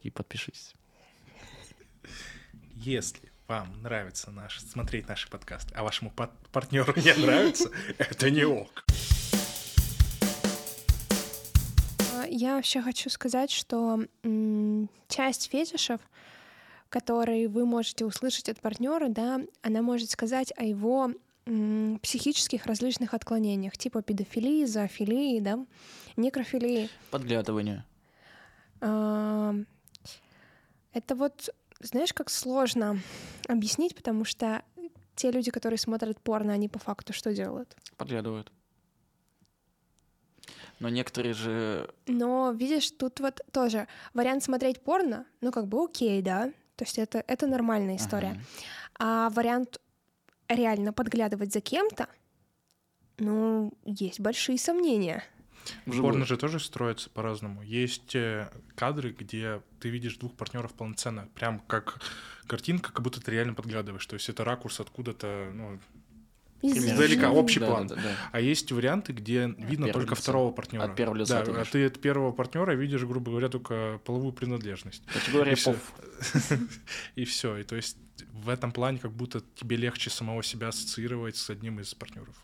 И 0.00 0.10
подпишитесь. 0.10 0.74
Если 2.76 3.32
вам 3.48 3.82
нравится 3.82 4.30
наш, 4.30 4.60
смотреть 4.60 5.08
наши 5.08 5.28
подкасты, 5.30 5.74
а 5.74 5.82
вашему 5.82 6.12
партнеру 6.52 6.92
не 6.96 7.14
нравится, 7.14 7.70
это 7.98 8.30
не 8.30 8.44
ок. 8.44 8.84
А, 12.14 12.26
я 12.28 12.56
вообще 12.56 12.82
хочу 12.82 13.08
сказать, 13.08 13.50
что 13.50 14.00
часть 15.08 15.50
фетишев, 15.50 16.00
которые 16.90 17.48
вы 17.48 17.64
можете 17.64 18.04
услышать 18.04 18.50
от 18.50 18.60
партнера, 18.60 19.08
да, 19.08 19.40
она 19.62 19.80
может 19.80 20.10
сказать 20.10 20.52
о 20.56 20.64
его 20.64 21.10
психических 22.02 22.66
различных 22.66 23.14
отклонениях, 23.14 23.78
типа 23.78 24.02
педофилии, 24.02 24.66
зоофилии, 24.66 25.40
да, 25.40 25.64
некрофилии. 26.16 26.90
Подглядывание. 27.10 27.86
А, 28.82 29.54
это 30.92 31.14
вот 31.14 31.48
знаешь, 31.80 32.12
как 32.12 32.30
сложно 32.30 33.00
объяснить, 33.46 33.94
потому 33.94 34.24
что 34.24 34.62
те 35.14 35.30
люди, 35.30 35.50
которые 35.50 35.78
смотрят 35.78 36.20
порно, 36.20 36.52
они 36.52 36.68
по 36.68 36.78
факту 36.78 37.12
что 37.12 37.32
делают? 37.32 37.76
Подглядывают. 37.96 38.52
Но 40.80 40.88
некоторые 40.88 41.34
же... 41.34 41.92
Но, 42.06 42.52
видишь, 42.52 42.90
тут 42.92 43.20
вот 43.20 43.40
тоже 43.52 43.88
вариант 44.14 44.44
смотреть 44.44 44.80
порно, 44.80 45.26
ну, 45.40 45.50
как 45.50 45.66
бы 45.66 45.84
окей, 45.84 46.22
да, 46.22 46.52
то 46.76 46.84
есть 46.84 46.98
это, 46.98 47.24
это 47.26 47.46
нормальная 47.48 47.96
история. 47.96 48.40
Ага. 48.94 49.26
А 49.26 49.30
вариант 49.30 49.80
реально 50.48 50.92
подглядывать 50.92 51.52
за 51.52 51.60
кем-то, 51.60 52.08
ну, 53.18 53.72
есть 53.84 54.20
большие 54.20 54.58
сомнения. 54.58 55.24
Порно 55.86 56.24
же 56.24 56.36
тоже 56.36 56.60
строится 56.60 57.10
по-разному. 57.10 57.62
Есть 57.62 58.14
э, 58.14 58.50
кадры, 58.74 59.14
где 59.18 59.62
ты 59.80 59.88
видишь 59.88 60.16
двух 60.16 60.34
партнеров 60.34 60.72
полноценно, 60.74 61.28
прям 61.34 61.60
как 61.60 62.00
картинка, 62.46 62.92
как 62.92 63.02
будто 63.02 63.20
ты 63.20 63.30
реально 63.30 63.54
подглядываешь. 63.54 64.06
То 64.06 64.14
есть 64.14 64.28
это 64.28 64.44
ракурс 64.44 64.80
откуда-то, 64.80 65.50
ну, 65.54 65.78
издалека, 66.62 67.30
общий 67.30 67.60
да, 67.60 67.66
план. 67.66 67.86
Да, 67.86 67.94
да, 67.94 68.02
да. 68.02 68.16
А 68.32 68.40
есть 68.40 68.70
варианты, 68.72 69.12
где 69.12 69.54
видно 69.58 69.92
только 69.92 70.14
второго 70.14 70.52
партнера. 70.52 70.84
От 70.84 70.96
первого 70.96 71.16
лица. 71.16 71.44
Да, 71.44 71.60
а 71.60 71.64
ты 71.64 71.86
от 71.86 72.00
первого 72.00 72.32
партнера 72.32 72.72
видишь, 72.72 73.04
грубо 73.04 73.30
говоря, 73.30 73.48
только 73.48 74.00
половую 74.04 74.32
принадлежность. 74.32 75.02
Категория 75.06 75.52
и 75.52 75.62
пов. 75.62 75.76
И 77.14 77.24
все. 77.24 77.58
И 77.58 77.62
то 77.62 77.76
есть 77.76 77.96
в 78.32 78.48
этом 78.48 78.72
плане 78.72 78.98
как 78.98 79.12
будто 79.12 79.42
тебе 79.54 79.76
легче 79.76 80.10
самого 80.10 80.42
себя 80.42 80.68
ассоциировать 80.68 81.36
с 81.36 81.50
одним 81.50 81.80
из 81.80 81.94
партнеров. 81.94 82.34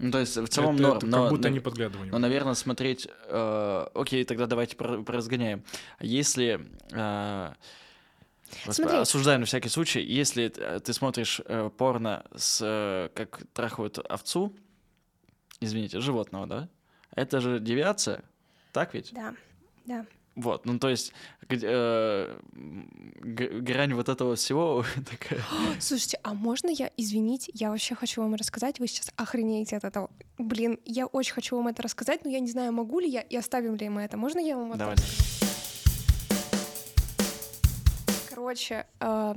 Ну, 0.00 0.10
то 0.10 0.18
есть 0.18 0.36
в 0.36 0.48
целом 0.48 0.76
это, 0.76 0.82
норм, 0.82 0.96
это 0.98 1.06
но, 1.06 1.22
как 1.22 1.30
будто 1.30 1.48
но, 1.48 1.54
не 1.54 1.60
подглядывание. 1.60 2.12
Но, 2.12 2.18
наверное, 2.18 2.54
смотреть... 2.54 3.06
Э, 3.26 3.86
окей, 3.94 4.24
тогда 4.24 4.46
давайте 4.46 4.76
поразгоняем. 4.76 5.62
Если... 6.00 6.66
Э, 6.92 7.52
Смотри. 8.68 8.96
Осуждаю 8.96 9.38
на 9.38 9.46
всякий 9.46 9.68
случай, 9.68 10.02
если 10.02 10.48
ты 10.48 10.92
смотришь 10.92 11.40
э, 11.44 11.70
порно 11.76 12.24
с 12.34 12.60
э, 12.64 13.08
как 13.14 13.42
трахают 13.52 13.98
овцу, 13.98 14.52
извините, 15.60 16.00
животного, 16.00 16.46
да? 16.46 16.68
Это 17.14 17.40
же 17.40 17.60
девиация, 17.60 18.24
так 18.72 18.94
ведь? 18.94 19.12
Да, 19.12 19.34
да. 19.84 20.06
Вот, 20.40 20.64
ну 20.64 20.78
то 20.78 20.88
есть 20.88 21.12
э, 21.50 22.38
грань 22.48 23.92
вот 23.92 24.08
этого 24.08 24.36
всего 24.36 24.84
такая. 25.10 25.42
Слушайте, 25.80 26.18
а 26.22 26.32
можно 26.32 26.70
я, 26.70 26.90
извините, 26.96 27.52
я 27.54 27.70
вообще 27.70 27.94
хочу 27.94 28.22
вам 28.22 28.34
рассказать, 28.34 28.80
вы 28.80 28.86
сейчас 28.86 29.10
охренеете 29.16 29.76
от 29.76 29.84
этого. 29.84 30.10
Блин, 30.38 30.78
я 30.86 31.04
очень 31.06 31.34
хочу 31.34 31.56
вам 31.56 31.68
это 31.68 31.82
рассказать, 31.82 32.24
но 32.24 32.30
я 32.30 32.40
не 32.40 32.50
знаю, 32.50 32.72
могу 32.72 33.00
ли 33.00 33.08
я 33.08 33.20
и 33.20 33.36
оставим 33.36 33.76
ли 33.76 33.88
мы 33.90 34.00
это. 34.02 34.16
Можно 34.16 34.38
я 34.38 34.56
вам 34.56 34.70
это 34.70 34.78
Давай. 34.78 34.96
Короче, 38.30 38.86
э, 39.00 39.34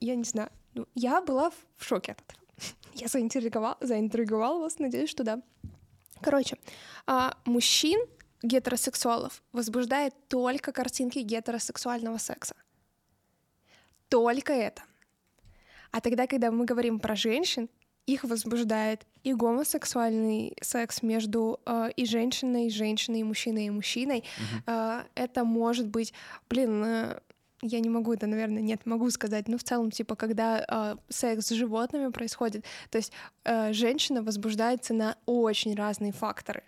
я 0.00 0.14
не 0.14 0.24
знаю, 0.24 0.48
ну, 0.72 0.86
я 0.94 1.20
была 1.20 1.50
в 1.50 1.84
шоке 1.84 2.12
от 2.12 2.22
этого. 2.22 2.40
Я 2.94 3.08
заинтриговала, 3.08 3.76
заинтриговала 3.80 4.60
вас, 4.60 4.78
надеюсь, 4.78 5.10
что 5.10 5.22
да. 5.22 5.42
Короче, 6.22 6.56
э, 7.06 7.30
мужчин 7.44 8.00
гетеросексуалов 8.42 9.42
возбуждает 9.52 10.14
только 10.28 10.72
картинки 10.72 11.20
гетеросексуального 11.20 12.18
секса. 12.18 12.54
Только 14.08 14.52
это. 14.52 14.82
А 15.90 16.00
тогда, 16.00 16.26
когда 16.26 16.50
мы 16.50 16.64
говорим 16.64 16.98
про 16.98 17.16
женщин, 17.16 17.68
их 18.06 18.24
возбуждает 18.24 19.06
и 19.22 19.32
гомосексуальный 19.32 20.56
секс 20.60 21.02
между 21.02 21.60
э, 21.64 21.90
и 21.94 22.04
женщиной, 22.04 22.66
и 22.66 22.70
женщиной, 22.70 23.20
и 23.20 23.24
мужчиной, 23.24 23.66
и 23.66 23.70
мужчиной. 23.70 24.24
Mm-hmm. 24.66 25.02
Э, 25.02 25.04
это 25.14 25.44
может 25.44 25.86
быть, 25.86 26.12
блин, 26.48 26.82
э, 26.84 27.20
я 27.62 27.78
не 27.78 27.88
могу 27.88 28.12
это, 28.12 28.26
наверное, 28.26 28.60
нет, 28.60 28.84
могу 28.86 29.08
сказать, 29.10 29.46
но 29.46 29.56
в 29.56 29.62
целом, 29.62 29.92
типа, 29.92 30.16
когда 30.16 30.64
э, 30.68 30.96
секс 31.08 31.46
с 31.46 31.50
животными 31.50 32.10
происходит, 32.10 32.64
то 32.90 32.98
есть 32.98 33.12
э, 33.44 33.72
женщина 33.72 34.22
возбуждается 34.22 34.94
на 34.94 35.16
очень 35.26 35.76
разные 35.76 36.12
факторы. 36.12 36.64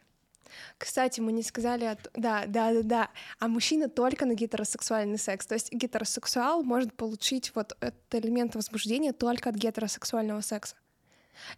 Кстати, 0.78 1.20
мы 1.20 1.32
не 1.32 1.42
сказали, 1.42 1.84
от... 1.84 2.10
да, 2.14 2.44
да, 2.46 2.72
да, 2.72 2.82
да, 2.82 3.10
а 3.38 3.48
мужчина 3.48 3.88
только 3.88 4.26
на 4.26 4.34
гетеросексуальный 4.34 5.18
секс. 5.18 5.46
То 5.46 5.54
есть 5.54 5.72
гетеросексуал 5.72 6.62
может 6.62 6.94
получить 6.94 7.52
вот 7.54 7.76
этот 7.80 8.14
элемент 8.14 8.54
возбуждения 8.54 9.12
только 9.12 9.50
от 9.50 9.56
гетеросексуального 9.56 10.40
секса. 10.40 10.76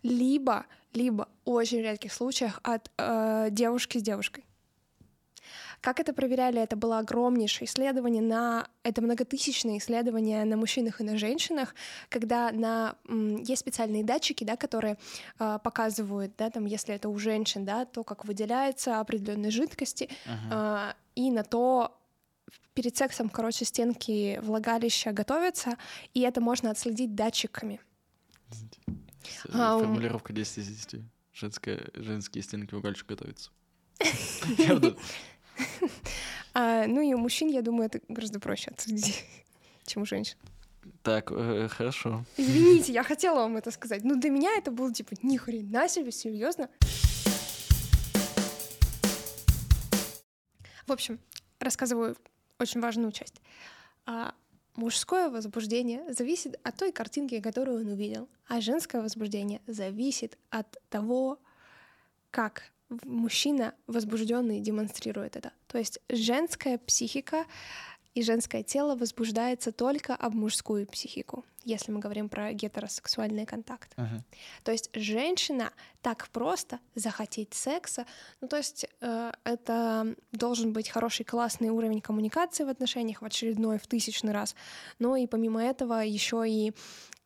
Либо, 0.02 0.66
либо 0.92 1.28
в 1.44 1.50
очень 1.50 1.78
редких 1.78 2.12
случаях 2.12 2.60
от 2.62 2.90
э, 2.98 3.48
девушки 3.50 3.98
с 3.98 4.02
девушкой. 4.02 4.44
Как 5.86 6.00
это 6.00 6.12
проверяли? 6.12 6.60
Это 6.60 6.74
было 6.74 6.98
огромнейшее 6.98 7.68
исследование 7.68 8.20
на... 8.20 8.68
Это 8.82 9.02
многотысячное 9.02 9.78
исследование 9.78 10.44
на 10.44 10.56
мужчинах 10.56 11.00
и 11.00 11.04
на 11.04 11.16
женщинах, 11.16 11.76
когда 12.08 12.50
на... 12.50 12.96
есть 13.08 13.60
специальные 13.60 14.02
датчики, 14.02 14.42
да, 14.42 14.56
которые 14.56 14.98
э, 15.38 15.60
показывают, 15.62 16.32
да, 16.36 16.50
там, 16.50 16.64
если 16.64 16.92
это 16.92 17.08
у 17.08 17.16
женщин, 17.20 17.64
да, 17.64 17.84
то, 17.84 18.02
как 18.02 18.24
выделяется 18.24 18.98
определенные 18.98 19.52
жидкости, 19.52 20.08
uh-huh. 20.26 20.90
э, 20.90 20.94
и 21.14 21.30
на 21.30 21.44
то, 21.44 21.96
перед 22.74 22.96
сексом, 22.96 23.28
короче, 23.28 23.64
стенки 23.64 24.40
влагалища 24.42 25.12
готовятся, 25.12 25.76
и 26.14 26.22
это 26.22 26.40
можно 26.40 26.72
отследить 26.72 27.14
датчиками. 27.14 27.80
Формулировка 29.44 30.32
10 30.32 30.58
из 30.58 30.66
10. 30.66 31.04
Женская, 31.32 31.80
женские 31.94 32.42
стенки 32.42 32.74
влагалища 32.74 33.04
готовятся. 33.06 33.52
А, 36.58 36.86
ну 36.86 37.02
и 37.02 37.12
у 37.12 37.18
мужчин, 37.18 37.48
я 37.48 37.60
думаю, 37.60 37.86
это 37.86 38.00
гораздо 38.08 38.40
проще 38.40 38.70
отследить, 38.70 39.24
чем 39.86 40.02
у 40.02 40.06
женщин. 40.06 40.38
Так, 41.02 41.30
э, 41.30 41.68
хорошо. 41.68 42.24
Извините, 42.38 42.92
я 42.92 43.02
хотела 43.04 43.40
вам 43.40 43.58
это 43.58 43.70
сказать. 43.70 44.04
Ну, 44.04 44.18
для 44.18 44.30
меня 44.30 44.56
это 44.56 44.70
было 44.70 44.92
типа, 44.92 45.14
ни 45.22 45.36
хрена 45.36 45.86
себе, 45.88 46.12
серьезно. 46.12 46.70
В 50.86 50.92
общем, 50.92 51.18
рассказываю 51.58 52.16
очень 52.58 52.80
важную 52.80 53.12
часть. 53.12 53.42
А, 54.06 54.34
мужское 54.76 55.28
возбуждение 55.28 56.12
зависит 56.12 56.58
от 56.62 56.76
той 56.76 56.92
картинки, 56.92 57.40
которую 57.40 57.80
он 57.80 57.88
увидел, 57.88 58.28
а 58.46 58.60
женское 58.60 59.02
возбуждение 59.02 59.60
зависит 59.66 60.38
от 60.50 60.78
того, 60.88 61.38
как 62.30 62.62
мужчина 63.04 63.74
возбужденный 63.86 64.60
демонстрирует 64.60 65.36
это. 65.36 65.52
То 65.66 65.78
есть 65.78 65.98
женская 66.08 66.78
психика 66.78 67.46
и 68.16 68.22
женское 68.22 68.62
тело 68.62 68.96
возбуждается 68.96 69.72
только 69.72 70.14
об 70.14 70.34
мужскую 70.34 70.86
психику, 70.86 71.44
если 71.64 71.92
мы 71.92 72.00
говорим 72.00 72.30
про 72.30 72.50
гетеросексуальный 72.54 73.44
контакт. 73.44 73.92
Мгм. 73.98 74.24
То 74.64 74.72
есть 74.72 74.88
женщина 74.94 75.70
так 76.00 76.28
просто 76.30 76.80
захотеть 76.94 77.52
секса, 77.52 78.06
ну 78.40 78.48
то 78.48 78.56
есть 78.56 78.86
э, 79.02 79.32
это 79.44 80.16
должен 80.32 80.72
быть 80.72 80.88
хороший 80.88 81.24
классный 81.24 81.68
уровень 81.68 82.00
коммуникации 82.00 82.64
в 82.64 82.70
отношениях 82.70 83.20
в 83.20 83.26
очередной, 83.26 83.78
в 83.78 83.86
тысячный 83.86 84.32
раз. 84.32 84.54
Но 84.98 85.16
и 85.16 85.26
помимо 85.26 85.62
этого 85.62 86.00
еще 86.00 86.42
и 86.48 86.72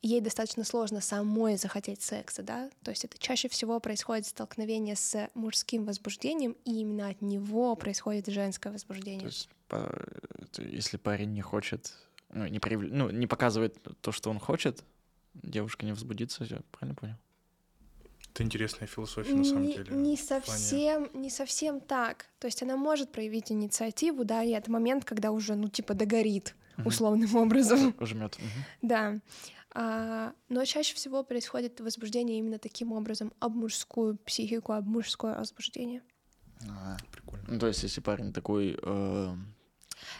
ей 0.03 0.21
достаточно 0.21 0.65
сложно 0.65 1.01
самой 1.01 1.57
захотеть 1.57 2.01
секса, 2.03 2.43
да, 2.43 2.71
то 2.83 2.91
есть 2.91 3.05
это 3.05 3.19
чаще 3.19 3.49
всего 3.49 3.81
происходит 3.81 4.27
столкновение 4.27 4.97
с 4.97 5.29
мужским 5.35 5.85
возбуждением, 5.85 6.57
и 6.65 6.81
именно 6.81 7.09
от 7.09 7.21
него 7.21 7.75
происходит 7.77 8.27
женское 8.29 8.71
То 8.71 8.75
возбуждение. 8.75 9.27
есть, 9.27 9.49
по- 9.69 9.93
то 10.53 10.63
если 10.63 10.97
парень 10.97 11.33
не 11.33 11.43
хочет, 11.43 11.93
ну, 12.33 12.47
не, 12.47 12.59
проявля- 12.59 12.91
ну, 12.93 13.11
не 13.11 13.27
показывает 13.27 13.77
то, 14.01 14.11
что 14.13 14.31
он 14.31 14.39
хочет, 14.39 14.83
девушка 15.35 15.85
не 15.85 15.93
возбудится, 15.93 16.45
я 16.45 16.61
правильно 16.73 16.95
понял? 16.95 17.15
Это 18.33 18.45
интересная 18.45 18.87
философия 18.87 19.35
на 19.35 19.45
самом 19.45 19.65
не, 19.65 19.75
деле. 19.75 19.95
не 19.97 20.17
в 20.17 20.21
плане- 20.27 20.41
совсем, 20.41 21.11
не 21.15 21.31
совсем 21.31 21.81
так. 21.81 22.27
То 22.39 22.47
есть 22.47 22.63
она 22.63 22.77
может 22.77 23.11
проявить 23.11 23.51
инициативу, 23.51 24.25
да, 24.25 24.43
и 24.45 24.51
это 24.51 24.71
момент, 24.71 25.05
когда 25.05 25.33
уже, 25.33 25.57
ну, 25.57 25.69
типа, 25.69 25.95
догорит 25.95 26.55
Мгм. 26.81 26.89
условным 26.89 27.37
образом. 27.37 27.95
Жмет. 28.01 28.39
Да. 28.83 29.21
А, 29.73 30.33
но 30.49 30.65
чаще 30.65 30.95
всего 30.95 31.23
происходит 31.23 31.81
возбуждение 31.81 32.39
именно 32.39 32.59
таким 32.59 32.93
образом, 32.93 33.33
об 33.39 33.55
мужскую 33.55 34.17
психику, 34.17 34.73
об 34.73 34.87
мужское 34.87 35.39
возбуждение. 35.39 36.03
Прикольно. 37.13 37.45
Ну, 37.49 37.59
то 37.59 37.69
есть, 37.69 37.83
если 37.83 38.01
парень 38.01 38.33
такой 38.33 38.79
э, 38.83 39.35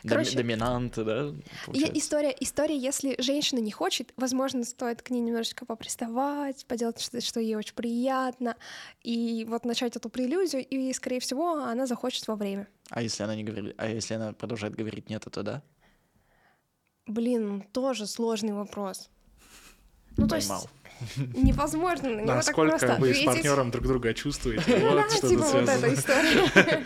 Короче, 0.07 0.37
доминант, 0.37 0.95
да, 0.97 1.29
И 1.29 1.43
получается? 1.67 1.99
история, 1.99 2.37
история, 2.41 2.77
если 2.79 3.21
женщина 3.21 3.59
не 3.59 3.71
хочет, 3.71 4.13
возможно, 4.17 4.65
стоит 4.65 5.03
к 5.03 5.11
ней 5.11 5.21
немножечко 5.21 5.67
поприставать, 5.67 6.65
поделать 6.67 7.01
что-то, 7.01 7.21
что 7.21 7.41
ей 7.41 7.57
очень 7.57 7.75
приятно, 7.75 8.57
и 9.03 9.45
вот 9.49 9.65
начать 9.65 9.97
эту 9.97 10.09
прелюдию, 10.09 10.65
и, 10.67 10.93
скорее 10.93 11.21
всего, 11.21 11.63
она 11.63 11.87
захочет 11.87 12.27
во 12.29 12.37
время. 12.37 12.69
А 12.91 13.03
если 13.03 13.23
она 13.23 13.35
не 13.35 13.45
говорит, 13.45 13.75
а 13.79 13.89
если 13.89 14.15
она 14.15 14.33
продолжает 14.33 14.75
говорить 14.75 15.09
нет, 15.11 15.27
то 15.31 15.43
да? 15.43 15.63
Блин, 17.11 17.65
тоже 17.73 18.07
сложный 18.07 18.53
вопрос. 18.53 19.11
Ну, 20.17 20.29
то 20.29 20.37
есть 20.37 20.51
невозможно 21.35 22.11
на 22.11 22.21
него 22.21 22.27
так 22.27 22.37
Насколько 22.37 22.79
просто 22.79 22.97
вы 23.01 23.15
с 23.15 23.25
партнером 23.25 23.71
друг 23.71 23.87
друга 23.87 24.15
чувствуете? 24.15 24.79
Вот 24.79 25.11
что 25.11 25.29
типа 25.29 25.43
вот 25.43 25.69
эта 25.69 25.95
история. 25.95 26.85